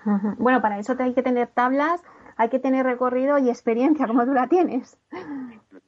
Bueno, 0.38 0.60
para 0.60 0.78
eso 0.78 0.94
hay 0.98 1.14
que 1.14 1.22
tener 1.22 1.48
tablas, 1.48 2.02
hay 2.36 2.48
que 2.48 2.58
tener 2.58 2.84
recorrido 2.84 3.38
y 3.38 3.48
experiencia, 3.48 4.06
como 4.06 4.24
tú 4.24 4.32
la 4.32 4.48
tienes. 4.48 4.98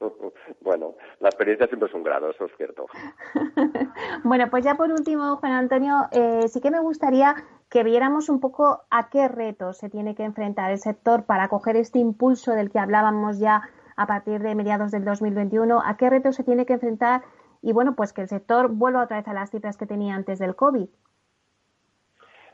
Bueno, 0.60 0.94
la 1.20 1.28
experiencia 1.28 1.66
siempre 1.66 1.88
es 1.88 1.94
un 1.94 2.02
grado, 2.02 2.30
eso 2.30 2.46
es 2.46 2.52
cierto. 2.56 2.86
bueno, 4.24 4.46
pues 4.50 4.64
ya 4.64 4.76
por 4.76 4.90
último, 4.90 5.36
Juan 5.36 5.52
Antonio, 5.52 6.08
eh, 6.12 6.48
sí 6.48 6.60
que 6.60 6.70
me 6.70 6.80
gustaría 6.80 7.34
que 7.70 7.84
viéramos 7.84 8.28
un 8.28 8.40
poco 8.40 8.82
a 8.90 9.10
qué 9.10 9.28
retos 9.28 9.78
se 9.78 9.90
tiene 9.90 10.14
que 10.14 10.24
enfrentar 10.24 10.70
el 10.70 10.78
sector 10.78 11.24
para 11.24 11.48
coger 11.48 11.76
este 11.76 11.98
impulso 11.98 12.52
del 12.52 12.70
que 12.70 12.78
hablábamos 12.78 13.38
ya 13.38 13.62
a 13.96 14.06
partir 14.06 14.40
de 14.40 14.54
mediados 14.54 14.90
del 14.90 15.04
2021, 15.04 15.82
a 15.84 15.96
qué 15.96 16.08
retos 16.08 16.36
se 16.36 16.44
tiene 16.44 16.64
que 16.64 16.74
enfrentar 16.74 17.22
y 17.60 17.72
bueno, 17.72 17.94
pues 17.96 18.12
que 18.12 18.22
el 18.22 18.28
sector 18.28 18.68
vuelva 18.68 19.04
otra 19.04 19.18
vez 19.18 19.28
a 19.28 19.34
las 19.34 19.50
cifras 19.50 19.76
que 19.76 19.86
tenía 19.86 20.14
antes 20.14 20.38
del 20.38 20.54
COVID. 20.54 20.88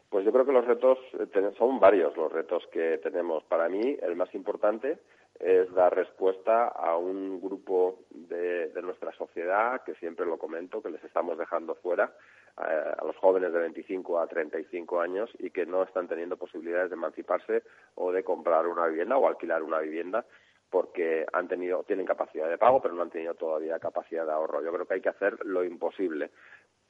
Pues 0.08 0.24
yo 0.24 0.32
creo 0.32 0.46
que 0.46 0.52
los 0.52 0.64
retos 0.64 0.98
eh, 1.18 1.52
son 1.58 1.80
varios 1.80 2.16
los 2.16 2.32
retos 2.32 2.64
que 2.72 2.98
tenemos. 3.02 3.42
Para 3.44 3.68
mí, 3.68 3.96
el 4.00 4.16
más 4.16 4.32
importante 4.34 5.00
es 5.38 5.72
dar 5.74 5.94
respuesta 5.94 6.68
a 6.68 6.96
un 6.96 7.40
grupo 7.40 8.00
de, 8.10 8.70
nuestra 8.82 9.12
sociedad, 9.12 9.82
que 9.82 9.94
siempre 9.94 10.26
lo 10.26 10.38
comento, 10.38 10.82
que 10.82 10.90
les 10.90 11.02
estamos 11.04 11.38
dejando 11.38 11.74
fuera, 11.76 12.12
eh, 12.58 12.94
a 12.98 13.04
los 13.04 13.16
jóvenes 13.16 13.52
de 13.52 13.60
25 13.60 14.20
a 14.20 14.26
35 14.26 15.00
años 15.00 15.30
y 15.38 15.50
que 15.50 15.66
no 15.66 15.82
están 15.82 16.06
teniendo 16.06 16.36
posibilidades 16.36 16.90
de 16.90 16.96
emanciparse 16.96 17.62
o 17.94 18.12
de 18.12 18.22
comprar 18.22 18.66
una 18.66 18.86
vivienda 18.86 19.16
o 19.16 19.26
alquilar 19.26 19.62
una 19.62 19.80
vivienda 19.80 20.24
porque 20.70 21.24
han 21.32 21.48
tenido, 21.48 21.84
tienen 21.84 22.06
capacidad 22.06 22.48
de 22.48 22.58
pago, 22.58 22.82
pero 22.82 22.94
no 22.94 23.02
han 23.02 23.10
tenido 23.10 23.34
todavía 23.34 23.78
capacidad 23.78 24.26
de 24.26 24.32
ahorro. 24.32 24.62
Yo 24.62 24.72
creo 24.72 24.86
que 24.86 24.94
hay 24.94 25.00
que 25.00 25.08
hacer 25.08 25.38
lo 25.44 25.64
imposible 25.64 26.30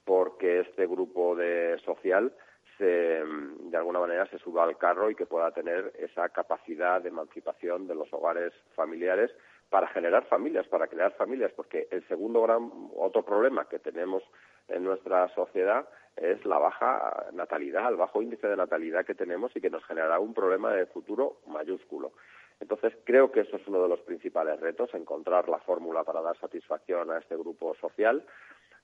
porque 0.05 0.61
este 0.61 0.87
grupo 0.87 1.37
de 1.37 1.79
social 1.85 2.33
se, 2.79 2.85
de 3.25 3.77
alguna 3.77 4.01
manera 4.01 4.27
se 4.27 4.39
suba 4.39 4.65
al 4.65 4.77
carro 4.77 5.11
y 5.11 5.15
que 5.15 5.27
pueda 5.27 5.51
tener 5.53 5.93
esa 5.99 6.29
capacidad 6.29 7.01
de 7.01 7.09
emancipación 7.09 7.87
de 7.87 7.95
los 7.95 8.13
hogares 8.13 8.53
familiares 8.75 9.31
para 9.71 9.89
generar 9.89 10.25
familias, 10.27 10.67
para 10.69 10.87
crear 10.87 11.13
familias, 11.13 11.53
porque 11.57 11.89
el 11.91 12.07
segundo 12.07 12.43
gran 12.43 12.71
otro 12.97 13.23
problema 13.25 13.69
que 13.69 13.79
tenemos 13.79 14.23
en 14.69 14.85
nuestra 14.85 15.29
sociedad 15.35 15.89
es 16.17 16.45
la 16.45 16.59
baja 16.59 17.27
natalidad, 17.33 17.89
el 17.89 17.97
bajo 17.97 18.23
índice 18.23 18.47
de 18.47 18.57
natalidad 18.57 19.05
que 19.05 19.15
tenemos 19.15 19.55
y 19.57 19.61
que 19.61 19.71
nos 19.71 19.85
generará 19.85 20.21
un 20.21 20.33
problema 20.33 20.73
de 20.73 20.87
futuro 20.87 21.39
mayúsculo. 21.47 22.13
Entonces, 22.61 22.95
creo 23.05 23.33
que 23.33 23.41
eso 23.41 23.57
es 23.57 23.67
uno 23.67 23.83
de 23.83 23.89
los 23.89 24.01
principales 24.01 24.61
retos, 24.61 24.95
encontrar 24.95 25.49
la 25.49 25.59
fórmula 25.59 26.05
para 26.05 26.23
dar 26.23 26.39
satisfacción 26.39 27.11
a 27.11 27.19
este 27.19 27.37
grupo 27.37 27.75
social. 27.75 28.25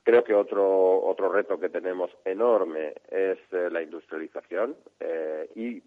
Creo 0.02 0.24
que 0.24 0.34
otro, 0.34 1.02
otro 1.04 1.30
reto 1.30 1.60
que 1.60 1.68
tenemos 1.68 2.10
enorme 2.24 2.94
es 3.10 3.38
eh, 3.52 3.68
la 3.70 3.82
industrialización 3.82 4.76
eh, 4.98 5.50
y 5.54 5.82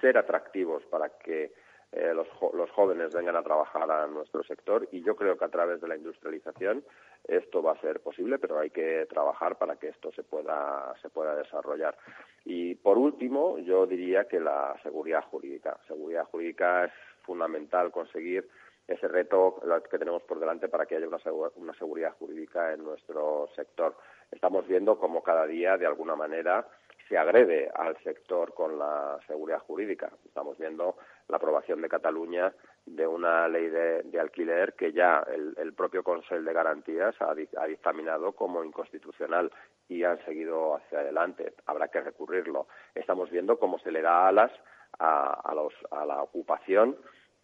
ser 0.00 0.18
atractivos 0.18 0.84
para 0.86 1.08
que 1.18 1.52
eh, 1.92 2.12
los, 2.14 2.26
los, 2.52 2.70
jóvenes 2.72 3.14
vengan 3.14 3.36
a 3.36 3.42
trabajar 3.42 3.90
a 3.90 4.06
nuestro 4.08 4.42
sector 4.42 4.86
y 4.92 5.02
yo 5.02 5.16
creo 5.16 5.38
que 5.38 5.44
a 5.46 5.50
través 5.50 5.80
de 5.80 5.88
la 5.88 5.96
industrialización 5.96 6.84
esto 7.26 7.62
va 7.62 7.72
a 7.72 7.80
ser 7.80 8.00
posible, 8.00 8.38
pero 8.38 8.58
hay 8.58 8.70
que 8.70 9.06
trabajar 9.06 9.56
para 9.56 9.76
que 9.76 9.88
esto 9.88 10.12
se 10.12 10.22
pueda, 10.22 10.94
se 11.00 11.08
pueda 11.08 11.34
desarrollar. 11.34 11.96
Y 12.44 12.74
por 12.74 12.98
último, 12.98 13.58
yo 13.58 13.86
diría 13.86 14.28
que 14.28 14.38
la 14.38 14.78
seguridad 14.82 15.24
jurídica. 15.24 15.78
Seguridad 15.88 16.24
jurídica 16.24 16.84
es 16.84 16.92
fundamental 17.22 17.90
conseguir 17.90 18.48
ese 18.88 19.08
reto 19.08 19.60
que 19.90 19.98
tenemos 19.98 20.22
por 20.22 20.38
delante 20.38 20.68
para 20.68 20.86
que 20.86 20.96
haya 20.96 21.08
una, 21.08 21.74
seguridad 21.74 22.12
jurídica 22.18 22.72
en 22.72 22.84
nuestro 22.84 23.48
sector. 23.56 23.96
Estamos 24.30 24.66
viendo 24.66 24.98
cómo 24.98 25.22
cada 25.22 25.46
día, 25.46 25.76
de 25.76 25.86
alguna 25.86 26.14
manera, 26.14 26.66
se 27.08 27.18
agrede 27.18 27.70
al 27.74 27.96
sector 28.02 28.54
con 28.54 28.78
la 28.78 29.18
seguridad 29.26 29.60
jurídica. 29.60 30.10
Estamos 30.24 30.58
viendo 30.58 30.96
la 31.28 31.36
aprobación 31.36 31.80
de 31.80 31.88
Cataluña 31.88 32.52
de 32.84 33.06
una 33.06 33.48
ley 33.48 33.68
de, 33.68 34.20
alquiler 34.20 34.74
que 34.74 34.92
ya 34.92 35.24
el, 35.28 35.72
propio 35.74 36.02
Consejo 36.02 36.40
de 36.40 36.52
Garantías 36.52 37.14
ha, 37.20 37.34
dictaminado 37.34 38.32
como 38.32 38.64
inconstitucional 38.64 39.52
y 39.88 40.04
han 40.04 40.24
seguido 40.24 40.76
hacia 40.76 41.00
adelante. 41.00 41.54
Habrá 41.66 41.88
que 41.88 42.00
recurrirlo. 42.00 42.66
Estamos 42.94 43.30
viendo 43.30 43.58
cómo 43.58 43.78
se 43.80 43.90
le 43.90 44.02
da 44.02 44.28
alas 44.28 44.52
a, 44.98 45.52
los, 45.54 45.74
a 45.90 46.06
la 46.06 46.22
ocupación 46.22 46.96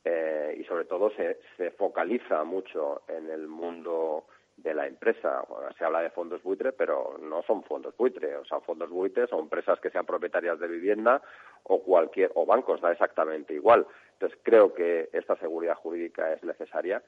eh, 0.05 0.57
y 0.59 0.65
sobre 0.65 0.85
todo 0.85 1.11
se, 1.11 1.39
se 1.57 1.71
focaliza 1.73 2.45
mucho 2.45 3.03
en 3.09 3.31
el 3.31 3.47
mundo 3.47 4.25
de 4.57 4.75
la 4.75 4.87
empresa. 4.87 5.45
se 5.79 5.85
habla 5.85 6.01
de 6.01 6.11
fondos 6.11 6.43
buitre, 6.43 6.73
pero 6.73 7.19
no 7.21 7.43
son 7.43 7.63
fondos 7.65 7.97
buitre. 7.97 8.37
O 8.37 8.45
sea, 8.45 8.61
fondos 8.61 8.91
buitre 8.91 9.27
son 9.27 9.41
empresas 9.41 9.81
que 9.81 9.91
sean 9.91 10.07
propietarias 10.07 10.59
de 10.59 10.69
vivienda 10.69 11.23
o 11.65 11.83
cualquier 11.83 12.31
o 12.35 12.47
bancos, 12.47 12.81
da 12.81 12.93
exactamente 12.93 13.55
igual. 13.55 13.87
Entonces, 14.15 14.39
creo 14.43 14.73
que 14.75 15.09
esta 15.13 15.37
seguridad 15.37 15.77
jurídica 15.77 16.33
es 16.33 16.43
necesaria. 16.45 17.03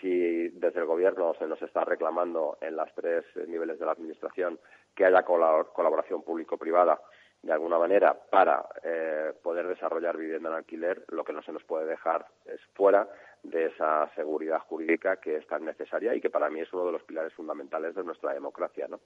Si 0.00 0.48
desde 0.50 0.80
el 0.80 0.86
Gobierno 0.86 1.34
se 1.38 1.46
nos 1.46 1.60
está 1.62 1.84
reclamando 1.84 2.58
en 2.60 2.76
los 2.76 2.92
tres 2.94 3.24
niveles 3.48 3.78
de 3.78 3.86
la 3.86 3.92
Administración 3.92 4.58
que 4.94 5.04
haya 5.04 5.24
colaboración 5.24 6.22
público-privada 6.22 7.00
de 7.42 7.52
alguna 7.52 7.78
manera 7.78 8.14
para 8.30 8.64
eh, 8.82 9.32
poder 9.42 9.68
desarrollar 9.68 10.16
vivienda 10.16 10.48
en 10.48 10.56
alquiler, 10.56 11.04
lo 11.08 11.24
que 11.24 11.32
no 11.32 11.42
se 11.42 11.52
nos 11.52 11.64
puede 11.64 11.86
dejar 11.86 12.26
es 12.44 12.60
fuera 12.74 13.08
de 13.42 13.66
esa 13.66 14.08
seguridad 14.14 14.60
jurídica 14.60 15.16
que 15.16 15.36
es 15.36 15.46
tan 15.46 15.64
necesaria 15.64 16.14
y 16.14 16.20
que 16.20 16.30
para 16.30 16.50
mí 16.50 16.60
es 16.60 16.72
uno 16.72 16.86
de 16.86 16.92
los 16.92 17.02
pilares 17.04 17.32
fundamentales 17.34 17.94
de 17.94 18.04
nuestra 18.04 18.34
democracia, 18.34 18.88
¿no? 18.88 19.00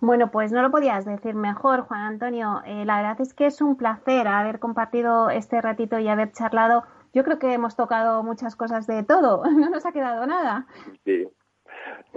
Bueno, 0.00 0.30
pues 0.30 0.52
no 0.52 0.60
lo 0.60 0.70
podías 0.70 1.04
decir 1.04 1.34
mejor, 1.34 1.82
Juan 1.82 2.00
Antonio. 2.00 2.62
Eh, 2.66 2.84
la 2.84 2.96
verdad 2.96 3.20
es 3.20 3.32
que 3.32 3.46
es 3.46 3.60
un 3.60 3.76
placer 3.76 4.26
haber 4.26 4.58
compartido 4.58 5.30
este 5.30 5.60
ratito 5.60 5.98
y 5.98 6.08
haber 6.08 6.32
charlado. 6.32 6.82
Yo 7.12 7.22
creo 7.22 7.38
que 7.38 7.52
hemos 7.52 7.76
tocado 7.76 8.22
muchas 8.24 8.56
cosas 8.56 8.86
de 8.86 9.04
todo, 9.04 9.44
no 9.50 9.70
nos 9.70 9.86
ha 9.86 9.92
quedado 9.92 10.26
nada. 10.26 10.66
Sí, 11.04 11.28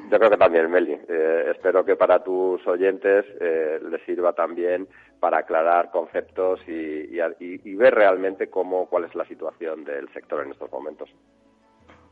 yo 0.10 0.18
creo 0.18 0.30
que 0.30 0.38
también, 0.38 0.70
Meli. 0.70 0.94
Eh, 0.94 1.52
espero 1.56 1.84
que 1.84 1.96
para 1.96 2.24
tus 2.24 2.66
oyentes 2.68 3.26
eh, 3.40 3.80
les 3.90 4.02
sirva 4.06 4.34
también 4.34 4.88
para 5.20 5.40
aclarar 5.40 5.92
conceptos 5.92 6.60
y, 6.68 7.76
ver 7.76 7.94
realmente 7.94 8.50
cómo, 8.50 8.88
cuál 8.88 9.06
es 9.06 9.16
la 9.16 9.26
situación 9.26 9.84
del 9.84 10.12
sector 10.14 10.44
en 10.44 10.52
estos 10.52 10.72
momentos. 10.72 11.10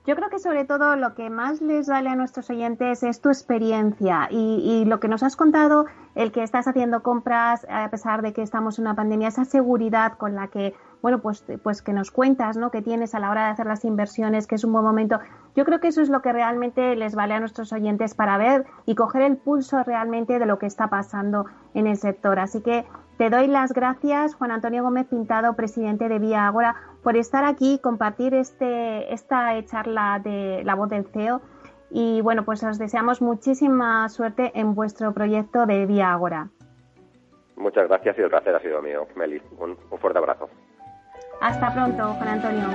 Yo 0.06 0.16
creo 0.16 0.30
que 0.30 0.38
sobre 0.38 0.66
todo 0.66 0.95
lo 0.95 1.16
que 1.16 1.32
más 1.32 1.62
les 1.62 1.88
vale 1.89 2.10
a 2.10 2.16
nuestros 2.16 2.49
oyentes 2.51 3.01
es 3.01 3.22
tu 3.22 3.30
experiencia 3.30 4.28
y, 4.30 4.82
y, 4.84 4.86
lo 4.86 4.99
que 4.99 5.08
nos 5.08 5.24
has 5.24 5.36
contado, 5.36 5.88
el 6.14 6.32
que 6.32 6.43
estás 6.43 6.68
haciendo 6.68 7.01
compras 7.01 7.66
a 7.70 7.89
pesar 7.89 8.22
de 8.22 8.32
que 8.32 8.43
estamos 8.43 8.78
en 8.78 8.86
una 8.86 8.95
pandemia, 8.95 9.30
esa 9.30 9.45
seguridad 9.45 10.14
con 10.18 10.36
la 10.36 10.49
que 10.49 10.76
bueno, 11.06 11.20
pues, 11.20 11.45
pues 11.62 11.84
que 11.84 11.93
nos 11.93 12.10
cuentas, 12.10 12.58
¿no? 12.58 12.72
Que 12.72 12.82
tienes 12.82 13.14
a 13.14 13.20
la 13.20 13.30
hora 13.30 13.45
de 13.45 13.51
hacer 13.51 13.68
las 13.68 13.86
inversiones, 13.86 14.47
que 14.47 14.56
es 14.56 14.64
un 14.64 14.74
buen 14.74 14.84
momento. 14.84 15.20
Yo 15.56 15.64
creo 15.64 15.80
que 15.80 15.89
eso 15.89 16.01
es 16.01 16.10
lo 16.10 16.24
que 16.24 16.34
realmente 16.34 16.95
les 16.95 17.14
vale 17.14 17.36
a 17.36 17.39
nuestros 17.39 17.72
oyentes 17.74 18.16
para 18.16 18.39
ver 18.39 18.66
y 18.88 18.95
coger 18.95 19.22
el 19.22 19.38
pulso 19.38 19.84
realmente 19.84 20.39
de 20.39 20.47
lo 20.47 20.58
que 20.58 20.66
está 20.66 20.88
pasando 20.88 21.45
en 21.76 21.86
el 21.86 21.97
sector. 21.97 22.39
Así 22.39 22.62
que 22.62 22.86
te 23.20 23.30
doy 23.30 23.45
las 23.45 23.72
gracias, 23.72 24.34
Juan 24.34 24.49
Antonio 24.49 24.82
Gómez 24.82 25.06
Pintado, 25.06 25.56
presidente 25.56 26.10
de 26.10 26.18
Vía 26.18 26.47
Agora, 26.47 26.76
por 27.03 27.16
estar 27.18 27.43
aquí 27.43 27.78
compartir 27.78 28.34
este, 28.34 29.14
esta 29.14 29.64
charla 29.66 30.20
de 30.24 30.64
la 30.64 30.74
voz 30.74 30.89
del 30.89 31.06
CEO. 31.06 31.39
Y 31.91 32.22
bueno, 32.22 32.45
pues 32.45 32.64
os 32.64 32.80
deseamos 32.80 33.22
muchísima 33.22 34.10
suerte 34.10 34.53
en 34.56 34.74
vuestro 34.74 35.14
proyecto 35.14 35.68
de 35.68 35.86
Vía 35.86 36.12
Agora. 36.14 36.49
Muchas 37.58 37.88
gracias 37.89 38.18
y 38.18 38.22
el 38.22 38.30
placer 38.30 38.56
ha 38.56 38.60
sido 38.60 38.82
mío, 38.82 39.06
Meli. 39.16 39.39
un 39.60 39.78
fuerte 39.99 40.18
abrazo. 40.18 40.49
Hasta 41.42 41.74
pronto, 41.74 42.14
Juan 42.16 42.28
Antonio. 42.28 42.70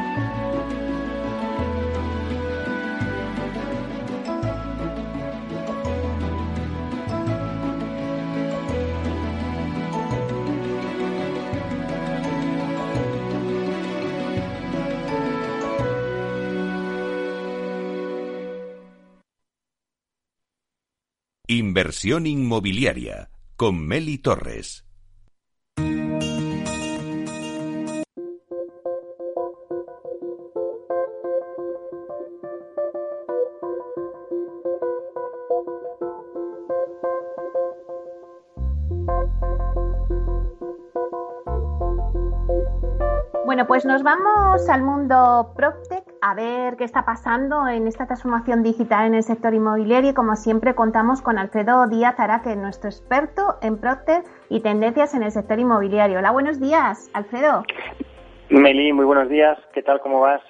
Inversión 21.50 22.28
inmobiliaria 22.28 23.28
con 23.56 23.84
Meli 23.84 24.18
Torres. 24.18 24.89
Pues 43.82 43.86
nos 43.86 44.02
vamos 44.02 44.68
al 44.68 44.82
mundo 44.82 45.54
PropTech 45.56 46.04
a 46.20 46.34
ver 46.34 46.76
qué 46.76 46.84
está 46.84 47.06
pasando 47.06 47.66
en 47.66 47.86
esta 47.86 48.04
transformación 48.04 48.62
digital 48.62 49.06
en 49.06 49.14
el 49.14 49.22
sector 49.22 49.54
inmobiliario 49.54 50.10
y 50.10 50.12
como 50.12 50.36
siempre 50.36 50.74
contamos 50.74 51.22
con 51.22 51.38
Alfredo 51.38 51.86
Díaz 51.86 52.20
Araque, 52.20 52.54
nuestro 52.56 52.90
experto 52.90 53.56
en 53.62 53.78
PropTech 53.78 54.26
y 54.50 54.60
tendencias 54.60 55.14
en 55.14 55.22
el 55.22 55.30
sector 55.30 55.58
inmobiliario. 55.58 56.18
Hola, 56.18 56.30
buenos 56.30 56.60
días, 56.60 57.10
Alfredo. 57.14 57.62
Meli, 58.50 58.92
muy 58.92 59.06
buenos 59.06 59.30
días. 59.30 59.58
¿Qué 59.72 59.82
tal? 59.82 59.98
¿Cómo 60.02 60.20
vas? 60.20 60.42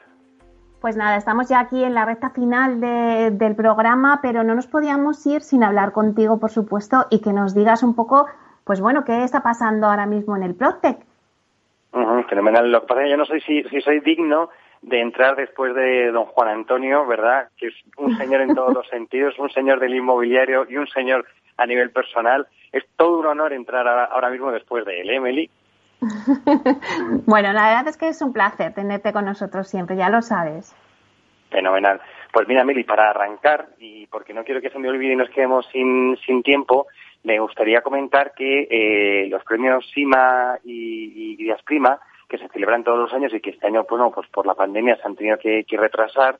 Pues 0.80 0.96
nada, 0.96 1.14
estamos 1.14 1.48
ya 1.48 1.60
aquí 1.60 1.84
en 1.84 1.94
la 1.94 2.06
recta 2.06 2.30
final 2.30 2.80
del 2.80 3.54
programa, 3.54 4.18
pero 4.22 4.42
no 4.42 4.56
nos 4.56 4.66
podíamos 4.66 5.24
ir 5.24 5.42
sin 5.42 5.62
hablar 5.62 5.92
contigo, 5.92 6.40
por 6.40 6.50
supuesto, 6.50 7.06
y 7.10 7.20
que 7.20 7.32
nos 7.32 7.54
digas 7.54 7.84
un 7.84 7.94
poco, 7.94 8.26
pues 8.64 8.80
bueno, 8.80 9.04
qué 9.04 9.22
está 9.22 9.44
pasando 9.44 9.86
ahora 9.86 10.06
mismo 10.06 10.36
en 10.36 10.42
el 10.42 10.56
PropTech 10.56 11.09
fenomenal. 12.28 12.70
Lo 12.70 12.82
que 12.82 12.86
pasa 12.86 13.00
es 13.02 13.06
que 13.06 13.10
yo 13.10 13.16
no 13.16 13.26
sé 13.26 13.40
si, 13.40 13.62
si 13.64 13.80
soy 13.80 14.00
digno 14.00 14.50
de 14.82 15.00
entrar 15.00 15.36
después 15.36 15.74
de 15.74 16.10
don 16.10 16.26
Juan 16.26 16.48
Antonio, 16.48 17.06
¿verdad? 17.06 17.48
Que 17.56 17.68
es 17.68 17.74
un 17.96 18.16
señor 18.16 18.40
en 18.40 18.54
todos 18.54 18.72
los 18.72 18.88
sentidos, 18.90 19.38
un 19.38 19.50
señor 19.50 19.80
del 19.80 19.94
inmobiliario 19.94 20.66
y 20.68 20.76
un 20.76 20.86
señor 20.88 21.26
a 21.56 21.66
nivel 21.66 21.90
personal. 21.90 22.46
Es 22.72 22.84
todo 22.96 23.18
un 23.18 23.26
honor 23.26 23.52
entrar 23.52 23.86
ahora 23.88 24.30
mismo 24.30 24.50
después 24.50 24.84
de 24.84 25.00
él, 25.00 25.10
Emily. 25.10 25.50
bueno, 27.26 27.52
la 27.52 27.68
verdad 27.68 27.88
es 27.88 27.96
que 27.96 28.08
es 28.08 28.22
un 28.22 28.32
placer 28.32 28.72
tenerte 28.72 29.12
con 29.12 29.24
nosotros 29.24 29.68
siempre, 29.68 29.96
ya 29.96 30.08
lo 30.08 30.22
sabes. 30.22 30.74
Fenomenal. 31.50 32.00
Pues 32.32 32.46
mira, 32.46 32.62
Emily, 32.62 32.84
para 32.84 33.10
arrancar, 33.10 33.70
y 33.78 34.06
porque 34.06 34.32
no 34.32 34.44
quiero 34.44 34.60
que 34.60 34.70
se 34.70 34.78
me 34.78 34.88
olvide 34.88 35.12
y 35.12 35.16
nos 35.16 35.30
quedemos 35.30 35.66
sin, 35.72 36.16
sin 36.24 36.42
tiempo, 36.42 36.86
me 37.22 37.38
gustaría 37.38 37.82
comentar 37.82 38.32
que 38.34 38.66
eh, 38.70 39.28
los 39.28 39.44
premios 39.44 39.88
SIMA 39.92 40.58
y, 40.64 41.36
y 41.38 41.52
Prima, 41.64 42.00
que 42.28 42.38
se 42.38 42.48
celebran 42.48 42.84
todos 42.84 42.98
los 42.98 43.12
años 43.12 43.32
y 43.34 43.40
que 43.40 43.50
este 43.50 43.66
año, 43.66 43.86
bueno, 43.88 44.10
pues 44.10 44.28
por 44.28 44.46
la 44.46 44.54
pandemia 44.54 44.96
se 44.96 45.02
han 45.06 45.16
tenido 45.16 45.38
que, 45.38 45.64
retrasar, 45.70 46.38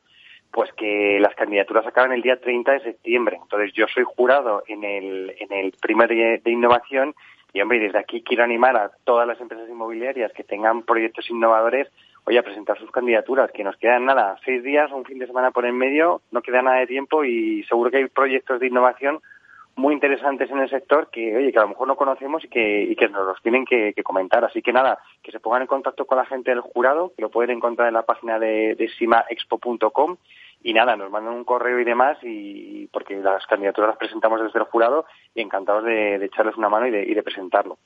pues 0.50 0.72
que 0.72 1.18
las 1.20 1.34
candidaturas 1.34 1.86
acaban 1.86 2.12
el 2.12 2.22
día 2.22 2.40
30 2.40 2.72
de 2.72 2.80
septiembre. 2.80 3.38
Entonces 3.40 3.72
yo 3.74 3.86
soy 3.92 4.04
jurado 4.04 4.62
en 4.66 4.84
el, 4.84 5.34
en 5.38 5.52
el 5.52 5.72
primer 5.80 6.08
de, 6.08 6.40
de 6.42 6.50
innovación 6.50 7.14
y, 7.52 7.60
hombre, 7.60 7.80
desde 7.80 7.98
aquí 7.98 8.22
quiero 8.22 8.44
animar 8.44 8.76
a 8.76 8.90
todas 9.04 9.26
las 9.26 9.40
empresas 9.40 9.68
inmobiliarias 9.68 10.32
que 10.32 10.44
tengan 10.44 10.82
proyectos 10.82 11.28
innovadores 11.30 11.88
oye, 12.24 12.38
a 12.38 12.42
presentar 12.42 12.78
sus 12.78 12.90
candidaturas, 12.90 13.50
que 13.50 13.64
nos 13.64 13.76
quedan 13.76 14.04
nada, 14.04 14.36
seis 14.44 14.62
días, 14.62 14.90
un 14.92 15.04
fin 15.04 15.18
de 15.18 15.26
semana 15.26 15.50
por 15.50 15.64
en 15.64 15.76
medio, 15.76 16.22
no 16.30 16.42
queda 16.42 16.62
nada 16.62 16.78
de 16.78 16.86
tiempo 16.86 17.24
y 17.24 17.64
seguro 17.64 17.90
que 17.90 17.98
hay 17.98 18.08
proyectos 18.08 18.60
de 18.60 18.66
innovación 18.66 19.20
muy 19.80 19.94
interesantes 19.94 20.50
en 20.50 20.58
el 20.58 20.70
sector 20.70 21.08
que, 21.10 21.36
oye, 21.36 21.52
que 21.52 21.58
a 21.58 21.62
lo 21.62 21.68
mejor 21.68 21.88
no 21.88 21.96
conocemos 21.96 22.44
y 22.44 22.48
que, 22.48 22.82
y 22.82 22.94
que 22.94 23.08
nos 23.08 23.26
los 23.26 23.42
tienen 23.42 23.64
que, 23.64 23.94
comentar. 24.04 24.44
Así 24.44 24.62
que 24.62 24.72
nada, 24.72 24.98
que 25.22 25.32
se 25.32 25.40
pongan 25.40 25.62
en 25.62 25.68
contacto 25.68 26.06
con 26.06 26.18
la 26.18 26.26
gente 26.26 26.50
del 26.50 26.60
jurado, 26.60 27.12
que 27.16 27.22
lo 27.22 27.30
pueden 27.30 27.56
encontrar 27.56 27.88
en 27.88 27.94
la 27.94 28.02
página 28.02 28.38
de, 28.38 28.74
de 28.74 28.88
simaexpo.com 28.98 30.16
y 30.62 30.74
nada, 30.74 30.96
nos 30.96 31.10
mandan 31.10 31.34
un 31.34 31.44
correo 31.44 31.80
y 31.80 31.84
demás 31.84 32.18
y 32.22 32.86
porque 32.92 33.16
las 33.16 33.46
candidaturas 33.46 33.90
las 33.90 33.98
presentamos 33.98 34.42
desde 34.42 34.58
el 34.58 34.66
jurado 34.66 35.06
y 35.34 35.40
encantados 35.40 35.84
de, 35.84 36.16
echarles 36.24 36.56
una 36.56 36.68
mano 36.68 36.86
y 36.86 36.90
de, 36.90 37.02
y 37.04 37.14
de 37.14 37.22
presentarlo. 37.22 37.78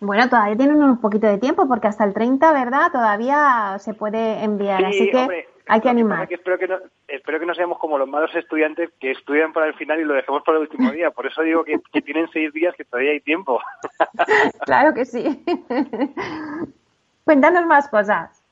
Bueno, 0.00 0.28
todavía 0.28 0.56
tienen 0.56 0.82
un 0.82 1.00
poquito 1.00 1.26
de 1.26 1.38
tiempo 1.38 1.68
porque 1.68 1.88
hasta 1.88 2.04
el 2.04 2.14
30, 2.14 2.52
¿verdad? 2.52 2.92
Todavía 2.92 3.76
se 3.78 3.94
puede 3.94 4.42
enviar, 4.42 4.84
así 4.84 5.10
que 5.10 5.46
hay 5.66 5.80
que 5.80 5.88
animar. 5.88 6.30
espero, 6.30 6.58
que 6.58 6.68
no, 6.68 6.78
espero 7.08 7.40
que 7.40 7.46
no 7.46 7.54
seamos 7.54 7.78
como 7.78 7.98
los 7.98 8.08
malos 8.08 8.34
estudiantes 8.34 8.90
que 9.00 9.12
estudian 9.12 9.52
para 9.52 9.66
el 9.66 9.74
final 9.74 10.00
y 10.00 10.04
lo 10.04 10.14
dejemos 10.14 10.42
para 10.42 10.58
el 10.58 10.62
último 10.62 10.90
día. 10.90 11.10
Por 11.10 11.26
eso 11.26 11.42
digo 11.42 11.64
que, 11.64 11.80
que 11.92 12.02
tienen 12.02 12.28
seis 12.32 12.52
días 12.52 12.74
que 12.76 12.84
todavía 12.84 13.12
hay 13.12 13.20
tiempo. 13.20 13.60
claro 14.66 14.92
que 14.92 15.04
sí. 15.04 15.44
Cuéntanos 17.24 17.66
más 17.66 17.88
cosas. 17.88 18.43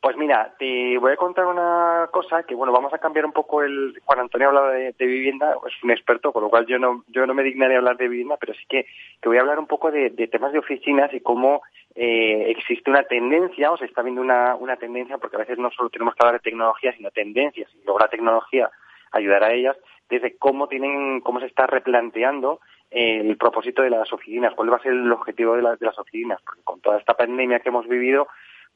Pues 0.00 0.16
mira, 0.16 0.54
te 0.58 0.96
voy 0.96 1.12
a 1.12 1.16
contar 1.16 1.44
una 1.46 2.08
cosa 2.10 2.42
que, 2.44 2.54
bueno, 2.54 2.72
vamos 2.72 2.92
a 2.94 2.98
cambiar 2.98 3.26
un 3.26 3.32
poco 3.32 3.62
el... 3.62 4.00
Juan 4.06 4.20
Antonio 4.20 4.48
hablaba 4.48 4.70
de, 4.70 4.94
de 4.98 5.06
vivienda, 5.06 5.54
es 5.66 5.84
un 5.84 5.90
experto, 5.90 6.32
con 6.32 6.42
lo 6.42 6.48
cual 6.48 6.64
yo 6.64 6.78
no, 6.78 7.04
yo 7.08 7.26
no 7.26 7.34
me 7.34 7.42
dignaré 7.42 7.76
hablar 7.76 7.98
de 7.98 8.08
vivienda, 8.08 8.38
pero 8.38 8.54
sí 8.54 8.64
que, 8.66 8.86
que 9.20 9.28
voy 9.28 9.36
a 9.36 9.42
hablar 9.42 9.58
un 9.58 9.66
poco 9.66 9.90
de, 9.90 10.08
temas 10.32 10.54
de 10.54 10.58
oficinas 10.58 11.12
y 11.12 11.20
cómo 11.20 11.60
eh, 11.94 12.46
existe 12.48 12.88
una 12.88 13.02
tendencia, 13.02 13.70
o 13.70 13.76
se 13.76 13.84
está 13.84 14.00
viendo 14.00 14.22
una, 14.22 14.54
una 14.54 14.76
tendencia, 14.76 15.18
porque 15.18 15.36
a 15.36 15.40
veces 15.40 15.58
no 15.58 15.70
solo 15.70 15.90
tenemos 15.90 16.14
que 16.14 16.22
hablar 16.22 16.40
de 16.40 16.50
tecnología, 16.50 16.94
sino 16.96 17.10
tendencias, 17.10 17.70
y 17.74 17.84
luego 17.84 17.98
la 17.98 18.08
tecnología 18.08 18.70
ayudará 19.12 19.48
a 19.48 19.52
ellas, 19.52 19.76
desde 20.08 20.38
cómo 20.38 20.66
tienen, 20.66 21.20
cómo 21.20 21.40
se 21.40 21.46
está 21.46 21.66
replanteando 21.66 22.60
el 22.90 23.36
propósito 23.36 23.82
de 23.82 23.90
las 23.90 24.10
oficinas, 24.12 24.54
cuál 24.54 24.72
va 24.72 24.76
a 24.76 24.82
ser 24.82 24.92
el 24.92 25.12
objetivo 25.12 25.56
de, 25.56 25.62
de 25.62 25.86
las 25.86 25.98
oficinas, 25.98 26.40
porque 26.42 26.62
con 26.64 26.80
toda 26.80 26.98
esta 26.98 27.14
pandemia 27.14 27.60
que 27.60 27.68
hemos 27.68 27.86
vivido, 27.86 28.26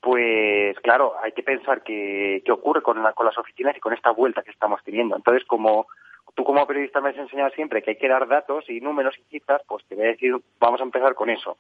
pues 0.05 0.79
claro, 0.81 1.15
hay 1.23 1.33
que 1.33 1.43
pensar 1.43 1.83
qué, 1.83 2.43
ocurre 2.51 2.83
con, 2.83 3.03
con 3.15 3.25
las 3.25 3.39
oficinas 3.39 3.75
y 3.75 3.81
con 3.81 3.95
esta 3.95 4.11
vuelta 4.11 4.43
que 4.43 4.51
estamos 4.51 4.85
teniendo. 4.85 5.17
Entonces, 5.17 5.47
como 5.47 5.87
tú 6.35 6.45
como 6.45 6.67
periodista 6.67 7.01
me 7.01 7.09
has 7.09 7.17
enseñado 7.17 7.51
siempre 7.51 7.83
que 7.83 7.93
hay 7.93 7.97
que 7.97 8.09
dar 8.09 8.29
datos 8.29 8.69
y 8.69 8.83
números 8.83 9.15
y 9.19 9.23
cifras, 9.31 9.63
pues 9.67 9.83
te 9.87 9.95
voy 9.95 10.05
a 10.05 10.09
decir, 10.09 10.35
vamos 10.61 10.81
a 10.83 10.85
empezar 10.85 11.15
con 11.15 11.31
eso. 11.31 11.57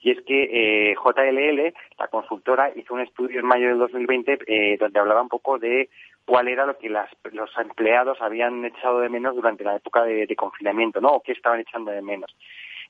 Y 0.00 0.10
es 0.10 0.20
que 0.26 0.90
eh, 0.90 0.94
JLL, 0.94 1.72
la 1.98 2.08
consultora, 2.08 2.70
hizo 2.76 2.92
un 2.92 3.00
estudio 3.00 3.40
en 3.40 3.46
mayo 3.46 3.68
del 3.68 3.78
2020 3.78 4.40
eh, 4.46 4.76
donde 4.78 5.00
hablaba 5.00 5.22
un 5.22 5.30
poco 5.30 5.58
de 5.58 5.88
cuál 6.26 6.48
era 6.48 6.66
lo 6.66 6.76
que 6.76 6.90
las, 6.90 7.08
los 7.32 7.50
empleados 7.56 8.20
habían 8.20 8.62
echado 8.66 9.00
de 9.00 9.08
menos 9.08 9.34
durante 9.34 9.64
la 9.64 9.76
época 9.76 10.04
de, 10.04 10.26
de 10.26 10.36
confinamiento, 10.36 11.00
¿no? 11.00 11.08
O 11.08 11.22
qué 11.22 11.32
estaban 11.32 11.60
echando 11.60 11.92
de 11.92 12.02
menos. 12.02 12.36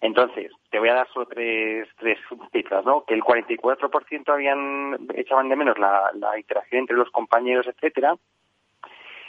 Entonces, 0.01 0.53
te 0.71 0.79
voy 0.79 0.89
a 0.89 0.95
dar 0.95 1.09
solo 1.13 1.27
tres, 1.27 1.89
tres 1.99 2.19
cifras, 2.53 2.85
¿no? 2.85 3.05
Que 3.05 3.15
el 3.15 3.23
44% 3.23 4.29
habían, 4.33 5.09
echaban 5.15 5.49
de 5.49 5.57
menos 5.57 5.79
la, 5.79 6.11
la 6.15 6.39
interacción 6.39 6.81
entre 6.81 6.97
los 6.97 7.11
compañeros, 7.11 7.67
etcétera. 7.67 8.17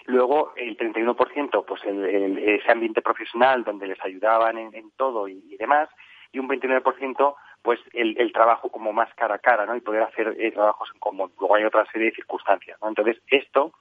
Luego, 0.07 0.53
el 0.55 0.77
31%, 0.77 1.65
pues 1.65 1.83
el, 1.83 2.37
ese 2.37 2.71
ambiente 2.71 3.01
profesional 3.01 3.65
donde 3.65 3.87
les 3.87 4.01
ayudaban 4.03 4.57
en, 4.57 4.91
todo 4.95 5.27
y, 5.27 5.57
demás. 5.57 5.89
Y 6.31 6.39
un 6.39 6.47
29%, 6.47 7.35
pues 7.61 7.79
el, 7.93 8.17
el, 8.17 8.31
trabajo 8.31 8.69
como 8.69 8.93
más 8.93 9.13
cara 9.15 9.35
a 9.35 9.39
cara, 9.39 9.65
¿no? 9.65 9.75
Y 9.75 9.81
poder 9.81 10.03
hacer 10.03 10.35
eh, 10.39 10.51
trabajos 10.51 10.89
en 10.93 10.99
común. 10.99 11.31
Luego 11.37 11.55
hay 11.55 11.65
otra 11.65 11.85
serie 11.91 12.07
de 12.09 12.15
circunstancias, 12.15 12.77
¿no? 12.81 12.87
Entonces, 12.87 13.17
esto 13.27 13.73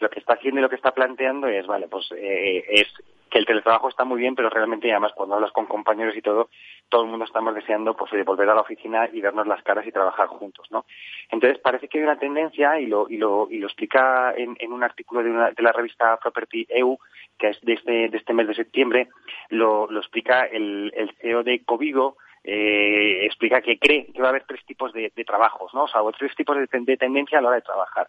lo 0.00 0.10
que 0.10 0.18
está 0.18 0.34
haciendo 0.34 0.60
y 0.60 0.62
lo 0.62 0.68
que 0.68 0.76
está 0.76 0.92
planteando 0.92 1.46
es, 1.46 1.66
vale, 1.66 1.86
pues 1.88 2.10
eh, 2.16 2.64
es 2.68 2.88
que 3.30 3.38
el 3.38 3.46
teletrabajo 3.46 3.88
está 3.88 4.04
muy 4.04 4.18
bien, 4.18 4.34
pero 4.34 4.50
realmente 4.50 4.90
además 4.90 5.12
cuando 5.14 5.36
hablas 5.36 5.52
con 5.52 5.66
compañeros 5.66 6.16
y 6.16 6.22
todo, 6.22 6.50
todo 6.88 7.04
el 7.04 7.10
mundo 7.10 7.24
estamos 7.24 7.54
deseando 7.54 7.96
pues 7.96 8.10
volver 8.24 8.48
a 8.48 8.54
la 8.54 8.62
oficina 8.62 9.08
y 9.12 9.20
vernos 9.20 9.46
las 9.46 9.62
caras 9.62 9.86
y 9.86 9.92
trabajar 9.92 10.26
juntos, 10.26 10.66
¿no? 10.70 10.84
Entonces 11.30 11.60
parece 11.60 11.88
que 11.88 11.98
hay 11.98 12.04
una 12.04 12.18
tendencia 12.18 12.80
y 12.80 12.86
lo 12.86 13.08
y 13.08 13.16
lo 13.16 13.46
y 13.48 13.58
lo 13.58 13.68
explica 13.68 14.34
en, 14.36 14.56
en 14.58 14.72
un 14.72 14.82
artículo 14.82 15.22
de, 15.22 15.30
una, 15.30 15.52
de 15.52 15.62
la 15.62 15.72
revista 15.72 16.16
Property 16.16 16.66
EU 16.70 16.98
que 17.38 17.50
es 17.50 17.60
de 17.60 17.74
este 17.74 18.08
de 18.08 18.18
este 18.18 18.34
mes 18.34 18.48
de 18.48 18.54
septiembre 18.54 19.08
lo, 19.50 19.88
lo 19.88 20.00
explica 20.00 20.44
el, 20.46 20.92
CEO 21.20 21.44
de 21.44 21.64
Covigo 21.64 22.16
eh, 22.42 23.26
explica 23.26 23.60
que 23.60 23.78
cree 23.78 24.06
que 24.12 24.20
va 24.20 24.28
a 24.28 24.30
haber 24.30 24.44
tres 24.44 24.64
tipos 24.64 24.92
de, 24.94 25.12
trabajos, 25.26 25.72
¿no? 25.74 25.84
O 25.84 25.88
sea, 25.88 26.02
o 26.02 26.10
tres 26.10 26.34
tipos 26.34 26.56
de 26.56 26.96
tendencia 26.96 27.38
a 27.38 27.42
la 27.42 27.48
hora 27.48 27.56
de 27.56 27.62
trabajar 27.62 28.08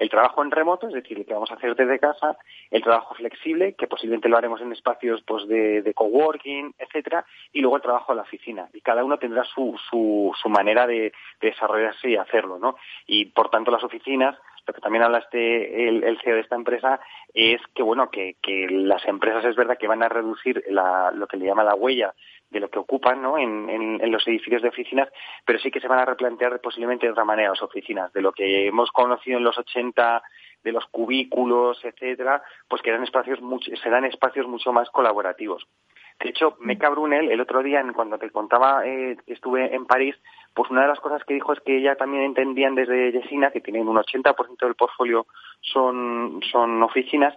el 0.00 0.08
trabajo 0.08 0.42
en 0.42 0.50
remoto, 0.50 0.88
es 0.88 0.94
decir, 0.94 1.18
el 1.18 1.26
que 1.26 1.34
vamos 1.34 1.50
a 1.50 1.54
hacer 1.54 1.76
desde 1.76 1.98
casa, 1.98 2.38
el 2.70 2.82
trabajo 2.82 3.14
flexible, 3.14 3.74
que 3.74 3.86
posiblemente 3.86 4.30
lo 4.30 4.38
haremos 4.38 4.60
en 4.62 4.72
espacios 4.72 5.22
pues, 5.26 5.46
de, 5.46 5.92
coworking, 5.94 6.74
etcétera, 6.78 7.26
y 7.52 7.60
luego 7.60 7.76
el 7.76 7.82
trabajo 7.82 8.12
en 8.12 8.16
la 8.16 8.22
oficina. 8.22 8.68
Y 8.72 8.80
cada 8.80 9.04
uno 9.04 9.18
tendrá 9.18 9.44
su, 9.44 9.78
su, 9.90 10.32
su 10.40 10.48
manera 10.48 10.86
de, 10.86 11.12
desarrollarse 11.40 12.08
y 12.08 12.16
hacerlo, 12.16 12.58
¿no? 12.58 12.76
Y 13.06 13.26
por 13.26 13.50
tanto 13.50 13.70
las 13.70 13.84
oficinas 13.84 14.36
lo 14.66 14.74
que 14.74 14.82
también 14.82 15.02
habla 15.02 15.18
este, 15.18 15.88
el, 15.88 16.04
el, 16.04 16.20
CEO 16.20 16.34
de 16.34 16.42
esta 16.42 16.54
empresa 16.54 17.00
es 17.34 17.60
que 17.74 17.82
bueno 17.82 18.10
que, 18.10 18.36
que 18.42 18.68
las 18.68 19.04
empresas 19.06 19.44
es 19.46 19.56
verdad 19.56 19.78
que 19.78 19.88
van 19.88 20.02
a 20.02 20.08
reducir 20.08 20.62
la, 20.68 21.10
lo 21.12 21.26
que 21.26 21.38
le 21.38 21.46
llama 21.46 21.64
la 21.64 21.74
huella 21.74 22.14
de 22.50 22.60
lo 22.60 22.68
que 22.68 22.78
ocupan 22.78 23.22
¿no? 23.22 23.38
en, 23.38 23.68
en, 23.70 24.10
los 24.10 24.26
edificios 24.26 24.62
de 24.62 24.68
oficinas, 24.68 25.08
pero 25.44 25.58
sí 25.58 25.70
que 25.70 25.80
se 25.80 25.88
van 25.88 26.00
a 26.00 26.04
replantear 26.04 26.60
posiblemente 26.60 27.06
de 27.06 27.12
otra 27.12 27.24
manera 27.24 27.50
las 27.50 27.62
oficinas, 27.62 28.12
de 28.12 28.22
lo 28.22 28.32
que 28.32 28.66
hemos 28.66 28.90
conocido 28.90 29.38
en 29.38 29.44
los 29.44 29.56
80 29.56 30.22
de 30.62 30.72
los 30.72 30.84
cubículos, 30.86 31.82
etcétera, 31.84 32.42
pues 32.68 32.82
que 32.82 32.90
eran 32.90 33.04
espacios 33.04 33.40
mucho, 33.40 33.70
serán 33.76 34.04
espacios 34.04 34.46
mucho 34.46 34.72
más 34.72 34.90
colaborativos. 34.90 35.66
De 36.20 36.28
hecho, 36.28 36.56
Meca 36.60 36.90
Brunel, 36.90 37.30
el 37.30 37.40
otro 37.40 37.62
día, 37.62 37.82
cuando 37.94 38.18
te 38.18 38.30
contaba 38.30 38.86
eh, 38.86 39.16
que 39.24 39.32
estuve 39.32 39.74
en 39.74 39.86
París, 39.86 40.14
pues 40.52 40.70
una 40.70 40.82
de 40.82 40.88
las 40.88 41.00
cosas 41.00 41.24
que 41.24 41.32
dijo 41.32 41.54
es 41.54 41.60
que 41.60 41.78
ella 41.78 41.96
también 41.96 42.24
entendían 42.24 42.74
desde 42.74 43.12
Yesina, 43.12 43.50
que 43.50 43.62
tienen 43.62 43.88
un 43.88 43.96
80% 43.96 44.58
del 44.60 44.74
portfolio 44.74 45.26
son, 45.62 46.40
son 46.52 46.82
oficinas, 46.82 47.34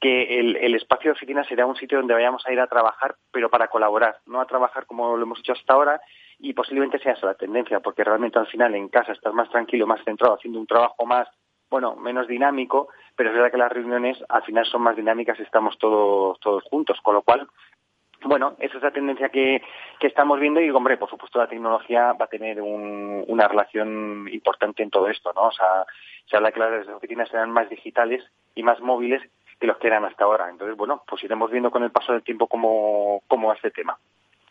que 0.00 0.40
el, 0.40 0.56
el, 0.56 0.74
espacio 0.74 1.10
de 1.10 1.16
oficina 1.16 1.44
será 1.44 1.66
un 1.66 1.76
sitio 1.76 1.98
donde 1.98 2.14
vayamos 2.14 2.44
a 2.46 2.52
ir 2.52 2.60
a 2.60 2.66
trabajar, 2.66 3.16
pero 3.30 3.50
para 3.50 3.68
colaborar, 3.68 4.18
no 4.26 4.40
a 4.40 4.46
trabajar 4.46 4.86
como 4.86 5.16
lo 5.16 5.22
hemos 5.22 5.40
hecho 5.40 5.52
hasta 5.52 5.74
ahora 5.74 6.00
y 6.38 6.54
posiblemente 6.54 6.98
sea 6.98 7.12
esa 7.12 7.26
la 7.26 7.34
tendencia, 7.34 7.80
porque 7.80 8.02
realmente 8.02 8.38
al 8.38 8.46
final 8.46 8.74
en 8.74 8.88
casa 8.88 9.12
estás 9.12 9.34
más 9.34 9.50
tranquilo, 9.50 9.86
más 9.86 10.02
centrado, 10.04 10.34
haciendo 10.34 10.58
un 10.58 10.66
trabajo 10.66 11.04
más, 11.04 11.28
bueno, 11.68 11.96
menos 11.96 12.26
dinámico, 12.26 12.88
pero 13.14 13.28
es 13.28 13.36
verdad 13.36 13.50
que 13.50 13.58
las 13.58 13.72
reuniones 13.72 14.18
al 14.28 14.42
final 14.42 14.64
son 14.64 14.82
más 14.82 14.96
dinámicas 14.96 15.38
y 15.38 15.42
estamos 15.42 15.76
todos, 15.78 16.40
todos 16.40 16.64
juntos, 16.64 16.98
con 17.02 17.14
lo 17.14 17.22
cual 17.22 17.46
bueno, 18.22 18.54
esa 18.58 18.76
es 18.76 18.82
la 18.82 18.90
tendencia 18.90 19.30
que, 19.30 19.62
que, 19.98 20.06
estamos 20.06 20.38
viendo 20.38 20.60
y, 20.60 20.68
hombre, 20.70 20.98
por 20.98 21.08
supuesto 21.08 21.38
la 21.38 21.48
tecnología 21.48 22.12
va 22.12 22.26
a 22.26 22.28
tener 22.28 22.60
un, 22.60 23.24
una 23.26 23.48
relación 23.48 24.28
importante 24.30 24.82
en 24.82 24.90
todo 24.90 25.08
esto, 25.08 25.32
¿no? 25.32 25.46
O 25.46 25.52
sea, 25.52 25.86
se 26.26 26.36
habla 26.36 26.52
que 26.52 26.60
las 26.60 26.86
oficinas 26.88 27.30
serán 27.30 27.50
más 27.50 27.70
digitales 27.70 28.22
y 28.54 28.62
más 28.62 28.78
móviles 28.80 29.22
que 29.60 29.66
los 29.66 29.76
que 29.76 29.86
eran 29.86 30.04
hasta 30.04 30.24
ahora. 30.24 30.48
Entonces, 30.48 30.76
bueno, 30.76 31.02
pues 31.06 31.22
iremos 31.22 31.50
viendo 31.50 31.70
con 31.70 31.82
el 31.82 31.90
paso 31.90 32.12
del 32.12 32.22
tiempo 32.22 32.46
cómo, 32.46 33.22
cómo 33.28 33.48
va 33.48 33.54
este 33.54 33.70
tema. 33.70 33.96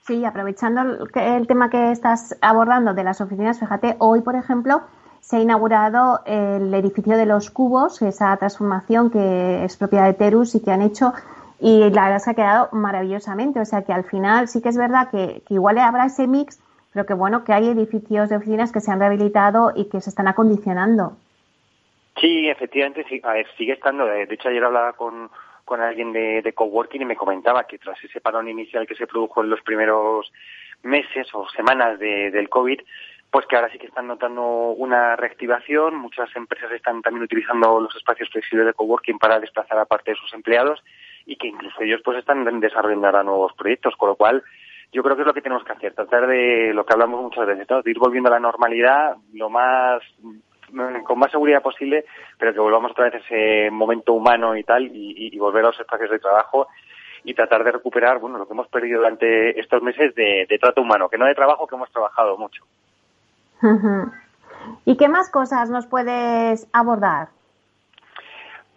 Sí, 0.01 0.23
aprovechando 0.23 0.81
el, 1.15 1.47
tema 1.47 1.69
que 1.69 1.91
estás 1.91 2.37
abordando 2.41 2.93
de 2.93 3.03
las 3.03 3.19
oficinas, 3.19 3.59
fíjate, 3.59 3.95
hoy, 3.99 4.21
por 4.21 4.35
ejemplo, 4.35 4.81
se 5.19 5.37
ha 5.37 5.39
inaugurado 5.39 6.21
el 6.25 6.73
edificio 6.73 7.17
de 7.17 7.25
los 7.25 7.49
cubos, 7.51 8.01
esa 8.01 8.35
transformación 8.37 9.11
que 9.11 9.63
es 9.63 9.77
propiedad 9.77 10.05
de 10.05 10.13
Terus 10.13 10.55
y 10.55 10.63
que 10.63 10.71
han 10.71 10.81
hecho, 10.81 11.13
y 11.59 11.89
la 11.89 12.03
verdad 12.03 12.17
es 12.17 12.23
que 12.23 12.31
ha 12.31 12.35
quedado 12.35 12.69
maravillosamente. 12.71 13.59
O 13.59 13.65
sea 13.65 13.83
que 13.83 13.93
al 13.93 14.03
final 14.03 14.47
sí 14.47 14.61
que 14.61 14.69
es 14.69 14.77
verdad 14.77 15.09
que, 15.09 15.43
que 15.45 15.55
igual 15.55 15.77
habrá 15.79 16.05
ese 16.05 16.27
mix, 16.27 16.59
pero 16.93 17.05
que 17.05 17.13
bueno, 17.13 17.43
que 17.43 17.53
hay 17.53 17.69
edificios 17.69 18.29
de 18.29 18.37
oficinas 18.37 18.71
que 18.71 18.81
se 18.81 18.91
han 18.91 18.99
rehabilitado 18.99 19.73
y 19.75 19.85
que 19.85 20.01
se 20.01 20.09
están 20.09 20.27
acondicionando. 20.27 21.17
Sí, 22.19 22.49
efectivamente, 22.49 23.05
sí, 23.07 23.21
a 23.23 23.33
ver, 23.33 23.47
sigue 23.57 23.73
estando. 23.73 24.05
De 24.05 24.23
hecho, 24.23 24.49
ayer 24.49 24.63
hablaba 24.63 24.93
con, 24.93 25.29
con 25.63 25.81
alguien 25.81 26.11
de, 26.11 26.41
de 26.41 26.53
coworking 26.53 27.01
y 27.01 27.05
me 27.05 27.15
comentaba 27.15 27.65
que 27.65 27.77
tras 27.77 28.03
ese 28.03 28.21
parón 28.21 28.47
inicial 28.49 28.87
que 28.87 28.95
se 28.95 29.07
produjo 29.07 29.41
en 29.43 29.49
los 29.49 29.61
primeros 29.61 30.31
meses 30.83 31.27
o 31.33 31.47
semanas 31.49 31.99
de, 31.99 32.31
del 32.31 32.49
COVID, 32.49 32.81
pues 33.31 33.45
que 33.45 33.55
ahora 33.55 33.71
sí 33.71 33.77
que 33.77 33.87
están 33.87 34.07
notando 34.07 34.71
una 34.71 35.15
reactivación. 35.15 35.95
Muchas 35.95 36.35
empresas 36.35 36.71
están 36.71 37.01
también 37.01 37.23
utilizando 37.23 37.79
los 37.79 37.95
espacios 37.95 38.29
flexibles 38.29 38.65
de 38.65 38.73
coworking 38.73 39.19
para 39.19 39.39
desplazar 39.39 39.77
a 39.77 39.85
parte 39.85 40.11
de 40.11 40.17
sus 40.17 40.33
empleados 40.33 40.83
y 41.25 41.35
que 41.35 41.47
incluso 41.47 41.81
ellos 41.81 42.01
pues 42.03 42.17
están 42.17 42.59
desarrollando 42.59 43.07
ahora 43.07 43.23
nuevos 43.23 43.53
proyectos, 43.53 43.95
con 43.95 44.09
lo 44.09 44.15
cual 44.15 44.43
yo 44.91 45.03
creo 45.03 45.15
que 45.15 45.21
es 45.21 45.27
lo 45.27 45.33
que 45.33 45.41
tenemos 45.41 45.63
que 45.63 45.73
hacer, 45.73 45.93
tratar 45.93 46.25
de 46.25 46.73
lo 46.73 46.83
que 46.83 46.93
hablamos 46.93 47.21
muchas 47.21 47.45
veces, 47.45 47.67
de 47.67 47.91
ir 47.91 47.99
volviendo 47.99 48.29
a 48.29 48.33
la 48.33 48.39
normalidad 48.39 49.15
lo 49.33 49.49
más 49.49 50.01
con 51.03 51.19
más 51.19 51.31
seguridad 51.31 51.61
posible, 51.61 52.05
pero 52.37 52.53
que 52.53 52.59
volvamos 52.59 52.91
otra 52.91 53.05
vez 53.05 53.15
a 53.15 53.17
ese 53.17 53.71
momento 53.71 54.13
humano 54.13 54.55
y 54.55 54.63
tal, 54.63 54.89
y, 54.93 55.37
volver 55.37 55.63
a 55.63 55.67
los 55.67 55.79
espacios 55.79 56.09
de 56.09 56.19
trabajo 56.19 56.67
y 57.23 57.33
tratar 57.33 57.63
de 57.63 57.71
recuperar 57.71 58.19
bueno 58.19 58.37
lo 58.37 58.47
que 58.47 58.53
hemos 58.53 58.67
perdido 58.67 58.99
durante 58.99 59.59
estos 59.59 59.81
meses 59.81 60.13
de, 60.15 60.57
trato 60.59 60.81
humano, 60.81 61.09
que 61.09 61.17
no 61.17 61.25
de 61.25 61.35
trabajo, 61.35 61.67
que 61.67 61.75
hemos 61.75 61.91
trabajado 61.91 62.37
mucho. 62.37 62.63
¿Y 64.85 64.97
qué 64.97 65.07
más 65.07 65.29
cosas 65.29 65.69
nos 65.69 65.87
puedes 65.87 66.67
abordar? 66.73 67.29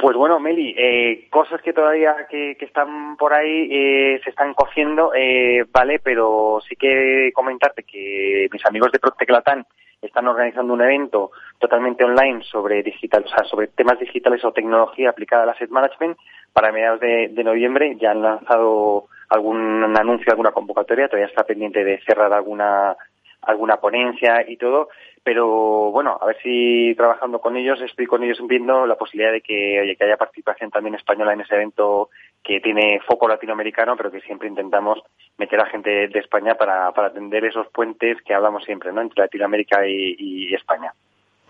Pues 0.02 0.16
bueno, 0.16 0.40
Meli, 0.40 0.74
eh, 0.76 1.28
cosas 1.30 1.62
que 1.62 1.72
todavía 1.72 2.26
que, 2.28 2.56
están 2.58 3.16
por 3.16 3.32
ahí 3.32 3.68
eh, 3.70 4.20
se 4.24 4.30
están 4.30 4.52
cociendo, 4.52 5.12
eh, 5.14 5.64
vale, 5.72 6.00
pero 6.00 6.58
sí 6.68 6.74
que 6.74 7.30
comentarte 7.32 7.84
que 7.84 8.48
mis 8.52 8.66
amigos 8.66 8.90
de 8.90 8.98
Proteclatán 8.98 9.64
están 10.02 10.26
organizando 10.26 10.74
un 10.74 10.82
evento 10.82 11.30
totalmente 11.58 12.04
online 12.04 12.42
sobre 12.42 12.82
digital, 12.82 13.24
o 13.24 13.28
sea, 13.28 13.44
sobre 13.44 13.68
temas 13.68 13.98
digitales 13.98 14.44
o 14.44 14.52
tecnología 14.52 15.10
aplicada 15.10 15.44
al 15.44 15.50
asset 15.50 15.70
management 15.70 16.18
para 16.52 16.72
mediados 16.72 17.00
de, 17.00 17.44
noviembre. 17.44 17.96
Ya 18.00 18.10
han 18.10 18.22
lanzado 18.22 19.06
algún 19.28 19.84
anuncio, 19.96 20.32
alguna 20.32 20.50
convocatoria, 20.50 21.08
todavía 21.08 21.28
está 21.28 21.44
pendiente 21.44 21.84
de 21.84 22.00
cerrar 22.04 22.32
alguna 22.32 22.96
alguna 23.44 23.78
ponencia 23.78 24.48
y 24.48 24.56
todo, 24.56 24.88
pero 25.24 25.90
bueno, 25.90 26.16
a 26.20 26.26
ver 26.26 26.36
si 26.44 26.94
trabajando 26.96 27.40
con 27.40 27.56
ellos, 27.56 27.80
estoy 27.80 28.06
con 28.06 28.22
ellos 28.22 28.38
viendo 28.46 28.86
la 28.86 28.94
posibilidad 28.94 29.32
de 29.32 29.40
que, 29.40 29.80
oye, 29.80 29.96
que 29.96 30.04
haya 30.04 30.16
participación 30.16 30.70
también 30.70 30.94
española 30.94 31.32
en 31.32 31.40
ese 31.40 31.56
evento 31.56 32.10
que 32.42 32.60
tiene 32.60 33.00
foco 33.06 33.28
latinoamericano, 33.28 33.96
pero 33.96 34.10
que 34.10 34.20
siempre 34.20 34.48
intentamos 34.48 35.00
meter 35.38 35.60
a 35.60 35.66
gente 35.66 36.08
de 36.08 36.18
España 36.18 36.54
para, 36.54 36.92
para 36.92 37.08
atender 37.08 37.44
esos 37.44 37.68
puentes 37.68 38.18
que 38.22 38.34
hablamos 38.34 38.64
siempre, 38.64 38.92
¿no? 38.92 39.00
Entre 39.00 39.22
Latinoamérica 39.22 39.86
y, 39.86 40.52
España. 40.54 40.92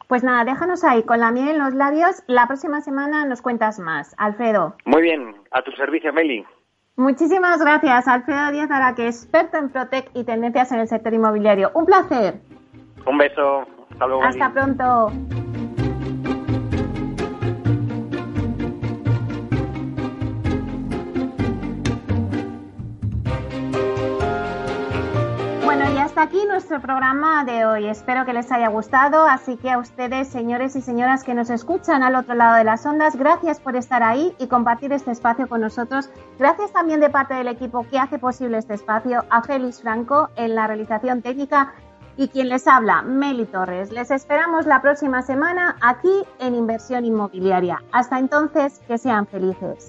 Pues 0.07 0.23
nada, 0.23 0.45
déjanos 0.45 0.85
ahí 0.85 1.03
con 1.03 1.19
la 1.19 1.31
miel 1.33 1.49
en 1.49 1.59
los 1.59 1.75
labios. 1.75 2.23
La 2.27 2.47
próxima 2.47 2.81
semana 2.83 3.25
nos 3.25 3.43
cuentas 3.43 3.79
más. 3.79 4.15
Alfredo. 4.19 4.77
Muy 4.85 5.03
bien, 5.03 5.35
a 5.51 5.63
tu 5.63 5.73
servicio, 5.73 6.13
Meli. 6.13 6.45
Muchísimas 6.97 7.61
gracias, 7.61 8.07
Alfredo 8.07 8.53
Díaz 8.53 8.71
Araque, 8.71 9.07
experto 9.07 9.57
en 9.57 9.71
Protec 9.71 10.11
y 10.15 10.25
tendencias 10.25 10.71
en 10.73 10.81
el 10.81 10.89
sector 10.89 11.15
inmobiliario. 11.15 11.71
Un 11.75 11.87
placer. 11.87 12.35
Un 13.07 13.19
beso. 13.19 13.67
Hasta 13.91 14.07
luego. 14.07 14.25
Hasta 14.25 14.53
pronto. 14.53 15.42
Aquí 26.23 26.45
nuestro 26.47 26.81
programa 26.81 27.45
de 27.45 27.67
hoy. 27.67 27.89
Espero 27.89 28.25
que 28.25 28.33
les 28.33 28.51
haya 28.53 28.69
gustado. 28.69 29.27
Así 29.27 29.57
que 29.57 29.71
a 29.71 29.79
ustedes, 29.79 30.29
señores 30.29 30.77
y 30.77 30.81
señoras 30.81 31.25
que 31.25 31.35
nos 31.35 31.51
escuchan 31.51 32.05
al 32.05 32.15
otro 32.15 32.35
lado 32.35 32.57
de 32.57 32.65
las 32.65 32.87
ondas, 32.87 33.17
gracias 33.17 33.59
por 33.59 33.75
estar 33.75 34.05
ahí 34.05 34.33
y 34.39 34.47
compartir 34.47 34.93
este 34.93 35.11
espacio 35.11 35.49
con 35.49 35.61
nosotros. 35.61 36.11
Gracias 36.39 36.73
también 36.73 37.01
de 37.01 37.11
parte 37.11 37.35
del 37.35 37.49
equipo 37.49 37.85
que 37.91 37.99
hace 37.99 38.21
posible 38.21 38.59
este 38.59 38.75
espacio, 38.75 39.25
a 39.31 39.43
Félix 39.43 39.83
Franco 39.83 40.29
en 40.37 40.55
la 40.55 40.69
realización 40.69 41.23
técnica 41.23 41.75
y 42.17 42.29
quien 42.29 42.51
les 42.51 42.69
habla, 42.69 43.03
Meli 43.03 43.47
Torres. 43.47 43.91
Les 43.91 44.13
esperamos 44.13 44.65
la 44.67 44.81
próxima 44.81 45.23
semana 45.23 45.77
aquí 45.81 46.23
en 46.39 46.55
Inversión 46.55 47.05
Inmobiliaria. 47.05 47.83
Hasta 47.91 48.21
entonces, 48.21 48.81
que 48.87 48.97
sean 48.97 49.27
felices. 49.27 49.89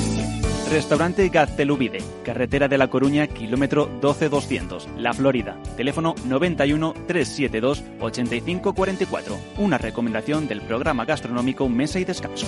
Restaurante 0.71 1.27
Gaztelubide, 1.27 2.01
carretera 2.23 2.69
de 2.69 2.77
La 2.77 2.89
Coruña, 2.89 3.27
kilómetro 3.27 3.89
12200, 3.99 4.87
La 4.95 5.11
Florida. 5.11 5.57
Teléfono 5.75 6.15
91 6.25 6.93
372 7.07 7.83
8544. 7.99 9.37
Una 9.57 9.77
recomendación 9.77 10.47
del 10.47 10.61
programa 10.61 11.03
gastronómico 11.03 11.67
Mesa 11.67 11.99
y 11.99 12.05
Descanso. 12.05 12.47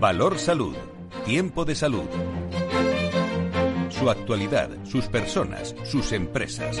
Valor 0.00 0.38
Salud. 0.38 0.74
Tiempo 1.26 1.66
de 1.66 1.74
salud. 1.74 2.08
Su 3.90 4.08
actualidad, 4.08 4.70
sus 4.84 5.08
personas, 5.08 5.74
sus 5.84 6.12
empresas. 6.12 6.80